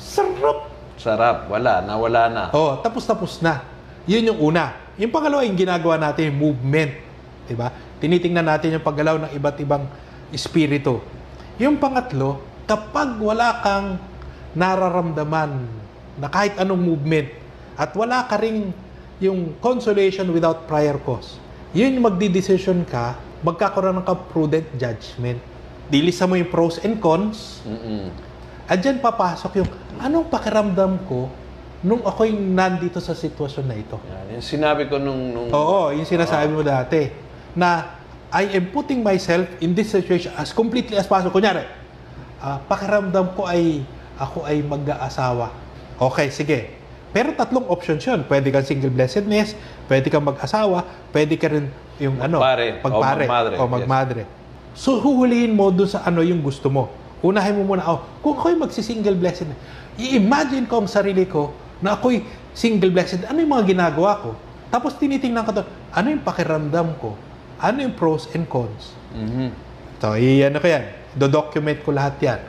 Sarap! 0.00 0.58
Sarap. 0.98 1.38
Wala. 1.46 1.80
Nawala 1.84 2.22
na. 2.28 2.42
Oh, 2.50 2.76
tapos-tapos 2.82 3.38
na. 3.40 3.62
Yun 4.04 4.34
yung 4.34 4.52
una. 4.52 4.74
Yung 4.98 5.12
pangalawa, 5.14 5.46
yung 5.46 5.56
ginagawa 5.56 5.96
natin, 5.96 6.34
yung 6.34 6.50
movement. 6.50 6.92
Diba? 7.46 7.70
Tinitingnan 8.02 8.44
natin 8.44 8.76
yung 8.76 8.84
paggalaw 8.84 9.16
ng 9.16 9.30
iba't 9.36 9.56
ibang 9.62 9.84
espiritu. 10.34 11.00
Yung 11.60 11.76
pangatlo, 11.76 12.40
kapag 12.64 13.20
wala 13.20 13.60
kang 13.60 14.00
nararamdaman 14.56 15.68
na 16.16 16.32
kahit 16.32 16.56
anong 16.56 16.80
movement 16.80 17.28
at 17.76 17.92
wala 17.92 18.24
ka 18.24 18.40
ring 18.40 18.72
yung 19.20 19.52
consolation 19.60 20.24
without 20.32 20.64
prior 20.64 20.96
cause, 21.04 21.36
yun 21.76 21.92
yung 22.00 22.08
magdi-decision 22.08 22.80
ka, 22.88 23.12
magkakaroon 23.44 24.00
ng 24.00 24.06
ka 24.08 24.16
prudent 24.32 24.64
judgment. 24.80 25.36
Dilisa 25.92 26.24
mo 26.24 26.40
yung 26.40 26.48
pros 26.48 26.80
and 26.80 26.96
cons, 26.96 27.60
Mm-mm. 27.68 28.08
at 28.64 28.80
dyan 28.80 28.96
papasok 28.96 29.60
yung, 29.60 29.68
anong 30.00 30.32
pakiramdam 30.32 30.96
ko 31.04 31.28
nung 31.84 32.00
ako'y 32.00 32.32
nandito 32.40 33.04
sa 33.04 33.12
sitwasyon 33.12 33.64
na 33.68 33.76
ito? 33.76 34.00
Yan. 34.00 34.40
Yung 34.40 34.44
sinabi 34.48 34.88
ko 34.88 34.96
nung... 34.96 35.28
nung 35.28 35.52
Oo, 35.52 35.92
yung 35.92 36.08
sinasabi 36.08 36.56
mo 36.56 36.64
dati. 36.64 37.12
Na, 37.52 37.99
I 38.30 38.46
am 38.54 38.70
putting 38.70 39.02
myself 39.02 39.50
in 39.58 39.74
this 39.74 39.90
situation 39.90 40.30
as 40.38 40.54
completely 40.54 40.94
as 40.94 41.06
possible. 41.10 41.34
Kunyari, 41.34 41.66
ah, 42.38 42.62
pakiramdam 42.62 43.34
ko 43.34 43.50
ay, 43.50 43.82
ako 44.22 44.46
ay 44.46 44.62
mag-aasawa. 44.62 45.50
Okay, 45.98 46.30
sige. 46.30 46.78
Pero 47.10 47.34
tatlong 47.34 47.66
options 47.66 48.06
yun. 48.06 48.22
Pwede 48.22 48.54
kang 48.54 48.62
single 48.62 48.94
blessedness, 48.94 49.58
pwede 49.90 50.06
kang 50.06 50.22
mag-asawa, 50.22 50.86
pwede 51.10 51.34
ka 51.34 51.50
rin 51.50 51.66
yung 51.98 52.22
ano, 52.22 52.38
Magpare, 52.38 52.66
o 52.70 52.82
pagpare, 52.86 53.24
magmadre, 53.26 53.54
o 53.58 53.62
magmadre. 53.66 54.22
So, 54.78 55.02
huhulihin 55.02 55.58
mo 55.58 55.74
doon 55.74 55.90
sa 55.90 56.06
ano 56.06 56.22
yung 56.22 56.38
gusto 56.38 56.70
mo. 56.70 56.86
Unahin 57.20 57.58
mo 57.58 57.74
muna, 57.74 57.82
oh, 57.90 58.00
kung 58.22 58.38
ako'y 58.38 58.54
magsi-single 58.56 59.18
blessed, 59.18 59.50
i-imagine 59.98 60.70
ko 60.70 60.80
ang 60.80 60.88
sarili 60.88 61.26
ko 61.26 61.50
na 61.82 61.98
ako'y 61.98 62.22
single 62.54 62.94
blessed, 62.94 63.26
ano 63.26 63.42
yung 63.42 63.52
mga 63.58 63.74
ginagawa 63.74 64.22
ko? 64.22 64.30
Tapos 64.70 64.94
tinitingnan 64.96 65.42
ko 65.42 65.50
to, 65.60 65.66
ano 65.90 66.06
yung 66.14 66.22
pakiramdam 66.22 66.94
ko? 67.02 67.18
Ano 67.60 67.84
yung 67.84 67.92
pros 67.92 68.26
and 68.32 68.48
cons? 68.48 68.96
Mhm. 69.12 69.52
So, 70.00 70.16
i-ano 70.16 70.56
ko 70.56 70.66
yan. 70.66 70.84
Do-document 71.12 71.84
ko 71.84 71.92
lahat 71.92 72.16
yan. 72.24 72.40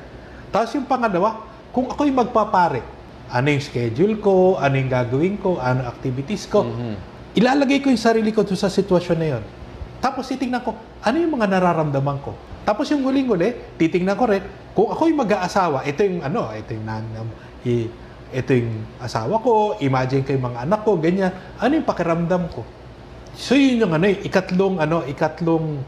Tapos 0.55 0.72
yung 0.72 0.88
pangalawa, 0.88 1.43
kung 1.76 1.91
ako'y 1.91 2.12
magpapare, 2.16 2.80
ano 3.28 3.47
yung 3.51 3.64
schedule 3.64 4.16
ko, 4.24 4.55
ano 4.55 4.76
yung 4.80 4.91
gagawin 4.91 5.36
ko, 5.36 5.59
ano 5.59 5.84
activities 5.84 6.47
ko, 6.47 6.64
Mhm. 6.64 6.95
ilalagay 7.36 7.84
ko 7.84 7.91
yung 7.91 7.99
sarili 7.99 8.32
ko 8.32 8.43
sa 8.55 8.72
sitwasyon 8.72 9.18
na 9.20 9.28
yon. 9.36 9.43
Tapos 9.99 10.32
titingnan 10.32 10.64
ko, 10.64 10.76
ano 11.03 11.16
yung 11.20 11.36
mga 11.36 11.47
nararamdaman 11.47 12.20
ko. 12.24 12.36
Tapos 12.64 12.88
yung 12.91 13.03
huling-huli, 13.03 13.76
titingnan 13.76 14.16
ko 14.16 14.32
rin, 14.32 14.43
kung 14.72 14.91
ako'y 14.91 15.12
mag-aasawa, 15.12 15.84
ito 15.84 16.07
yung 16.07 16.24
ano, 16.24 16.47
ito 16.55 16.72
yung 16.72 16.88
nan, 16.88 17.03
i, 17.68 17.88
ito 18.32 18.51
yung 18.55 18.88
asawa 19.03 19.43
ko, 19.43 19.76
imagine 19.84 20.24
ko 20.24 20.32
yung 20.32 20.45
mga 20.51 20.59
anak 20.64 20.82
ko, 20.88 20.95
ganyan. 20.95 21.36
Ano 21.59 21.72
yung 21.76 21.88
pakiramdam 21.88 22.47
ko? 22.47 22.64
So 23.34 23.55
yun 23.55 23.79
yung 23.79 23.93
ano, 23.93 24.05
ikatlong 24.07 24.75
ano, 24.77 25.03
ikatlong 25.03 25.79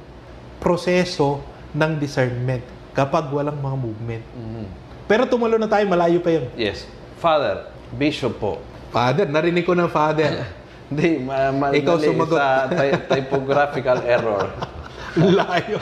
proseso 0.57 1.43
ng 1.71 1.99
discernment 1.99 2.63
kapag 2.93 3.27
walang 3.29 3.57
mga 3.57 3.77
movement. 3.77 4.23
Mhm. 4.31 4.65
Pero 5.03 5.27
tumulo 5.27 5.59
na 5.59 5.67
tayo, 5.67 5.83
malayo 5.85 6.23
pa 6.23 6.31
yun. 6.31 6.47
Yes. 6.55 6.87
Father, 7.19 7.67
Bishop 7.91 8.39
po. 8.39 8.63
Father, 8.89 9.25
narinig 9.25 9.65
ko 9.65 9.73
ng 9.73 9.89
father. 9.89 10.45
Hindi, 10.89 11.19
ma- 11.19 11.51
ma- 11.51 11.73
Ikaw 11.73 11.95
sumagot. 11.97 12.37
sa 12.37 12.69
ty- 12.69 13.01
typographical 13.19 13.99
error. 14.05 14.45
Layo. 15.37 15.77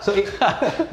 so, 0.00 0.12
i- 0.12 0.28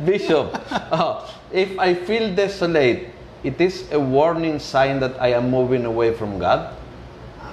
Bishop, 0.01 0.51
oh, 0.89 1.23
if 1.51 1.71
I 1.77 1.95
feel 1.95 2.31
desolate, 2.31 3.11
it 3.43 3.55
is 3.59 3.87
a 3.89 3.99
warning 3.99 4.57
sign 4.57 4.99
that 4.99 5.15
I 5.19 5.31
am 5.31 5.47
moving 5.47 5.85
away 5.85 6.11
from 6.11 6.35
God? 6.35 6.73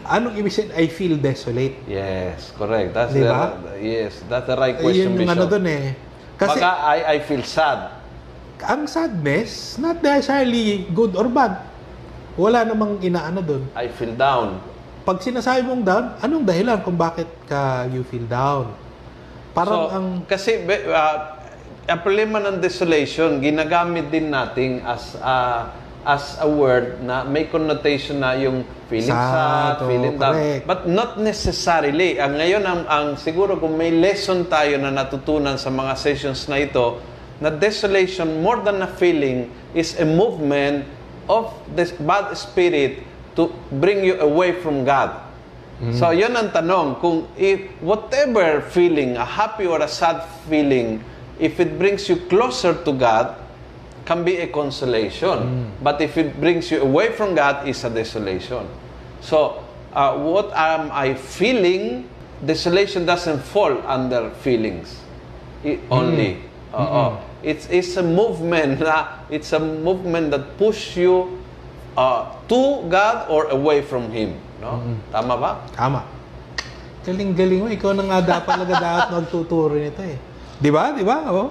Anong 0.07 0.35
ibig 0.39 0.53
sabihin, 0.53 0.73
I 0.75 0.87
feel 0.91 1.15
desolate? 1.19 1.77
Yes, 1.87 2.51
correct. 2.55 2.95
That's 2.95 3.15
Di 3.15 3.23
the 3.23 3.35
yes, 3.79 4.23
that's 4.27 4.47
the 4.47 4.57
right 4.59 4.77
question, 4.79 5.15
yung 5.15 5.23
Bishop. 5.23 5.35
ano 5.35 5.45
dun 5.47 5.67
eh. 5.67 5.95
Kasi 6.39 6.59
Baka 6.59 6.71
I, 6.91 6.99
I 7.07 7.17
feel 7.23 7.45
sad. 7.47 8.03
ang 8.63 8.87
sadness, 8.87 9.75
not 9.83 9.99
necessarily 9.99 10.87
good 10.95 11.19
or 11.19 11.27
bad. 11.27 11.67
Wala 12.39 12.63
namang 12.63 13.03
inaano 13.03 13.43
dun. 13.43 13.67
I 13.75 13.91
feel 13.91 14.15
down. 14.15 14.63
Pag 15.03 15.19
sinasabi 15.19 15.67
mong 15.67 15.83
down, 15.83 16.05
anong 16.23 16.45
dahilan 16.47 16.79
kung 16.87 16.95
bakit 16.95 17.27
ka 17.51 17.91
you 17.91 18.07
feel 18.07 18.23
down? 18.31 18.71
Parang 19.51 19.75
so, 19.75 19.91
ang 19.93 20.07
kasi 20.25 20.63
uh, 20.63 21.17
ang 21.91 22.01
problema 22.07 22.39
ng 22.39 22.63
desolation, 22.63 23.43
ginagamit 23.43 24.09
din 24.09 24.31
natin 24.31 24.81
as 24.87 25.19
a 25.19 25.67
as 26.03 26.35
a 26.43 26.49
word 26.49 26.99
na 27.03 27.23
may 27.23 27.47
connotation 27.47 28.19
na 28.19 28.35
yung 28.35 28.67
feeling 28.91 29.15
sad, 29.15 29.31
Sad, 29.31 29.77
oo, 29.83 29.89
feeling 29.89 30.17
down. 30.19 30.35
correct. 30.35 30.65
But 30.67 30.81
not 30.91 31.11
necessarily. 31.23 32.19
Ang 32.19 32.39
ngayon 32.39 32.63
ang, 32.67 32.83
ang 32.91 33.07
siguro 33.15 33.57
kung 33.57 33.79
may 33.79 33.95
lesson 33.95 34.51
tayo 34.51 34.79
na 34.83 34.91
natutunan 34.91 35.55
sa 35.57 35.71
mga 35.71 35.95
sessions 35.95 36.51
na 36.51 36.59
ito, 36.59 36.99
na 37.39 37.51
desolation 37.51 38.43
more 38.43 38.63
than 38.63 38.83
a 38.83 38.91
feeling 38.99 39.51
is 39.75 39.99
a 39.99 40.07
movement 40.07 40.87
of 41.27 41.51
the 41.75 41.87
bad 42.03 42.35
spirit 42.35 43.03
to 43.35 43.51
bring 43.79 44.03
you 44.03 44.19
away 44.19 44.55
from 44.59 44.83
God. 44.87 45.31
So, 45.99 46.15
yun 46.15 46.31
ang 46.39 46.55
tanong. 46.55 47.03
Kung 47.03 47.27
if 47.35 47.67
whatever 47.83 48.63
feeling, 48.71 49.19
a 49.19 49.27
happy 49.27 49.67
or 49.67 49.83
a 49.83 49.91
sad 49.91 50.23
feeling, 50.47 51.03
if 51.43 51.59
it 51.59 51.75
brings 51.75 52.07
you 52.07 52.23
closer 52.31 52.71
to 52.71 52.95
God, 52.95 53.35
can 54.13 54.25
be 54.29 54.37
a 54.45 54.49
consolation. 54.53 55.73
But 55.81 56.01
if 56.05 56.21
it 56.21 56.37
brings 56.37 56.69
you 56.69 56.85
away 56.85 57.17
from 57.17 57.33
God, 57.35 57.65
is 57.65 57.81
a 57.85 57.91
desolation. 57.91 58.69
So, 59.25 59.65
uh, 59.97 60.21
what 60.21 60.53
am 60.53 60.93
I 60.93 61.15
feeling? 61.17 62.05
Desolation 62.45 63.07
doesn't 63.09 63.41
fall 63.41 63.73
under 63.89 64.29
feelings 64.45 65.01
i- 65.65 65.81
only. 65.89 66.45
Oo. 66.77 67.17
It's, 67.41 67.67
it's 67.73 67.97
a 67.97 68.03
movement 68.05 68.83
na 68.85 69.17
it's 69.35 69.55
a 69.57 69.63
movement 69.63 70.31
that 70.35 70.59
push 70.59 70.95
you 70.99 71.39
uh, 71.97 72.35
to 72.51 72.83
God 72.91 73.31
or 73.33 73.49
away 73.49 73.81
from 73.81 74.11
Him. 74.13 74.37
No? 74.61 74.83
Tama 75.15 75.35
ba? 75.39 75.51
Tama. 75.73 76.03
Galing-galing 77.07 77.59
mo. 77.63 77.67
Ikaw 77.71 77.91
na 77.99 78.03
nga 78.11 78.19
dapat 78.39 78.63
talaga 78.63 78.75
dapat 78.79 79.07
magtuturo 79.23 79.75
nito 79.75 80.03
eh. 80.03 80.19
Di 80.59 80.71
ba? 80.71 80.95
Di 80.95 81.03
ba? 81.03 81.31
Oh. 81.31 81.51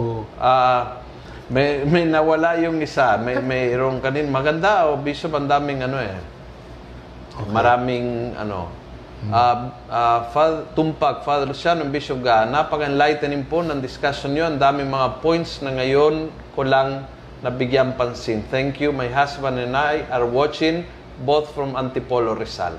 Oh. 0.00 0.20
Ah, 0.40 1.00
may 1.48 1.80
may 1.88 2.04
nawala 2.04 2.60
yung 2.60 2.80
isa. 2.84 3.16
May 3.16 3.40
mayroong 3.40 4.04
kanin 4.04 4.28
maganda 4.28 4.92
o 4.92 5.00
bishop 5.00 5.32
ang 5.32 5.48
daming 5.48 5.80
ano 5.84 5.98
eh. 6.00 6.16
Maraming 7.48 8.36
ano. 8.36 8.68
Ah, 9.34 9.74
ah, 9.90 10.20
Father, 10.30 10.70
tumpak, 10.78 11.26
Father 11.26 11.50
Luciano, 11.50 11.82
Bishop 11.90 12.22
Ga, 12.22 12.46
napaka-enlightening 12.46 13.50
po 13.50 13.66
ng 13.66 13.82
discussion 13.82 14.30
nyo. 14.30 14.46
Ang 14.46 14.62
daming 14.62 14.86
mga 14.86 15.18
points 15.18 15.58
na 15.58 15.74
ngayon 15.74 16.30
ko 16.54 16.62
lang 16.62 17.02
nabigyan 17.42 17.98
pansin. 17.98 18.46
Thank 18.46 18.78
you. 18.78 18.94
My 18.94 19.10
husband 19.10 19.58
and 19.58 19.74
I 19.74 20.06
are 20.14 20.22
watching 20.22 20.86
both 21.26 21.50
from 21.50 21.74
Antipolo, 21.74 22.38
Rizal. 22.38 22.78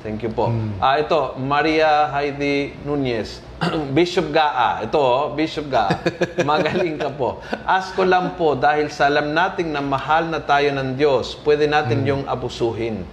Thank 0.00 0.24
you 0.24 0.32
po. 0.32 0.48
Ah, 0.80 0.96
ito, 0.96 1.36
Maria 1.36 2.08
Heidi 2.08 2.72
Nunez. 2.88 3.44
Bishop 3.96 4.32
Gaa. 4.32 4.80
Ito, 4.80 4.96
oh, 4.96 5.24
Bishop 5.36 5.68
Gaa. 5.68 5.92
Magaling 6.48 6.96
ka 6.96 7.12
po. 7.12 7.44
Ask 7.68 7.92
ko 7.92 8.08
lang 8.08 8.32
po, 8.40 8.56
dahil 8.56 8.88
sa 8.88 9.12
alam 9.12 9.36
nating 9.36 9.68
na 9.68 9.84
mahal 9.84 10.32
na 10.32 10.40
tayo 10.40 10.72
ng 10.72 10.96
Diyos, 10.96 11.36
pwede 11.44 11.68
natin 11.68 12.00
yung 12.08 12.24
abusuhin. 12.24 13.04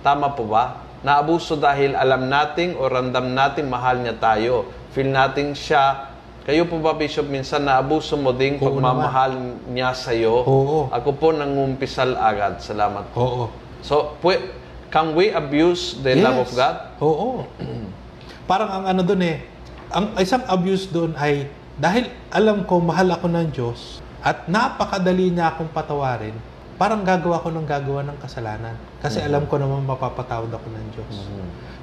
Tama 0.00 0.32
po 0.32 0.48
ba? 0.48 0.80
Naabuso 1.04 1.60
dahil 1.60 1.92
alam 1.92 2.32
nating 2.32 2.80
o 2.80 2.88
randam 2.88 3.36
nating 3.36 3.68
mahal 3.68 4.00
niya 4.00 4.16
tayo. 4.16 4.72
Feel 4.96 5.12
nating 5.12 5.52
siya. 5.52 6.08
Kayo 6.48 6.64
po 6.64 6.80
ba, 6.80 6.96
Bishop, 6.96 7.28
minsan 7.28 7.68
naabuso 7.68 8.16
mo 8.16 8.32
din 8.32 8.56
Oo 8.56 8.64
pagmamahal 8.64 9.60
niya 9.68 9.92
sa'yo? 9.92 10.44
Oo. 10.44 10.88
Ako 10.88 11.20
po 11.20 11.36
nangumpisal 11.36 12.16
agad. 12.16 12.64
Salamat 12.64 13.12
po. 13.12 13.20
Oo. 13.20 13.44
So, 13.84 14.16
pwe, 14.24 14.63
can 14.94 15.10
we 15.18 15.34
abuse 15.34 15.98
the 16.06 16.14
love 16.22 16.46
of 16.46 16.50
Yes. 16.54 16.58
God? 16.62 16.76
Oo. 17.02 17.42
Parang 18.50 18.70
ang 18.70 18.84
ano 18.94 19.02
doon 19.02 19.26
eh, 19.26 19.42
ang 19.90 20.14
isang 20.22 20.46
abuse 20.46 20.86
doon 20.86 21.18
ay 21.18 21.50
dahil 21.74 22.06
alam 22.30 22.62
ko 22.62 22.78
mahal 22.78 23.10
ako 23.10 23.26
ng 23.26 23.50
Diyos 23.50 23.98
at 24.22 24.46
napakadali 24.46 25.34
niya 25.34 25.50
akong 25.50 25.68
patawarin, 25.74 26.32
parang 26.78 27.02
gagawa 27.02 27.42
ko 27.42 27.50
ng 27.50 27.66
gagawa 27.66 28.00
ng 28.06 28.16
kasalanan. 28.22 28.78
Kasi 29.02 29.20
alam 29.20 29.44
ko 29.50 29.58
naman 29.58 29.84
mapapatawad 29.84 30.48
ako 30.48 30.66
ng 30.70 30.86
Diyos. 30.96 31.14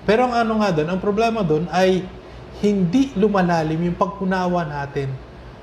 Pero 0.07 0.25
ang 0.25 0.33
ano 0.33 0.57
nga 0.57 0.73
doon, 0.73 0.89
ang 0.89 0.99
problema 1.03 1.45
doon 1.45 1.69
ay 1.69 2.01
hindi 2.63 3.13
lumalalim 3.13 3.77
yung 3.91 3.97
pag-unawa 3.99 4.65
natin 4.65 5.11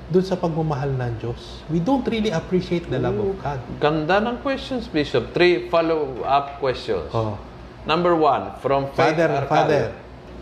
doon 0.09 0.25
sa 0.25 0.35
pagmamahal 0.35 0.89
ng 0.97 1.13
Diyos. 1.21 1.61
We 1.69 1.77
don't 1.77 2.05
really 2.09 2.33
appreciate 2.33 2.89
the 2.89 2.97
love 2.97 3.17
of 3.17 3.37
God. 3.39 3.61
Ganda 3.77 4.17
ng 4.17 4.41
questions, 4.41 4.89
Bishop. 4.89 5.31
Three 5.37 5.69
follow-up 5.69 6.57
questions. 6.57 7.13
Oh. 7.13 7.37
Number 7.85 8.17
one, 8.17 8.57
from 8.59 8.89
Father, 8.97 9.29
Arcade. 9.29 9.49
Father. 9.49 9.83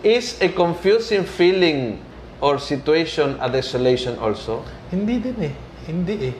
Is 0.06 0.40
a 0.40 0.48
confusing 0.48 1.28
feeling 1.28 2.00
or 2.40 2.62
situation 2.62 3.36
a 3.44 3.50
desolation 3.52 4.16
also? 4.22 4.64
Hindi 4.88 5.20
din 5.20 5.52
eh. 5.52 5.54
Hindi 5.90 6.16
eh. 6.32 6.36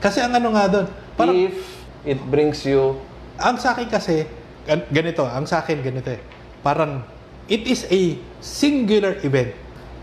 Kasi 0.00 0.24
ang 0.24 0.32
ano 0.32 0.54
nga 0.54 0.64
doon, 0.70 0.86
parang 1.18 1.34
if 1.34 1.56
it 2.06 2.20
brings 2.30 2.62
you 2.64 2.96
ang 3.36 3.60
sa 3.60 3.76
akin 3.76 3.88
kasi, 3.92 4.24
gan- 4.64 4.88
ganito, 4.88 5.20
ang 5.28 5.44
sa 5.44 5.60
akin 5.60 5.84
ganito 5.84 6.08
eh. 6.08 6.20
Parang, 6.64 7.04
it 7.52 7.68
is 7.68 7.84
a 7.92 8.16
singular 8.40 9.20
event. 9.20 9.52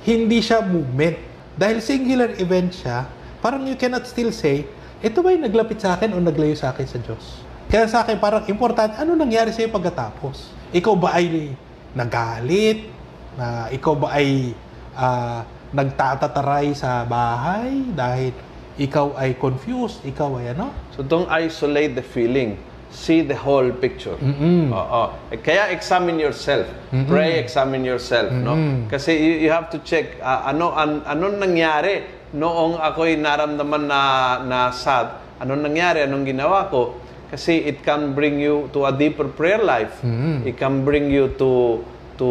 Hindi 0.06 0.38
siya 0.38 0.62
movement. 0.62 1.33
Dahil 1.54 1.78
singular 1.86 2.34
event 2.42 2.74
siya, 2.74 3.06
parang 3.38 3.66
you 3.70 3.78
cannot 3.78 4.10
still 4.10 4.34
say, 4.34 4.66
ito 5.04 5.20
ba 5.22 5.30
yung 5.36 5.46
naglapit 5.46 5.78
sa 5.84 5.94
akin 6.00 6.16
o 6.16 6.18
naglayo 6.18 6.58
sa 6.58 6.74
akin 6.74 6.88
sa 6.88 6.98
Diyos? 6.98 7.46
Kaya 7.70 7.86
sa 7.86 8.02
akin, 8.06 8.18
parang 8.18 8.44
importante, 8.50 8.98
ano 8.98 9.14
nangyari 9.14 9.54
sa'yo 9.54 9.70
pagkatapos? 9.70 10.50
Ikaw 10.74 10.94
ba 10.98 11.18
ay 11.18 11.54
nagalit? 11.94 12.90
Na 13.38 13.70
ikaw 13.70 13.94
ba 13.98 14.18
ay 14.18 14.54
ah, 14.98 15.46
nagtatataray 15.74 16.74
sa 16.78 17.02
bahay 17.06 17.82
dahil 17.94 18.34
ikaw 18.78 19.14
ay 19.18 19.38
confused, 19.38 20.02
ikaw 20.06 20.38
ay 20.42 20.54
ano? 20.54 20.74
So 20.94 21.06
don't 21.06 21.30
isolate 21.30 21.94
the 21.94 22.06
feeling. 22.06 22.58
See 22.94 23.26
the 23.26 23.34
whole 23.34 23.74
picture. 23.74 24.14
Mm-mm. 24.22 24.70
Oo. 24.70 25.04
Eh, 25.34 25.42
Kaya 25.42 25.74
examine 25.74 26.22
yourself. 26.22 26.70
Pray, 27.10 27.42
examine 27.42 27.82
yourself, 27.82 28.30
no? 28.30 28.54
Kasi 28.86 29.18
you, 29.18 29.34
you 29.44 29.50
have 29.50 29.74
to 29.74 29.82
check 29.82 30.22
ah, 30.22 30.46
ano 30.46 30.70
an, 30.78 31.02
anong 31.04 31.42
nangyari 31.42 32.06
noong 32.38 32.78
ako'y 32.78 33.18
naramdaman 33.18 33.90
na 33.90 34.02
na 34.46 34.60
sad. 34.70 35.18
Anong 35.42 35.66
nangyari? 35.66 36.06
Anong 36.06 36.24
ginawa 36.24 36.70
ko? 36.70 37.02
Kasi 37.34 37.66
it 37.66 37.82
can 37.82 38.14
bring 38.14 38.38
you 38.38 38.70
to 38.72 38.86
a 38.86 38.94
deeper 38.94 39.26
prayer 39.26 39.58
life. 39.58 39.98
It 40.46 40.54
can 40.56 40.86
bring 40.86 41.10
you 41.10 41.34
to 41.42 41.82
to 42.22 42.28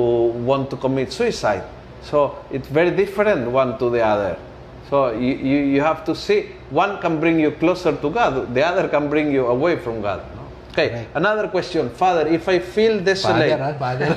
want 0.47 0.71
to 0.71 0.79
commit 0.79 1.11
suicide. 1.11 1.67
So 2.07 2.39
it's 2.55 2.71
very 2.71 2.95
different 2.95 3.51
one 3.51 3.83
to 3.83 3.91
the 3.91 3.99
other. 3.99 4.39
So 4.87 5.11
you, 5.11 5.35
you, 5.35 5.59
you 5.75 5.81
have 5.83 6.05
to 6.07 6.15
see, 6.15 6.55
one 6.71 7.01
can 7.01 7.19
bring 7.19 7.41
you 7.41 7.51
closer 7.59 7.97
to 7.97 8.09
God, 8.11 8.55
the 8.55 8.63
other 8.63 8.87
can 8.87 9.11
bring 9.11 9.33
you 9.33 9.47
away 9.49 9.75
from 9.75 10.03
God. 10.03 10.21
no? 10.37 10.42
Okay, 10.73 11.05
another 11.13 11.49
question. 11.53 11.93
Father, 11.93 12.25
if 12.33 12.49
I 12.49 12.59
feel 12.59 12.97
desolate, 13.05 13.53
Father, 13.53 13.77
ah, 13.77 13.77
father. 13.77 14.09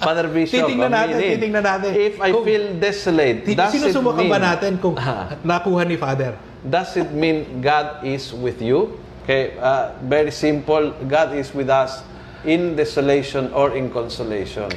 Father 0.00 0.28
Bishop, 0.32 0.64
Titingnan 0.64 0.92
natin, 0.92 1.16
minute. 1.20 1.32
titingnan 1.36 1.64
natin. 1.64 1.90
If 1.92 2.14
I 2.20 2.32
Kung- 2.32 2.44
feel 2.44 2.64
desolate, 2.76 3.44
does 3.44 3.72
it 3.76 3.80
Sinusubukan 3.80 4.24
mean, 4.24 4.32
ba 4.32 4.40
natin 4.40 4.80
kung 4.80 4.96
nakuha 5.44 5.84
ni 5.84 5.96
Father? 6.00 6.36
does 6.64 6.96
it 6.96 7.12
mean 7.12 7.60
God 7.64 8.04
is 8.04 8.32
with 8.32 8.60
you? 8.60 9.00
Okay, 9.24 9.56
uh, 9.56 9.92
very 10.04 10.32
simple. 10.32 10.92
God 11.08 11.32
is 11.36 11.52
with 11.52 11.68
us 11.68 12.00
in 12.44 12.76
desolation 12.76 13.52
or 13.52 13.76
in 13.76 13.88
consolation. 13.92 14.68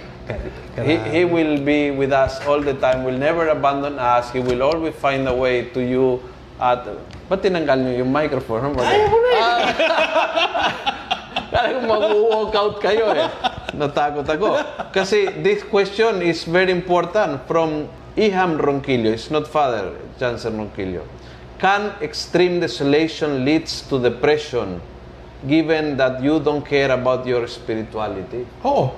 He, 0.80 0.96
he 1.12 1.22
will 1.26 1.60
be 1.60 1.92
with 1.92 2.12
us 2.12 2.40
all 2.48 2.60
the 2.64 2.76
time, 2.76 3.04
will 3.04 3.18
never 3.18 3.48
abandon 3.52 4.00
us. 4.00 4.32
He 4.32 4.40
will 4.40 4.64
always 4.64 4.96
find 4.96 5.28
a 5.28 5.36
way 5.36 5.68
to 5.76 5.82
you 5.84 6.24
at... 6.60 6.88
Ba't 7.34 7.42
tinanggal 7.42 7.82
niyo 7.82 8.06
yung 8.06 8.14
microphone? 8.14 8.78
Ayaw 8.78 9.10
mo 9.10 9.18
na 9.18 9.42
Kala 11.50 11.68
ko 11.74 11.80
mag-walk 11.82 12.54
out 12.54 12.76
kayo 12.78 13.10
eh. 13.10 13.26
Natakot 13.74 14.22
ako. 14.22 14.62
Kasi 14.94 15.42
this 15.42 15.66
question 15.66 16.22
is 16.22 16.46
very 16.46 16.70
important 16.70 17.42
from 17.50 17.90
Iham 18.14 18.62
Ronquillo. 18.62 19.10
It's 19.10 19.34
not 19.34 19.50
Father 19.50 19.98
Jansen 20.22 20.62
Ronquillo. 20.62 21.10
Can 21.58 21.98
extreme 22.06 22.62
desolation 22.62 23.42
leads 23.42 23.82
to 23.90 23.98
depression 23.98 24.78
given 25.50 25.98
that 25.98 26.22
you 26.22 26.38
don't 26.38 26.62
care 26.62 26.94
about 26.94 27.26
your 27.26 27.50
spirituality? 27.50 28.46
Oo. 28.62 28.94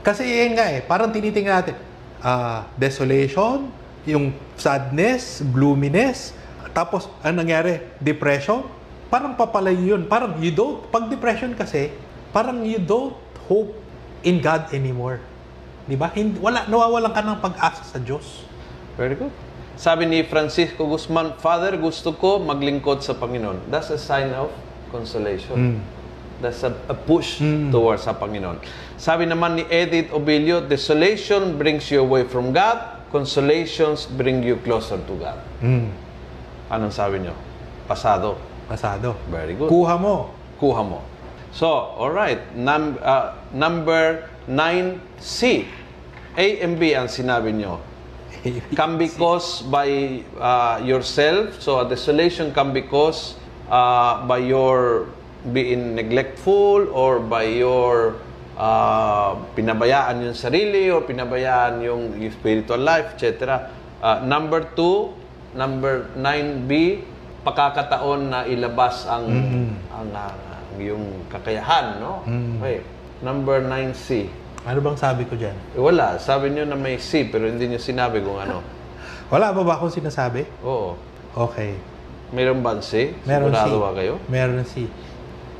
Kasi 0.00 0.24
yun 0.24 0.56
nga 0.56 0.72
eh, 0.72 0.80
parang 0.80 1.12
tinitingnan 1.12 1.54
natin, 1.60 1.76
ah, 2.24 2.64
desolation, 2.80 3.68
yung 4.08 4.32
sadness, 4.56 5.44
gloominess, 5.52 6.32
tapos 6.74 7.06
ang 7.22 7.38
nangyari, 7.38 7.78
depression, 8.02 8.66
parang 9.06 9.38
papalayo 9.38 9.94
yun. 9.94 10.10
Parang 10.10 10.34
you 10.42 10.50
don't, 10.50 10.82
pag 10.90 11.06
depression 11.06 11.54
kasi, 11.54 11.94
parang 12.34 12.66
you 12.66 12.82
don't 12.82 13.14
hope 13.46 13.70
in 14.26 14.42
God 14.42 14.74
anymore. 14.74 15.22
Di 15.86 15.94
ba? 15.94 16.10
Hindi, 16.10 16.42
wala, 16.42 16.66
nawawalan 16.66 17.14
ka 17.14 17.22
ng 17.22 17.38
pag-asa 17.38 17.86
sa 17.86 17.98
Diyos. 18.02 18.42
Very 18.98 19.14
good. 19.14 19.30
Sabi 19.78 20.06
ni 20.10 20.26
Francisco 20.26 20.86
Guzman, 20.86 21.38
Father, 21.38 21.78
gusto 21.78 22.14
ko 22.14 22.42
maglingkod 22.42 23.06
sa 23.06 23.14
Panginoon. 23.14 23.70
That's 23.70 23.94
a 23.94 23.98
sign 23.98 24.34
of 24.34 24.50
consolation. 24.90 25.82
That's 26.42 26.66
a, 26.66 26.74
a 26.90 26.94
push 26.94 27.38
towards 27.70 28.06
sa 28.06 28.14
Panginoon. 28.14 28.62
Sabi 28.98 29.26
naman 29.26 29.62
ni 29.62 29.64
Edith 29.70 30.10
Obilio, 30.14 30.62
desolation 30.62 31.58
brings 31.58 31.90
you 31.90 32.02
away 32.02 32.26
from 32.26 32.54
God, 32.54 33.06
consolations 33.14 34.06
bring 34.06 34.42
you 34.42 34.58
closer 34.62 34.98
to 34.98 35.14
God. 35.18 35.38
Mm. 35.62 36.03
Anong 36.72 36.92
sabi 36.92 37.20
niyo? 37.20 37.36
Pasado. 37.84 38.40
Pasado. 38.64 39.16
Very 39.28 39.56
good. 39.56 39.68
Kuha 39.68 40.00
mo. 40.00 40.32
Kuha 40.56 40.80
mo. 40.80 41.04
So, 41.52 41.68
all 41.68 42.10
right. 42.10 42.40
Num- 42.56 42.98
uh, 42.98 43.36
number 43.52 44.28
9C. 44.48 45.68
A 46.34 46.46
and 46.66 46.80
B 46.80 46.98
ang 46.98 47.06
sinabi 47.06 47.54
niyo. 47.54 47.78
can 48.76 48.98
be 49.00 49.08
caused 49.08 49.70
by 49.70 50.20
uh, 50.36 50.80
yourself. 50.84 51.60
So 51.60 51.80
a 51.80 51.88
desolation 51.88 52.52
can 52.52 52.72
be 52.72 52.82
caused 52.82 53.36
uh, 53.70 54.26
by 54.26 54.38
your 54.38 55.08
being 55.52 55.94
neglectful 55.94 56.88
or 56.92 57.20
by 57.20 57.44
your 57.44 58.16
uh, 58.56 59.36
pinabayaan 59.56 60.24
yung 60.24 60.36
sarili 60.36 60.92
or 60.92 61.04
pinabayaan 61.04 61.84
yung, 61.84 62.02
yung 62.20 62.32
spiritual 62.32 62.80
life, 62.80 63.16
etc. 63.16 63.70
Uh, 64.02 64.20
number 64.24 64.64
two, 64.76 65.12
number 65.54 66.10
9B, 66.18 67.02
pakakataon 67.46 68.20
na 68.30 68.38
ilabas 68.44 69.06
ang, 69.06 69.26
ang, 69.94 70.06
ang 70.10 70.54
yung 70.78 71.26
kakayahan, 71.30 72.02
no? 72.02 72.26
Okay. 72.58 72.82
Number 73.22 73.62
9C. 73.62 74.26
Ano 74.64 74.78
bang 74.80 74.98
sabi 74.98 75.22
ko 75.28 75.38
dyan? 75.38 75.54
Eh, 75.76 75.80
wala. 75.80 76.18
Sabi 76.18 76.50
niyo 76.50 76.66
na 76.66 76.74
may 76.74 76.98
C, 76.98 77.28
pero 77.28 77.46
hindi 77.46 77.70
niyo 77.70 77.78
sinabi 77.78 78.24
kung 78.24 78.40
ano. 78.40 78.60
Wala 79.32 79.56
ba 79.56 79.64
ba 79.64 79.80
akong 79.80 79.92
sinasabi? 79.92 80.44
Oo. 80.60 80.94
Okay. 81.32 81.74
Mayroon 82.30 82.60
ba 82.60 82.76
C? 82.84 83.16
Meron 83.24 83.50
Sigurado 83.50 83.76
C. 83.76 83.80
ba 83.80 83.90
kayo? 83.96 84.14
Meron 84.28 84.64
si. 84.68 84.84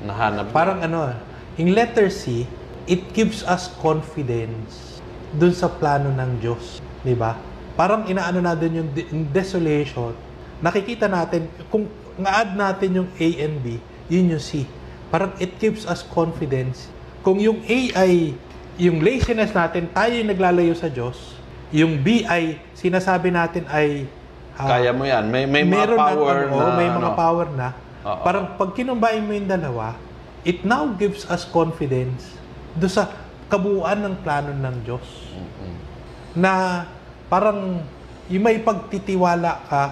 Nahanap? 0.04 0.52
Parang 0.52 0.84
ano, 0.84 1.08
ah, 1.08 1.16
yung 1.56 1.72
letter 1.72 2.12
C, 2.12 2.44
it 2.84 3.12
gives 3.16 3.40
us 3.44 3.72
confidence 3.80 5.00
dun 5.32 5.56
sa 5.56 5.68
plano 5.68 6.12
ng 6.12 6.30
Diyos. 6.44 6.84
Di 7.00 7.16
ba? 7.16 7.36
Parang 7.74 8.06
inaano 8.06 8.38
natin 8.38 8.70
yung 8.82 8.88
de- 8.94 9.08
yung 9.10 9.26
desolation. 9.34 10.14
Nakikita 10.62 11.10
natin, 11.10 11.50
kung 11.68 11.90
nga-add 12.14 12.54
natin 12.54 13.02
yung 13.02 13.08
A 13.18 13.28
and 13.42 13.58
B, 13.58 13.82
yun 14.06 14.30
yung 14.30 14.42
C. 14.42 14.62
Parang 15.10 15.34
it 15.42 15.58
gives 15.58 15.82
us 15.86 16.06
confidence. 16.06 16.90
Kung 17.26 17.42
yung 17.42 17.62
A 17.66 17.78
ay 18.06 18.34
yung 18.78 19.02
laziness 19.02 19.54
natin, 19.54 19.90
tayo 19.90 20.12
yung 20.14 20.30
naglalayo 20.30 20.74
sa 20.74 20.90
Diyos. 20.90 21.38
Yung 21.74 22.02
B 22.02 22.22
ay 22.26 22.62
sinasabi 22.74 23.34
natin 23.34 23.66
ay 23.70 24.06
ah, 24.54 24.78
Kaya 24.78 24.90
mo 24.94 25.02
yan. 25.06 25.26
May, 25.30 25.46
may 25.46 25.66
mga 25.66 25.94
power 25.98 26.36
ng, 26.46 26.54
ano, 26.54 26.66
na... 26.70 26.74
may 26.78 26.90
mga 26.90 27.10
ano. 27.10 27.18
power 27.18 27.48
na. 27.54 27.68
Oo. 28.04 28.22
Parang 28.22 28.44
pag 28.54 28.70
kinumbay 28.74 29.18
mo 29.18 29.34
yung 29.34 29.50
dalawa, 29.50 29.98
it 30.46 30.62
now 30.62 30.86
gives 30.94 31.26
us 31.26 31.42
confidence 31.48 32.36
do 32.74 32.86
sa 32.90 33.10
kabuuan 33.46 34.02
ng 34.02 34.14
plano 34.22 34.50
ng 34.50 34.76
Diyos. 34.82 35.06
Na 36.34 36.84
parang 37.28 37.82
yung 38.28 38.44
may 38.44 38.60
pagtitiwala 38.60 39.68
ka, 39.68 39.82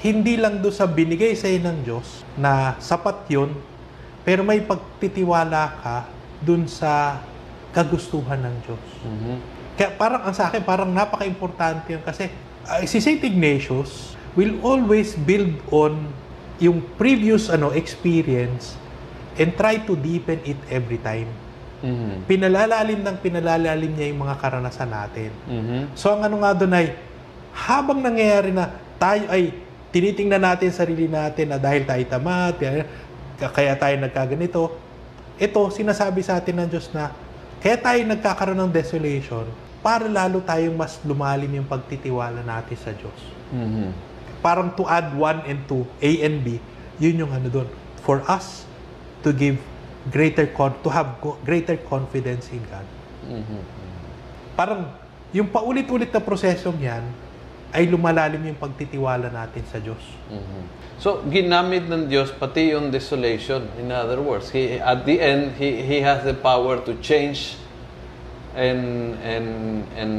hindi 0.00 0.36
lang 0.40 0.60
do 0.64 0.72
sa 0.72 0.88
binigay 0.88 1.36
sa 1.36 1.48
ng 1.48 1.84
Diyos 1.84 2.24
na 2.36 2.76
sapat 2.80 3.26
yun, 3.28 3.52
pero 4.24 4.42
may 4.46 4.62
pagtitiwala 4.64 5.62
ka 5.82 5.96
dun 6.40 6.68
sa 6.68 7.20
kagustuhan 7.76 8.40
ng 8.40 8.56
Diyos. 8.64 8.84
Mhm. 9.04 9.36
Kaya 9.76 9.90
parang 9.92 10.24
ang 10.24 10.32
sa 10.32 10.48
akin, 10.48 10.64
parang 10.64 10.88
napaka-importante 10.88 11.92
yun 11.92 12.00
kasi 12.00 12.32
ah, 12.64 12.80
si 12.88 12.96
St. 12.96 13.20
Ignatius 13.20 14.16
will 14.32 14.56
always 14.64 15.12
build 15.16 15.52
on 15.68 16.08
yung 16.56 16.80
previous 16.96 17.52
ano 17.52 17.72
experience 17.76 18.80
and 19.36 19.52
try 19.60 19.76
to 19.84 19.92
deepen 20.00 20.40
it 20.48 20.56
every 20.72 20.96
time. 21.04 21.28
Mhm. 21.84 22.24
Pinalalalim 22.24 23.00
ng 23.04 23.16
pinalalalim 23.20 23.92
niya 23.92 24.08
yung 24.12 24.24
mga 24.24 24.36
karanasan 24.40 24.88
natin. 24.88 25.30
Mhm. 25.44 25.92
So 25.92 26.12
ang 26.14 26.24
ano 26.24 26.40
nga 26.40 26.56
doon 26.56 26.72
ay, 26.72 26.96
habang 27.52 28.00
nangyayari 28.00 28.52
na 28.52 28.72
tayo 28.96 29.28
ay 29.28 29.52
tinitingnan 29.92 30.40
natin 30.40 30.72
sarili 30.72 31.08
natin 31.08 31.52
na 31.52 31.58
dahil 31.60 31.84
tayo 31.84 32.04
tamad, 32.08 32.56
kaya, 33.36 33.72
tayo 33.76 33.94
nagkaganito, 34.00 34.62
ito, 35.36 35.60
sinasabi 35.72 36.24
sa 36.24 36.40
atin 36.40 36.64
ng 36.64 36.68
Diyos 36.68 36.88
na, 36.92 37.12
kaya 37.60 37.76
tayo 37.76 38.00
nagkakaroon 38.04 38.56
ng 38.56 38.72
desolation, 38.72 39.44
para 39.84 40.08
lalo 40.08 40.40
tayong 40.42 40.74
mas 40.74 40.98
lumalim 41.04 41.48
yung 41.60 41.68
pagtitiwala 41.68 42.40
natin 42.44 42.76
sa 42.80 42.92
Diyos. 42.92 43.20
Mhm. 43.52 43.92
Parang 44.40 44.72
to 44.72 44.84
add 44.88 45.12
1 45.12 45.44
and 45.48 45.60
2, 45.68 45.84
A 46.00 46.10
and 46.24 46.40
B, 46.44 46.60
yun 47.00 47.16
yung 47.20 47.32
ano 47.32 47.48
doon. 47.48 47.68
For 48.04 48.24
us 48.28 48.64
to 49.24 49.32
give 49.32 49.60
greater 50.10 50.46
con 50.50 50.74
to 50.82 50.88
have 50.88 51.18
co- 51.18 51.38
greater 51.42 51.76
confidence 51.76 52.50
in 52.54 52.62
God. 52.70 52.86
Mhm. 53.26 53.60
Parang 54.54 54.86
yung 55.34 55.50
paulit-ulit 55.50 56.08
na 56.14 56.22
prosesong 56.22 56.78
yan 56.78 57.04
ay 57.74 57.84
lumalalim 57.90 58.40
yung 58.46 58.56
pagtitiwala 58.56 59.28
natin 59.28 59.62
sa 59.68 59.82
Diyos. 59.82 60.00
Mhm. 60.30 60.62
So, 60.96 61.20
ginamit 61.28 61.90
ng 61.92 62.08
Diyos 62.08 62.32
pati 62.32 62.72
yung 62.72 62.88
desolation. 62.88 63.68
In 63.76 63.92
other 63.92 64.16
words, 64.24 64.48
he, 64.48 64.80
at 64.80 65.04
the 65.04 65.20
end, 65.20 65.52
he, 65.60 65.84
he 65.84 66.00
has 66.00 66.24
the 66.24 66.32
power 66.32 66.80
to 66.88 66.96
change 67.04 67.60
and, 68.56 69.12
and, 69.20 69.84
and 69.92 70.12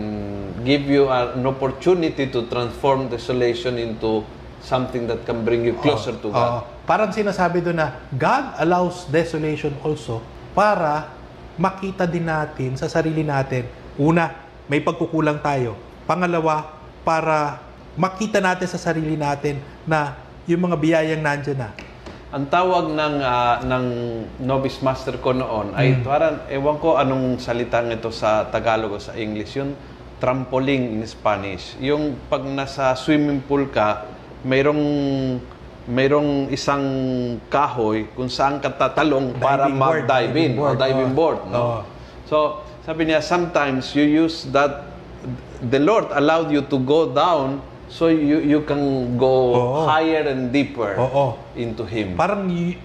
give 0.62 0.86
you 0.86 1.10
an 1.10 1.42
opportunity 1.50 2.30
to 2.30 2.46
transform 2.46 3.10
desolation 3.10 3.82
into 3.82 4.22
something 4.62 5.10
that 5.10 5.26
can 5.26 5.42
bring 5.42 5.66
you 5.66 5.74
closer 5.82 6.14
to 6.14 6.30
God. 6.30 6.62
Oo. 6.62 6.77
Parang 6.88 7.12
sinasabi 7.12 7.60
doon 7.60 7.84
na 7.84 8.08
God 8.16 8.56
allows 8.64 9.12
desolation 9.12 9.76
also 9.84 10.24
para 10.56 11.12
makita 11.60 12.08
din 12.08 12.24
natin 12.24 12.80
sa 12.80 12.88
sarili 12.88 13.28
natin. 13.28 13.68
Una, 14.00 14.32
may 14.72 14.80
pagkukulang 14.80 15.44
tayo. 15.44 15.76
Pangalawa, 16.08 16.80
para 17.04 17.60
makita 18.00 18.40
natin 18.40 18.72
sa 18.72 18.80
sarili 18.80 19.20
natin 19.20 19.60
na 19.84 20.16
yung 20.48 20.64
mga 20.64 20.78
biyayang 20.80 21.20
nandyan 21.20 21.60
na. 21.60 21.70
Ang 22.28 22.48
tawag 22.48 22.92
ng 22.92 23.16
ah, 23.24 23.64
ng 23.64 23.86
novice 24.44 24.84
master 24.84 25.20
ko 25.24 25.32
noon 25.32 25.72
ay 25.76 26.04
parang 26.04 26.44
ewan 26.52 26.76
ko 26.80 27.00
anong 27.00 27.40
salitang 27.40 27.88
ito 27.92 28.12
sa 28.12 28.48
Tagalog 28.48 28.96
o 28.96 29.00
sa 29.00 29.16
English, 29.16 29.56
yung 29.56 29.76
trampoline 30.20 31.00
in 31.00 31.02
Spanish. 31.08 31.80
Yung 31.80 32.20
pag 32.28 32.44
nasa 32.44 32.92
swimming 33.00 33.40
pool 33.40 33.72
ka, 33.72 34.08
mayroong 34.44 34.84
mayroong 35.88 36.52
isang 36.52 36.84
kahoy 37.48 38.12
kung 38.12 38.28
saan 38.28 38.60
ka 38.60 38.68
tatalong 38.70 39.32
para 39.40 39.72
mag-dive 39.72 40.36
in 40.36 40.52
diving 40.52 40.54
board, 40.54 40.76
diving 40.76 41.12
oo. 41.12 41.18
board. 41.18 41.40
No? 41.48 41.56
Oo. 41.58 41.80
So, 42.28 42.38
sabi 42.84 43.08
niya, 43.08 43.24
sometimes 43.24 43.96
you 43.96 44.04
use 44.04 44.52
that, 44.52 44.84
the 45.64 45.80
Lord 45.80 46.12
allowed 46.12 46.52
you 46.52 46.60
to 46.68 46.78
go 46.78 47.08
down 47.08 47.64
so 47.88 48.12
you 48.12 48.44
you 48.44 48.68
can 48.68 49.16
go 49.16 49.56
Oo. 49.56 49.80
higher 49.88 50.28
and 50.28 50.52
deeper 50.52 51.00
Oo. 51.00 51.40
into 51.56 51.88
Him. 51.88 52.20
Parang 52.20 52.52
y- 52.52 52.76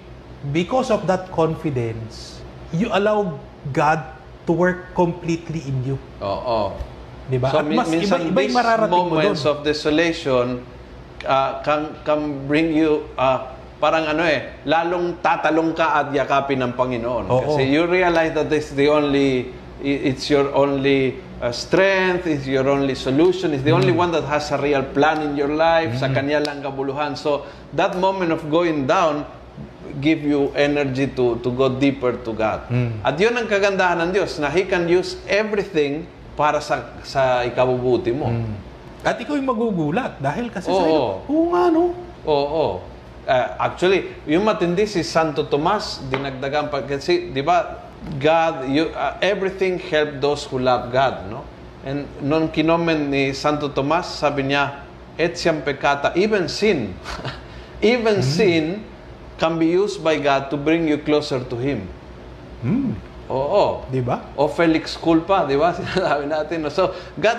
because 0.55 0.95
of 0.95 1.11
that 1.11 1.27
confidence, 1.35 2.39
you 2.71 2.87
allow 2.95 3.35
God 3.75 3.99
to 4.47 4.55
work 4.55 4.95
completely 4.95 5.67
in 5.67 5.95
you. 5.95 5.97
Oo. 6.23 6.79
Di 7.27 7.39
ba? 7.39 7.51
So, 7.51 7.63
At 7.63 7.67
mas 7.67 7.91
minsan 7.91 8.31
iba, 8.31 8.47
iba 8.47 8.55
mararating 8.55 8.95
mo 8.95 9.11
doon. 9.11 9.27
moments 9.27 9.43
of 9.43 9.67
desolation 9.67 10.63
uh, 11.25 11.63
can, 11.63 11.95
can 12.05 12.47
bring 12.47 12.73
you, 12.73 13.09
uh, 13.17 13.53
parang 13.79 14.07
ano 14.07 14.23
eh, 14.23 14.63
lalong 14.63 15.19
tatalong 15.19 15.75
ka 15.75 15.99
at 15.99 16.07
yakapin 16.15 16.63
ng 16.63 16.73
Panginoon. 16.79 17.25
Oo. 17.27 17.41
Kasi 17.43 17.67
you 17.67 17.87
realize 17.87 18.31
that 18.33 18.47
this 18.47 18.71
is 18.71 18.79
the 18.79 18.87
only, 18.87 19.51
it's 19.83 20.31
your 20.31 20.55
only 20.55 21.19
uh, 21.43 21.51
strength, 21.51 22.31
it's 22.31 22.47
your 22.47 22.69
only 22.71 22.95
solution, 22.95 23.51
it's 23.51 23.67
the 23.67 23.75
Mm. 23.75 23.83
only 23.83 23.95
one 23.95 24.15
that 24.15 24.23
has 24.31 24.55
a 24.55 24.59
real 24.63 24.87
plan 24.95 25.23
in 25.27 25.35
your 25.35 25.51
life, 25.51 25.99
sa 25.99 26.07
kanya 26.15 26.39
lang 26.39 26.63
kabuluhan. 26.63 27.19
So, 27.19 27.43
that 27.75 27.99
moment 27.99 28.31
of 28.31 28.47
going 28.47 28.87
down, 28.87 29.27
give 30.01 30.23
you 30.25 30.49
energy 30.57 31.05
to 31.13 31.37
to 31.45 31.53
go 31.53 31.69
deeper 31.69 32.17
to 32.23 32.31
God. 32.33 32.65
Mm. 32.71 33.03
At 33.05 33.19
yun 33.21 33.35
ang 33.37 33.45
kagandahan 33.51 34.01
ng 34.07 34.11
Diyos, 34.15 34.39
na 34.39 34.49
He 34.49 34.65
can 34.65 34.87
use 34.89 35.19
everything 35.27 36.07
para 36.33 36.63
sa 36.65 36.97
sa 37.05 37.43
ikabubuti 37.45 38.15
mo. 38.15 38.31
Mm. 38.31 38.72
At 39.03 39.19
ikaw 39.19 39.35
yung 39.35 39.51
magugulat 39.51 40.23
dahil 40.23 40.47
kasi 40.49 40.71
Oo. 40.71 40.79
sa 40.79 40.85
iyo, 40.87 41.03
oo 41.27 41.45
nga 41.51 41.65
no. 41.75 41.85
Oo. 42.23 42.67
Uh, 43.23 43.49
actually, 43.59 44.11
yung 44.27 44.43
matindi 44.43 44.87
si 44.87 45.03
Santo 45.07 45.47
Tomas, 45.47 46.03
dinagdagan 46.11 46.71
pa 46.71 46.83
kasi 46.83 47.31
'di 47.31 47.43
ba 47.43 47.87
God, 48.19 48.67
you, 48.67 48.91
uh, 48.99 49.15
everything 49.23 49.79
help 49.79 50.19
those 50.19 50.43
who 50.51 50.59
love 50.59 50.91
God, 50.91 51.31
no? 51.31 51.47
And 51.87 52.07
nung 52.19 52.51
kinomen 52.51 53.11
ni 53.15 53.31
Santo 53.31 53.71
Tomas, 53.71 54.11
sabi 54.11 54.51
niya, 54.51 54.83
etiam 55.15 55.63
peccata, 55.63 56.11
even 56.19 56.51
sin, 56.51 56.99
even 57.83 58.23
sin 58.27 58.83
can 59.39 59.55
be 59.55 59.71
used 59.71 60.03
by 60.03 60.19
God 60.19 60.51
to 60.51 60.59
bring 60.59 60.87
you 60.91 60.99
closer 60.99 61.39
to 61.43 61.55
Him. 61.59 61.87
Hmm, 62.63 62.95
Oo. 63.31 63.87
'di 63.87 64.03
ba? 64.03 64.35
O 64.35 64.51
Felix 64.51 64.99
culpa, 64.99 65.47
di 65.47 65.55
ba? 65.55 65.71
Sinasabi 65.79 66.27
natin. 66.27 66.67
no? 66.67 66.71
So, 66.75 66.91
God, 67.15 67.39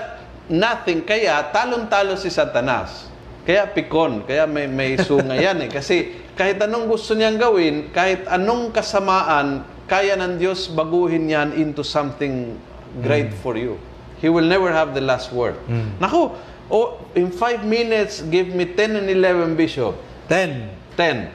nothing. 0.50 1.04
Kaya, 1.04 1.52
talong-talo 1.52 2.16
si 2.20 2.28
Satanas. 2.28 3.08
Kaya 3.44 3.68
pikon. 3.68 4.24
Kaya 4.24 4.48
may, 4.48 4.68
may 4.72 4.96
sunga 4.96 5.36
yan 5.36 5.68
eh. 5.68 5.70
Kasi 5.72 6.16
kahit 6.34 6.58
anong 6.64 6.88
gusto 6.88 7.14
niyang 7.14 7.36
gawin, 7.36 7.92
kahit 7.92 8.24
anong 8.32 8.72
kasamaan, 8.72 9.68
kaya 9.86 10.16
ng 10.16 10.40
Diyos 10.40 10.72
baguhin 10.72 11.28
yan 11.28 11.52
into 11.54 11.84
something 11.84 12.56
great 13.04 13.36
for 13.44 13.60
you. 13.60 13.76
He 14.24 14.32
will 14.32 14.48
never 14.48 14.72
have 14.72 14.96
the 14.96 15.04
last 15.04 15.36
word. 15.36 15.60
Naku, 16.00 16.32
oh, 16.72 17.04
in 17.20 17.28
five 17.28 17.68
minutes, 17.68 18.24
give 18.32 18.56
me 18.56 18.64
10 18.64 18.96
and 18.96 19.08
11, 19.12 19.60
Bishop. 19.60 20.00
10. 20.32 20.72
10. 20.96 21.28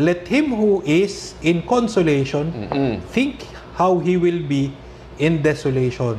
Let 0.00 0.24
him 0.24 0.56
who 0.56 0.80
is 0.88 1.36
in 1.44 1.60
consolation 1.68 2.48
Mm-mm. 2.72 3.04
think 3.12 3.44
how 3.76 4.00
he 4.00 4.16
will 4.16 4.40
be 4.40 4.72
in 5.20 5.44
desolation, 5.44 6.16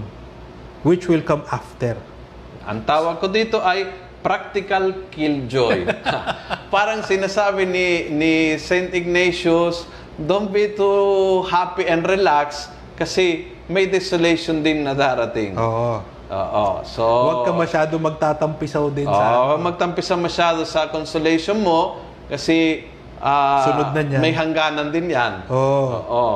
which 0.86 1.10
will 1.10 1.26
come 1.26 1.42
after. 1.50 1.98
Ang 2.66 2.86
tawag 2.86 3.18
ko 3.18 3.28
dito 3.28 3.57
ay 3.59 3.89
practical 4.22 5.09
killjoy. 5.09 5.86
Parang 6.74 7.01
sinasabi 7.01 7.66
ni 7.66 7.88
ni 8.14 8.34
Saint 8.62 8.93
Ignatius, 8.93 9.89
don't 10.16 10.53
be 10.53 10.70
too 10.72 11.41
happy 11.49 11.89
and 11.89 12.05
relax 12.05 12.70
kasi 12.93 13.49
may 13.66 13.89
desolation 13.89 14.62
din 14.62 14.86
na 14.86 14.93
darating. 14.93 15.57
Oo. 15.57 16.05
Oo. 16.32 16.66
So 16.88 17.03
Huwag 17.03 17.39
ka 17.43 17.51
masyado 17.51 17.93
magtatampisaw 17.99 18.88
din 18.93 19.09
sa... 19.09 19.26
Oo, 19.36 19.59
magtampisa 19.59 20.16
masyado 20.16 20.64
sa 20.64 20.88
consolation 20.88 21.59
mo 21.59 21.99
kasi 22.32 22.88
ah, 23.20 23.68
Sunod 23.68 23.89
na 23.91 24.01
niyan. 24.05 24.22
may 24.24 24.32
hangganan 24.32 24.88
din 24.93 25.12
'yan. 25.12 25.43
Oo. 25.51 25.86
Oo. 26.07 26.28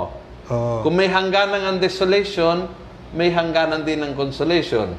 Oo. 0.52 0.78
Kung 0.84 1.00
may 1.00 1.08
hangganan 1.08 1.64
ang 1.64 1.78
desolation, 1.80 2.68
may 3.16 3.32
hangganan 3.32 3.88
din 3.88 4.04
ang 4.04 4.14
consolation. 4.14 4.92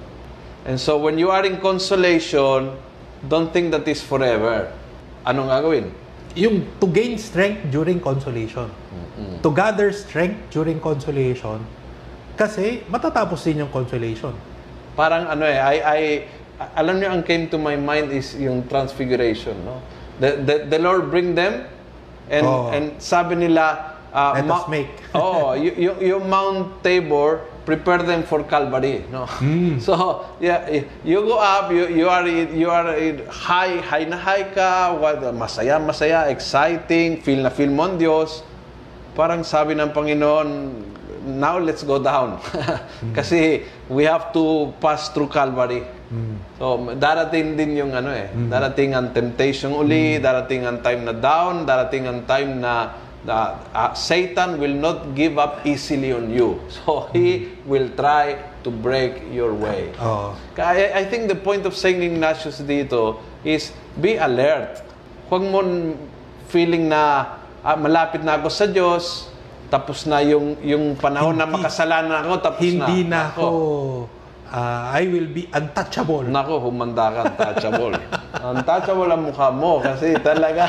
And 0.66 0.76
so 0.82 0.98
when 0.98 1.14
you 1.16 1.30
are 1.30 1.46
in 1.46 1.62
consolation, 1.62 2.74
don't 3.30 3.54
think 3.54 3.70
that 3.70 3.86
is 3.86 4.02
forever. 4.02 4.66
Anong 5.22 5.46
gagawin? 5.46 5.86
Yung 6.34 6.66
to 6.82 6.86
gain 6.90 7.16
strength 7.16 7.70
during 7.70 8.02
consolation. 8.02 8.68
To 9.40 9.48
gather 9.54 9.94
strength 9.94 10.50
during 10.50 10.82
consolation. 10.82 11.62
Kasi 12.36 12.84
matatapos 12.90 13.46
din 13.46 13.64
yung 13.64 13.72
consolation. 13.72 14.34
Parang 14.92 15.30
ano 15.30 15.46
eh, 15.48 15.56
I, 15.56 15.76
I, 15.80 16.00
alam 16.76 17.00
niyo 17.00 17.08
ang 17.14 17.22
came 17.24 17.48
to 17.48 17.56
my 17.56 17.78
mind 17.78 18.12
is 18.12 18.36
yung 18.36 18.68
transfiguration, 18.68 19.56
no? 19.64 19.80
The, 20.20 20.40
the, 20.44 20.54
the 20.76 20.80
Lord 20.80 21.08
bring 21.08 21.32
them 21.32 21.68
and 22.28 22.44
Oo. 22.44 22.72
and 22.72 22.96
sabi 22.98 23.36
nila 23.36 23.95
uh, 24.16 24.32
Let 24.40 24.48
us 24.48 24.64
make. 24.72 24.88
oh, 25.14 25.52
y- 25.52 25.76
yung, 25.76 25.98
yung 26.00 26.24
Mount 26.24 26.80
Tabor 26.80 27.44
prepare 27.68 28.00
them 28.06 28.22
for 28.22 28.46
Calvary, 28.46 29.04
no? 29.12 29.26
Hmm. 29.26 29.76
So, 29.86 30.24
yeah, 30.40 30.64
you 31.04 31.20
go 31.20 31.36
up, 31.36 31.68
you, 31.68 31.90
you 31.92 32.08
are 32.08 32.24
in- 32.24 32.54
you 32.56 32.70
are 32.72 32.96
in 32.96 33.26
high 33.28 33.82
high 33.84 34.06
na 34.08 34.16
high 34.16 34.48
ka, 34.54 34.96
what, 34.96 35.20
masaya 35.36 35.76
masaya, 35.76 36.32
exciting, 36.32 37.20
feel 37.20 37.42
na 37.44 37.50
feel 37.52 37.68
mo 37.68 37.84
ang 37.84 38.00
Diyos. 38.00 38.40
Parang 39.12 39.42
sabi 39.42 39.74
ng 39.74 39.90
Panginoon, 39.90 40.48
now 41.36 41.58
let's 41.58 41.82
go 41.82 41.98
down. 41.98 42.38
Kasi 43.16 43.66
we 43.90 44.06
have 44.06 44.30
to 44.30 44.70
pass 44.78 45.10
through 45.10 45.28
Calvary. 45.28 45.82
So, 46.54 46.94
darating 46.94 47.58
din 47.58 47.74
yung 47.74 47.90
ano 47.90 48.14
eh, 48.14 48.30
darating 48.30 48.94
ang 48.94 49.10
temptation 49.10 49.74
uli, 49.74 50.22
darating 50.22 50.62
ang 50.62 50.78
time 50.78 51.02
na 51.02 51.10
down, 51.10 51.66
darating 51.66 52.06
ang 52.06 52.22
time 52.30 52.62
na 52.62 52.94
na, 53.26 53.58
ah, 53.74 53.92
Satan 53.92 54.62
will 54.62 54.72
not 54.72 55.12
give 55.18 55.36
up 55.36 55.66
easily 55.66 56.14
on 56.14 56.30
you. 56.30 56.62
So, 56.76 57.10
he 57.10 57.58
will 57.66 57.90
try 57.98 58.38
to 58.62 58.70
break 58.70 59.26
your 59.34 59.50
way. 59.52 59.90
Kaya 60.54 60.94
I, 60.94 61.02
I 61.02 61.04
think 61.10 61.26
the 61.26 61.38
point 61.38 61.66
of 61.66 61.74
Saint 61.74 61.98
Ignatius 61.98 62.62
dito 62.62 63.18
is 63.42 63.74
be 63.98 64.14
alert. 64.16 64.86
Huwag 65.26 65.42
mo 65.42 65.58
feeling 66.46 66.86
na 66.86 67.34
ah, 67.66 67.74
malapit 67.74 68.22
na 68.22 68.38
ako 68.38 68.48
sa 68.48 68.70
Diyos, 68.70 69.26
tapos 69.66 70.06
na 70.06 70.22
yung 70.22 70.54
yung 70.62 70.94
panahon 70.94 71.34
na 71.34 71.42
Hindi. 71.42 71.54
makasalanan 71.58 72.22
ako, 72.22 72.34
tapos 72.38 72.62
na. 72.62 72.86
Hindi 72.86 72.98
na 73.02 73.18
Nako. 73.30 73.42
ako, 73.42 73.46
ah, 74.50 74.92
I 74.92 75.06
will 75.06 75.26
be 75.26 75.48
untouchable. 75.50 76.24
Nako, 76.24 76.62
humanda 76.62 77.10
ka, 77.10 77.20
untouchable. 77.30 77.94
untouchable 78.54 79.10
ang 79.10 79.22
mukha 79.26 79.48
mo 79.50 79.80
kasi 79.80 80.14
talaga, 80.20 80.64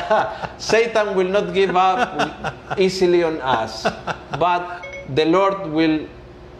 Satan 0.58 1.14
will 1.14 1.28
not 1.28 1.52
give 1.52 1.72
up 1.72 1.98
easily 2.76 3.22
on 3.22 3.38
us. 3.38 3.86
But 4.36 4.82
the 5.08 5.24
Lord 5.24 5.70
will, 5.70 6.06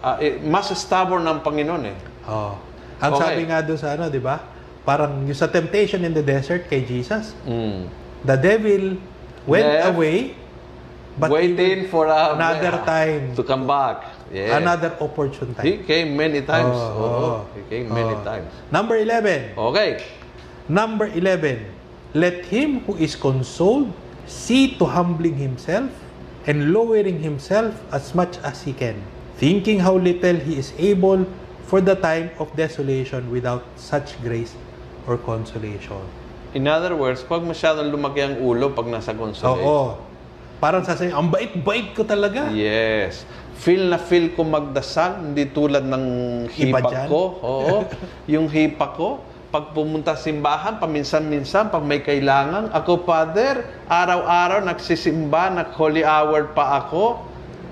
uh, 0.00 0.16
eh, 0.18 0.38
mas 0.42 0.70
stubborn 0.72 1.26
ang 1.26 1.42
Panginoon 1.42 1.84
eh. 1.86 1.96
Oh. 2.28 2.54
Ang 2.98 3.12
Okay. 3.14 3.22
sabi 3.22 3.42
nga 3.46 3.58
doon 3.62 3.78
sa 3.78 3.94
ano, 3.94 4.10
'di 4.10 4.18
ba? 4.18 4.42
Parang 4.82 5.22
yung 5.22 5.36
sa 5.38 5.46
temptation 5.46 6.02
in 6.02 6.10
the 6.10 6.24
desert 6.24 6.66
kay 6.66 6.82
Jesus, 6.82 7.30
Mm. 7.46 7.86
the 8.26 8.34
devil 8.34 8.98
went 9.46 9.68
Left. 9.68 9.94
away 9.94 10.16
but 11.14 11.30
Waiting 11.30 11.86
for 11.90 12.06
a, 12.06 12.34
another 12.34 12.78
time. 12.86 13.34
to 13.34 13.42
come 13.42 13.66
back. 13.66 14.06
Yeah. 14.28 14.60
another 14.60 14.92
opportune 15.00 15.56
He 15.64 15.80
time. 15.80 15.84
came 15.88 16.08
many 16.16 16.44
times. 16.44 16.76
Oh, 16.76 17.00
Oo. 17.00 17.04
oh. 17.04 17.36
He 17.56 17.62
came 17.66 17.88
many 17.88 18.12
Oh. 18.12 18.24
times. 18.24 18.52
Number 18.68 18.96
11. 19.00 19.56
Okay. 19.56 20.04
Number 20.68 21.08
11. 21.08 21.64
Let 22.12 22.44
him 22.48 22.84
who 22.84 22.96
is 23.00 23.16
consoled 23.16 23.88
see 24.28 24.76
to 24.76 24.84
humbling 24.84 25.40
himself 25.40 25.88
and 26.44 26.72
lowering 26.72 27.20
himself 27.24 27.72
as 27.92 28.12
much 28.12 28.36
as 28.44 28.64
he 28.64 28.76
can, 28.76 29.00
thinking 29.40 29.80
how 29.80 29.96
little 29.96 30.36
he 30.36 30.56
is 30.60 30.72
able 30.76 31.24
for 31.68 31.80
the 31.80 31.96
time 31.96 32.28
of 32.40 32.48
desolation 32.56 33.28
without 33.32 33.64
such 33.76 34.16
grace 34.24 34.52
or 35.08 35.16
consolation. 35.20 36.00
In 36.56 36.64
other 36.68 36.96
words, 36.96 37.20
pag 37.24 37.44
masyadong 37.44 37.92
lumaki 37.92 38.24
ang 38.24 38.40
ulo 38.40 38.72
pag 38.72 38.88
nasa 38.88 39.12
consolation. 39.12 39.64
Oo. 39.64 40.00
Parang 40.58 40.82
sasabihin, 40.82 41.14
ang 41.14 41.28
bait-bait 41.30 41.92
ko 41.94 42.02
talaga. 42.02 42.50
Yes. 42.50 43.22
Feel 43.58 43.90
na 43.90 43.98
feel 43.98 44.30
ko 44.38 44.46
magdasal, 44.46 45.18
hindi 45.18 45.50
tulad 45.50 45.82
ng 45.82 46.04
hipak 46.46 47.10
ko. 47.10 47.22
Oo. 47.42 47.76
yung 48.32 48.46
hipak 48.46 48.94
ko, 48.94 49.18
pag 49.48 49.74
pumunta 49.74 50.14
simbahan, 50.14 50.78
paminsan-minsan, 50.78 51.72
pag 51.72 51.82
may 51.82 51.98
kailangan, 52.04 52.70
ako, 52.70 53.02
Father, 53.02 53.66
araw-araw 53.90 54.62
nagsisimba, 54.62 55.50
nag-holy 55.56 56.04
hour 56.04 56.52
pa 56.54 56.84
ako. 56.84 57.24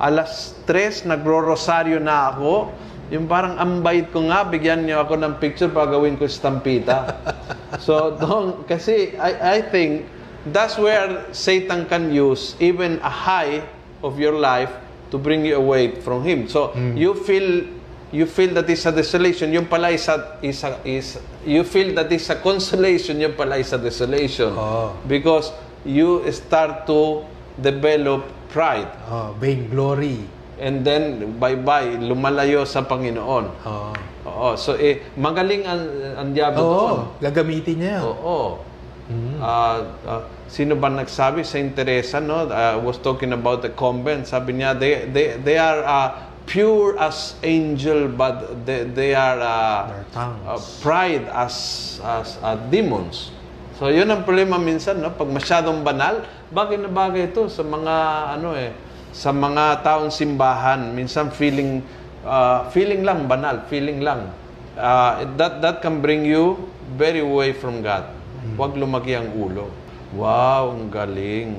Alas 0.02 0.56
tres, 0.66 1.04
nagro-rosaryo 1.06 2.00
na 2.00 2.34
ako. 2.34 2.72
Yung 3.12 3.30
parang 3.30 3.54
ambait 3.60 4.10
ko 4.10 4.26
nga, 4.26 4.42
bigyan 4.42 4.88
niyo 4.88 5.06
ako 5.06 5.20
ng 5.20 5.38
picture 5.38 5.70
para 5.70 5.92
gawin 5.94 6.18
ko 6.18 6.26
stampita. 6.26 7.14
so, 7.86 8.16
don't, 8.18 8.66
kasi 8.66 9.14
I, 9.20 9.60
I 9.60 9.68
think 9.70 10.08
that's 10.50 10.74
where 10.80 11.28
Satan 11.30 11.86
can 11.86 12.10
use 12.10 12.58
even 12.58 12.98
a 13.06 13.12
high 13.12 13.62
of 14.02 14.18
your 14.18 14.34
life 14.34 14.72
to 15.10 15.18
bring 15.18 15.44
you 15.44 15.56
away 15.56 16.00
from 16.00 16.24
him. 16.24 16.48
So 16.48 16.74
you 16.94 17.14
feel 17.14 17.66
you 18.14 18.26
feel 18.26 18.54
that 18.54 18.70
is 18.70 18.86
a 18.86 18.92
desolation, 18.92 19.52
yung 19.52 19.66
pala 19.66 19.90
is 19.90 20.06
a, 20.08 20.38
is 20.42 20.62
a, 20.62 20.78
is 20.86 21.18
you 21.44 21.64
feel 21.64 21.94
that 21.94 22.10
is 22.12 22.28
a 22.30 22.36
consolation, 22.38 23.18
yung 23.20 23.34
pala 23.34 23.58
is 23.58 23.72
a 23.72 23.78
desolation. 23.78 24.54
Oh. 24.54 24.94
Because 25.06 25.50
you 25.84 26.22
start 26.30 26.86
to 26.86 27.24
develop 27.60 28.26
pride. 28.48 28.88
Oh, 29.10 29.34
vainglory. 29.38 30.22
And 30.56 30.86
then 30.86 31.36
bye-bye, 31.36 32.00
lumalayo 32.00 32.64
sa 32.64 32.86
Panginoon. 32.86 33.44
Oh. 33.66 33.92
Oo, 34.26 34.48
so 34.58 34.74
eh 34.74 35.06
magaling 35.14 35.62
ang 35.62 35.82
ang 36.18 36.28
diablo 36.34 36.60
Oo, 36.60 36.72
doon. 36.74 36.98
gagamitin 37.22 37.76
niya. 37.78 37.98
Oo. 38.02 38.58
Ah, 39.38 39.86
ah, 40.02 40.22
sino 40.46 40.78
ba 40.78 40.88
nagsabi? 40.88 41.42
Saint 41.42 41.74
Teresa, 41.74 42.22
no? 42.22 42.48
I 42.50 42.78
was 42.78 42.98
talking 42.98 43.34
about 43.34 43.62
the 43.62 43.70
convent. 43.74 44.26
Sabi 44.26 44.58
niya, 44.62 44.78
they, 44.78 45.06
they, 45.10 45.36
they 45.42 45.58
are 45.58 45.82
ah, 45.82 46.08
pure 46.46 46.94
as 46.98 47.34
angel, 47.42 48.08
but 48.08 48.64
they, 48.64 48.86
they 48.86 49.12
are 49.12 49.38
tongues. 50.14 50.40
ah, 50.46 50.58
pride 50.80 51.26
as, 51.30 51.54
as 52.02 52.38
ah, 52.40 52.56
demons. 52.70 53.34
So, 53.76 53.92
yun 53.92 54.08
ang 54.08 54.24
problema 54.24 54.56
minsan, 54.56 55.04
no? 55.04 55.12
Pag 55.12 55.28
masyadong 55.28 55.84
banal, 55.84 56.24
bagay 56.48 56.80
na 56.80 56.88
bagay 56.88 57.28
ito 57.28 57.50
sa 57.52 57.60
mga, 57.60 57.94
ano 58.40 58.56
eh, 58.56 58.72
sa 59.12 59.34
mga 59.34 59.84
taong 59.84 60.08
simbahan. 60.08 60.94
Minsan 60.96 61.28
feeling, 61.34 61.84
ah, 62.24 62.70
feeling 62.72 63.04
lang, 63.04 63.28
banal, 63.28 63.66
feeling 63.68 64.00
lang. 64.00 64.32
Ah, 64.78 65.26
that, 65.36 65.60
that 65.60 65.76
can 65.84 66.00
bring 66.00 66.24
you 66.24 66.56
very 66.96 67.20
away 67.20 67.52
from 67.52 67.82
God. 67.82 68.08
Huwag 68.54 68.78
lumaki 68.78 69.18
ang 69.18 69.34
ulo. 69.34 69.85
Wow, 70.14 70.76
ang 70.76 70.86
galing. 70.86 71.58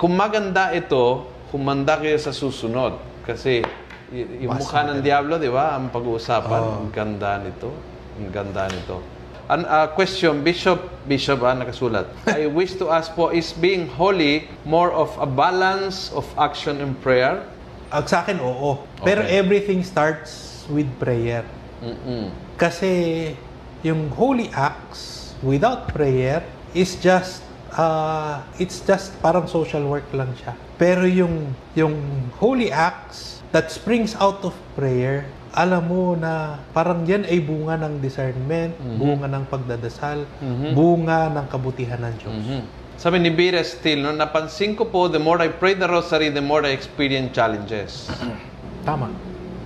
Kung 0.00 0.16
maganda 0.16 0.72
ito, 0.72 1.28
humanda 1.52 2.00
kayo 2.00 2.16
sa 2.16 2.32
susunod. 2.32 2.96
Kasi 3.22 3.60
y- 4.08 4.46
yung 4.46 4.56
Mas 4.56 4.64
mukha 4.64 4.88
ng 4.88 5.00
Diablo, 5.00 5.36
di 5.36 5.52
ba? 5.52 5.76
Ang 5.76 5.92
pag-uusapan. 5.92 6.60
Oo. 6.60 6.74
Ang 6.84 6.90
ganda 6.90 7.36
nito. 7.38 7.68
Ang 8.16 8.32
ganda 8.32 8.64
nito. 8.66 9.04
An 9.48 9.64
uh, 9.64 9.88
question, 9.88 10.44
Bishop, 10.44 10.76
Bishop, 11.08 11.40
ah, 11.40 11.56
nakasulat. 11.56 12.04
I 12.28 12.44
wish 12.44 12.76
to 12.76 12.92
ask 12.92 13.16
po, 13.16 13.32
is 13.32 13.56
being 13.56 13.88
holy 13.88 14.44
more 14.68 14.92
of 14.92 15.08
a 15.16 15.24
balance 15.24 16.12
of 16.12 16.28
action 16.36 16.84
and 16.84 16.92
prayer? 17.00 17.40
Ang 17.88 18.04
sa 18.04 18.20
akin, 18.20 18.36
oo. 18.44 18.84
Pero 19.00 19.24
Okay. 19.24 19.40
everything 19.40 19.80
starts 19.80 20.64
with 20.68 20.84
prayer. 21.00 21.48
Mm-mm. 21.80 22.28
Kasi 22.60 23.32
yung 23.80 24.12
holy 24.12 24.52
acts 24.52 25.32
without 25.40 25.88
prayer 25.88 26.44
is 26.76 27.00
just 27.00 27.40
uh, 27.78 28.42
it's 28.58 28.82
just 28.82 29.14
parang 29.22 29.46
social 29.46 29.86
work 29.86 30.04
lang 30.10 30.34
siya. 30.36 30.52
Pero 30.76 31.06
yung 31.06 31.54
yung 31.78 31.94
holy 32.42 32.74
acts 32.74 33.40
that 33.54 33.70
springs 33.70 34.18
out 34.18 34.42
of 34.42 34.52
prayer, 34.74 35.24
alam 35.54 35.88
mo 35.88 36.12
na 36.18 36.60
parang 36.74 37.06
yan 37.06 37.24
ay 37.24 37.40
bunga 37.40 37.78
ng 37.80 38.02
discernment, 38.02 38.74
bunga 38.98 39.30
ng 39.30 39.44
pagdadasal, 39.48 40.26
bunga 40.74 41.32
ng 41.32 41.46
kabutihan 41.48 42.02
ng 42.02 42.14
Diyos. 42.20 42.34
Mhm. 42.34 42.60
Sabi 42.98 43.22
ni 43.22 43.30
Bira 43.30 43.62
Steele, 43.62 44.02
no, 44.02 44.10
napansin 44.10 44.74
ko 44.74 44.90
po, 44.90 45.06
the 45.06 45.22
more 45.22 45.38
I 45.38 45.54
pray 45.54 45.78
the 45.78 45.86
rosary, 45.86 46.34
the 46.34 46.42
more 46.42 46.66
I 46.66 46.74
experience 46.74 47.30
challenges. 47.30 48.10
Tama. 48.86 49.14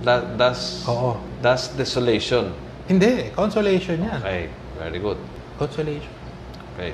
That, 0.05 0.37
that's, 0.37 0.85
Oo. 0.85 1.17
that's 1.41 1.73
desolation. 1.73 2.53
Hindi, 2.85 3.33
consolation 3.33 4.05
yan. 4.05 4.21
Okay, 4.21 4.53
very 4.77 5.01
good. 5.01 5.17
Consolation. 5.57 6.13
Okay. 6.77 6.93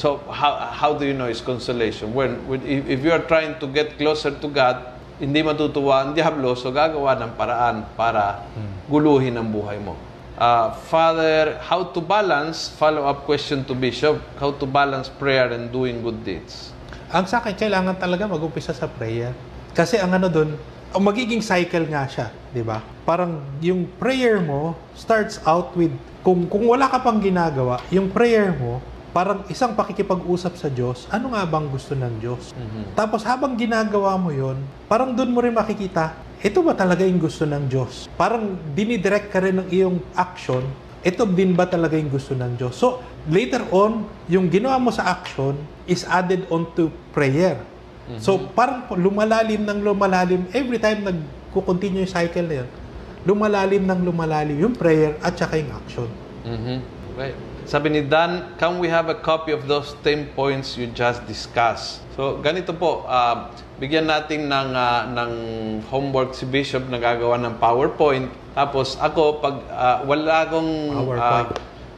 So, 0.00 0.16
how, 0.32 0.56
how 0.56 0.96
do 0.96 1.04
you 1.04 1.12
know 1.12 1.28
it's 1.28 1.44
consolation? 1.44 2.16
When, 2.16 2.40
when 2.48 2.64
if, 2.64 2.88
if 2.88 2.98
you 3.04 3.12
are 3.12 3.20
trying 3.20 3.60
to 3.60 3.68
get 3.68 4.00
closer 4.00 4.32
to 4.32 4.48
God, 4.48 4.96
hindi 5.20 5.44
matutuwa 5.44 6.08
ang 6.08 6.16
Diablo, 6.16 6.56
so 6.56 6.72
gagawa 6.72 7.20
ng 7.20 7.36
paraan 7.36 7.84
para 8.00 8.48
guluhin 8.88 9.36
ang 9.36 9.52
buhay 9.52 9.76
mo. 9.76 9.92
Uh, 10.40 10.72
Father, 10.88 11.60
how 11.60 11.84
to 11.84 12.00
balance, 12.00 12.72
follow-up 12.80 13.28
question 13.28 13.60
to 13.68 13.76
Bishop, 13.76 14.16
how 14.40 14.48
to 14.56 14.64
balance 14.64 15.12
prayer 15.12 15.52
and 15.52 15.68
doing 15.68 16.00
good 16.00 16.24
deeds? 16.24 16.72
Ang 17.12 17.28
sa 17.28 17.44
akin, 17.44 17.52
kailangan 17.52 18.00
talaga 18.00 18.24
mag-umpisa 18.24 18.72
sa 18.72 18.88
prayer. 18.88 19.36
Kasi 19.76 20.00
ang 20.00 20.16
ano 20.16 20.32
doon, 20.32 20.56
ang 20.96 21.02
magiging 21.04 21.44
cycle 21.44 21.84
nga 21.92 22.08
siya, 22.08 22.32
di 22.56 22.64
ba? 22.64 22.80
Parang 23.04 23.44
yung 23.60 23.84
prayer 24.00 24.40
mo 24.40 24.72
starts 24.96 25.44
out 25.44 25.76
with, 25.76 25.92
kung, 26.24 26.48
kung 26.48 26.64
wala 26.64 26.88
ka 26.88 27.04
pang 27.04 27.20
ginagawa, 27.20 27.84
yung 27.92 28.08
prayer 28.08 28.56
mo, 28.56 28.80
parang 29.10 29.42
isang 29.50 29.74
pakikipag-usap 29.74 30.54
sa 30.54 30.68
Diyos, 30.70 31.10
ano 31.10 31.34
nga 31.34 31.42
bang 31.42 31.66
gusto 31.66 31.98
ng 31.98 32.14
Diyos? 32.22 32.54
Tapos 32.94 33.26
habang 33.26 33.58
ginagawa 33.58 34.14
mo 34.14 34.30
yon, 34.30 34.58
parang 34.86 35.10
doon 35.14 35.30
mo 35.34 35.42
rin 35.42 35.54
makikita, 35.54 36.14
ito 36.40 36.62
ba 36.62 36.72
talaga 36.72 37.02
yung 37.02 37.18
gusto 37.18 37.42
ng 37.44 37.66
Diyos? 37.66 38.06
Parang 38.14 38.54
dinidirect 38.72 39.28
ka 39.34 39.42
rin 39.42 39.60
ng 39.60 39.68
iyong 39.68 39.98
action, 40.14 40.62
ito 41.02 41.26
din 41.26 41.56
ba 41.58 41.66
talaga 41.66 41.98
yung 41.98 42.12
gusto 42.12 42.38
ng 42.38 42.54
Diyos? 42.54 42.78
So, 42.78 43.02
later 43.26 43.66
on, 43.74 44.06
yung 44.30 44.46
ginawa 44.46 44.78
mo 44.78 44.94
sa 44.94 45.10
action 45.10 45.58
is 45.90 46.06
added 46.06 46.46
onto 46.48 46.88
prayer. 47.10 47.58
So, 48.18 48.50
parang 48.58 48.90
lumalalim 48.98 49.62
ng 49.62 49.86
lumalalim, 49.86 50.50
every 50.50 50.82
time 50.82 51.06
nagko-continue 51.06 52.02
yung 52.02 52.10
cycle 52.10 52.42
na 52.42 52.66
yun, 52.66 52.68
lumalalim 53.22 53.86
ng 53.86 54.00
lumalalim 54.02 54.56
yung 54.58 54.74
prayer 54.74 55.14
at 55.22 55.38
saka 55.38 55.62
yung 55.62 55.70
action. 55.70 56.10
Mhm. 56.42 56.78
Okay. 57.14 57.30
Sabi 57.70 57.86
ni 57.86 58.02
Dan, 58.02 58.58
can 58.58 58.82
we 58.82 58.90
have 58.90 59.06
a 59.06 59.14
copy 59.14 59.54
of 59.54 59.70
those 59.70 59.94
10 60.02 60.34
points 60.34 60.74
you 60.74 60.90
just 60.90 61.22
discussed? 61.30 62.02
So, 62.18 62.42
ganito 62.42 62.74
po, 62.74 63.06
ah, 63.06 63.54
bigyan 63.78 64.10
natin 64.10 64.50
ng, 64.50 64.74
ah, 64.74 65.06
ng 65.06 65.32
homework 65.86 66.34
si 66.34 66.50
Bishop 66.50 66.90
na 66.90 66.98
gagawa 66.98 67.38
ng 67.38 67.62
PowerPoint. 67.62 68.26
Tapos 68.58 68.98
ako, 68.98 69.38
pag 69.38 69.62
ah, 69.70 70.02
wala 70.02 70.50
akong... 70.50 70.70
PowerPoint. 70.98 71.50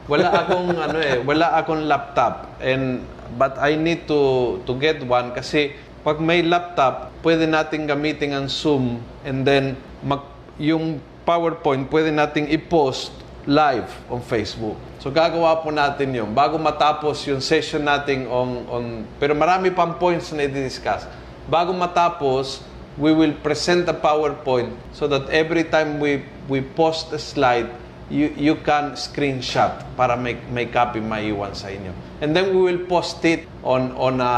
wala 0.03 0.29
akong 0.45 0.67
ano 0.85 0.99
eh, 1.01 1.17
wala 1.25 1.47
akong 1.57 1.87
laptop 1.87 2.59
and 2.59 3.07
but 3.39 3.55
I 3.55 3.79
need 3.79 4.03
to 4.11 4.59
to 4.67 4.75
get 4.75 4.99
one 4.99 5.31
kasi 5.31 5.73
pag 6.03 6.21
may 6.21 6.45
laptop, 6.45 7.09
pwede 7.25 7.49
nating 7.49 7.89
gamitin 7.89 8.35
ang 8.35 8.45
Zoom 8.45 9.01
and 9.25 9.41
then 9.41 9.73
mag, 10.05 10.21
yung 10.61 11.01
PowerPoint 11.25 11.89
pwede 11.89 12.13
nating 12.13 12.51
i-post 12.53 13.09
live 13.49 13.89
on 14.11 14.21
Facebook. 14.21 14.77
So 15.03 15.11
gagawa 15.11 15.59
po 15.59 15.67
natin 15.67 16.15
yun 16.15 16.31
bago 16.31 16.55
matapos 16.55 17.27
yung 17.27 17.43
session 17.43 17.83
natin 17.83 18.23
on, 18.23 18.63
on 18.71 18.83
pero 19.19 19.35
marami 19.35 19.67
pang 19.67 19.99
points 19.99 20.31
na 20.31 20.47
i-discuss. 20.47 21.03
Bago 21.51 21.75
matapos, 21.75 22.63
we 22.95 23.11
will 23.11 23.35
present 23.43 23.83
a 23.91 23.97
PowerPoint 23.99 24.71
so 24.95 25.11
that 25.11 25.27
every 25.27 25.67
time 25.67 25.99
we 25.99 26.23
we 26.47 26.63
post 26.63 27.11
a 27.11 27.19
slide, 27.19 27.67
you 28.07 28.31
you 28.39 28.55
can 28.63 28.95
screenshot 28.95 29.75
para 29.99 30.15
may 30.15 30.39
may 30.55 30.71
copy 30.71 31.03
maiwan 31.03 31.51
sa 31.51 31.67
inyo. 31.67 31.91
And 32.23 32.31
then 32.31 32.55
we 32.55 32.63
will 32.63 32.87
post 32.87 33.19
it 33.27 33.43
on 33.59 33.91
on 33.99 34.23
a 34.23 34.35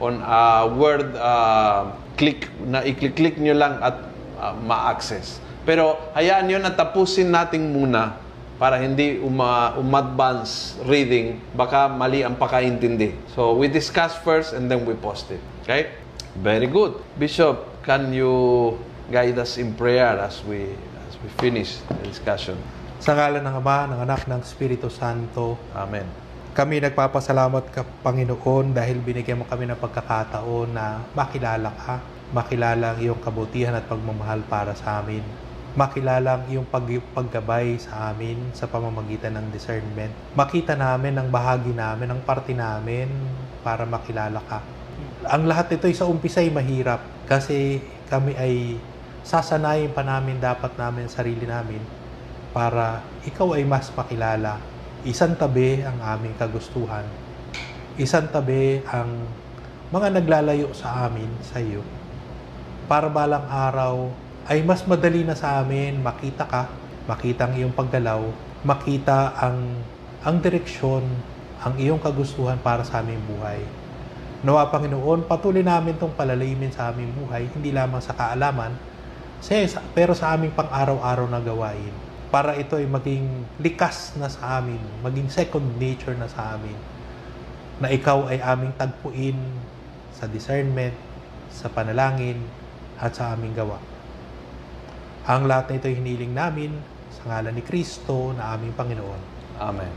on 0.00 0.24
a 0.24 0.72
word 0.72 1.12
uh, 1.20 1.92
click 2.16 2.48
na 2.64 2.80
i-click 2.80 3.36
nyo 3.36 3.52
lang 3.52 3.76
at 3.84 4.08
uh, 4.40 4.56
ma-access. 4.56 5.36
Pero 5.68 6.00
hayaan 6.16 6.48
nyo 6.48 6.64
na 6.64 6.72
tapusin 6.72 7.28
natin 7.28 7.76
muna 7.76 8.24
para 8.56 8.80
hindi 8.80 9.20
uma, 9.20 9.76
um-advance 9.76 10.80
reading, 10.88 11.36
baka 11.52 11.88
mali 11.92 12.24
ang 12.24 12.36
pakaintindi. 12.40 13.12
So, 13.36 13.52
we 13.52 13.68
discuss 13.68 14.16
first 14.24 14.56
and 14.56 14.72
then 14.72 14.88
we 14.88 14.96
post 14.96 15.28
it. 15.28 15.40
Okay? 15.64 15.92
Very 16.40 16.68
good. 16.68 16.96
Bishop, 17.16 17.64
can 17.84 18.12
you 18.12 18.76
guide 19.12 19.36
us 19.40 19.56
in 19.56 19.72
prayer 19.72 20.20
as 20.20 20.44
we 20.44 20.68
as 21.08 21.14
we 21.20 21.28
finish 21.40 21.80
the 21.88 22.04
discussion? 22.04 22.56
Sa 23.00 23.12
ngalan 23.12 23.44
ng 23.44 23.54
Ama, 23.60 23.78
ng 23.92 24.00
Anak, 24.04 24.24
ng 24.24 24.40
Espiritu 24.40 24.88
Santo, 24.88 25.60
Amen. 25.76 26.04
kami 26.56 26.80
nagpapasalamat 26.80 27.68
ka, 27.68 27.84
Panginoon, 28.00 28.72
dahil 28.72 29.00
binigyan 29.04 29.44
mo 29.44 29.44
kami 29.44 29.68
ng 29.68 29.76
pagkakataon 29.76 30.68
na 30.72 31.04
makilala 31.12 31.70
ka, 31.76 32.00
makilala 32.32 32.96
ang 32.96 32.98
iyong 33.00 33.20
kabutihan 33.20 33.76
at 33.76 33.84
pagmamahal 33.84 34.40
para 34.48 34.72
sa 34.72 35.04
amin. 35.04 35.45
Makilala 35.76 36.40
ang 36.40 36.44
iyong 36.48 36.64
pag, 36.72 36.88
paggabay 36.88 37.76
sa 37.76 38.08
amin 38.08 38.48
sa 38.56 38.64
pamamagitan 38.64 39.36
ng 39.36 39.52
discernment. 39.52 40.08
Makita 40.32 40.72
namin 40.72 41.20
ang 41.20 41.28
bahagi 41.28 41.76
namin, 41.76 42.16
ang 42.16 42.24
parte 42.24 42.56
namin 42.56 43.12
para 43.60 43.84
makilala 43.84 44.40
ka. 44.40 44.64
Ang 45.28 45.44
lahat 45.44 45.76
ito 45.76 45.84
ay 45.84 45.92
sa 45.92 46.08
umpisa 46.08 46.40
ay 46.40 46.48
mahirap 46.48 47.04
kasi 47.28 47.84
kami 48.08 48.32
ay 48.40 48.80
sasanayin 49.20 49.92
pa 49.92 50.00
namin 50.00 50.40
dapat 50.40 50.72
namin 50.80 51.12
sarili 51.12 51.44
namin 51.44 51.84
para 52.56 53.04
ikaw 53.28 53.52
ay 53.52 53.68
mas 53.68 53.92
makilala. 53.92 54.56
Isang 55.04 55.36
tabi 55.36 55.84
ang 55.84 56.00
aming 56.00 56.40
kagustuhan. 56.40 57.04
Isang 58.00 58.32
tabi 58.32 58.80
ang 58.88 59.28
mga 59.92 60.08
naglalayo 60.08 60.72
sa 60.72 61.04
amin, 61.04 61.28
sa 61.44 61.60
iyo. 61.60 61.84
Para 62.88 63.12
balang 63.12 63.44
araw 63.44 64.08
ay 64.46 64.62
mas 64.62 64.86
madali 64.86 65.26
na 65.26 65.34
sa 65.34 65.58
amin 65.58 65.98
makita 65.98 66.46
ka, 66.46 66.70
makita 67.10 67.50
ang 67.50 67.54
iyong 67.58 67.74
paggalaw, 67.74 68.22
makita 68.62 69.34
ang 69.42 69.82
ang 70.22 70.42
direksyon, 70.42 71.02
ang 71.62 71.74
iyong 71.78 71.98
kagustuhan 71.98 72.58
para 72.62 72.82
sa 72.86 73.02
aming 73.02 73.22
buhay. 73.26 73.62
Nawa 74.46 74.70
Panginoon, 74.70 75.26
patuloy 75.26 75.62
namin 75.62 75.98
itong 75.98 76.14
palalimin 76.14 76.70
sa 76.70 76.90
aming 76.90 77.10
buhay, 77.14 77.50
hindi 77.50 77.74
lamang 77.74 78.02
sa 78.02 78.14
kaalaman, 78.14 78.74
pero 79.94 80.14
sa 80.14 80.34
aming 80.34 80.54
pang-araw-araw 80.54 81.26
na 81.30 81.42
gawain. 81.42 81.94
Para 82.30 82.58
ito 82.58 82.74
ay 82.74 82.90
maging 82.90 83.26
likas 83.62 84.18
na 84.18 84.26
sa 84.26 84.58
amin, 84.58 84.78
maging 85.02 85.30
second 85.30 85.66
nature 85.78 86.14
na 86.18 86.26
sa 86.26 86.58
amin. 86.58 86.74
Na 87.82 87.90
ikaw 87.90 88.30
ay 88.30 88.42
aming 88.42 88.74
tagpuin 88.74 89.38
sa 90.14 90.26
discernment, 90.26 90.94
sa 91.50 91.70
panalangin, 91.70 92.38
at 92.98 93.14
sa 93.14 93.34
aming 93.34 93.54
gawa. 93.54 93.95
Ang 95.26 95.50
lahat 95.50 95.74
na 95.74 95.82
ito 95.82 95.90
ay 95.90 95.98
hiniling 95.98 96.30
namin 96.30 96.70
sa 97.10 97.22
ngalan 97.26 97.58
ni 97.58 97.62
Kristo 97.66 98.30
na 98.30 98.54
aming 98.54 98.78
Panginoon. 98.78 99.20
Amen. 99.58 99.90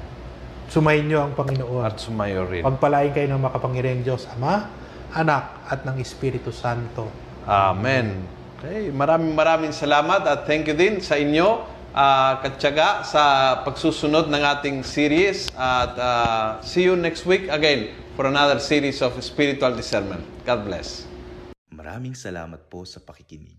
Sumayin 0.74 1.06
niyo 1.06 1.22
ang 1.22 1.38
Panginoon. 1.38 1.86
At 1.86 2.02
sumayo 2.02 2.50
rin. 2.50 2.66
Pagpalain 2.66 3.14
kayo 3.14 3.30
ng 3.38 3.46
makapangyarihang 3.46 4.02
Diyos, 4.02 4.26
Ama, 4.34 4.66
Anak, 5.14 5.70
at 5.70 5.86
ng 5.86 6.02
Espiritu 6.02 6.50
Santo. 6.50 7.14
Amen. 7.46 8.26
Okay, 8.58 8.90
maraming 8.90 9.38
maraming 9.38 9.70
salamat 9.70 10.26
at 10.26 10.50
thank 10.50 10.66
you 10.66 10.74
din 10.74 10.98
sa 10.98 11.16
inyo 11.16 11.62
uh, 11.94 12.34
katyaga 12.42 13.06
sa 13.06 13.24
pagsusunod 13.62 14.34
ng 14.34 14.44
ating 14.58 14.82
series 14.82 15.48
at 15.54 15.94
ah, 15.96 16.48
see 16.60 16.90
you 16.90 16.98
next 16.98 17.24
week 17.30 17.48
again 17.54 17.94
for 18.18 18.26
another 18.28 18.58
series 18.58 19.00
of 19.06 19.14
spiritual 19.22 19.72
discernment. 19.78 20.26
God 20.42 20.66
bless. 20.66 21.06
Maraming 21.70 22.18
salamat 22.18 22.68
po 22.68 22.84
sa 22.84 23.00
pakikinig. 23.00 23.59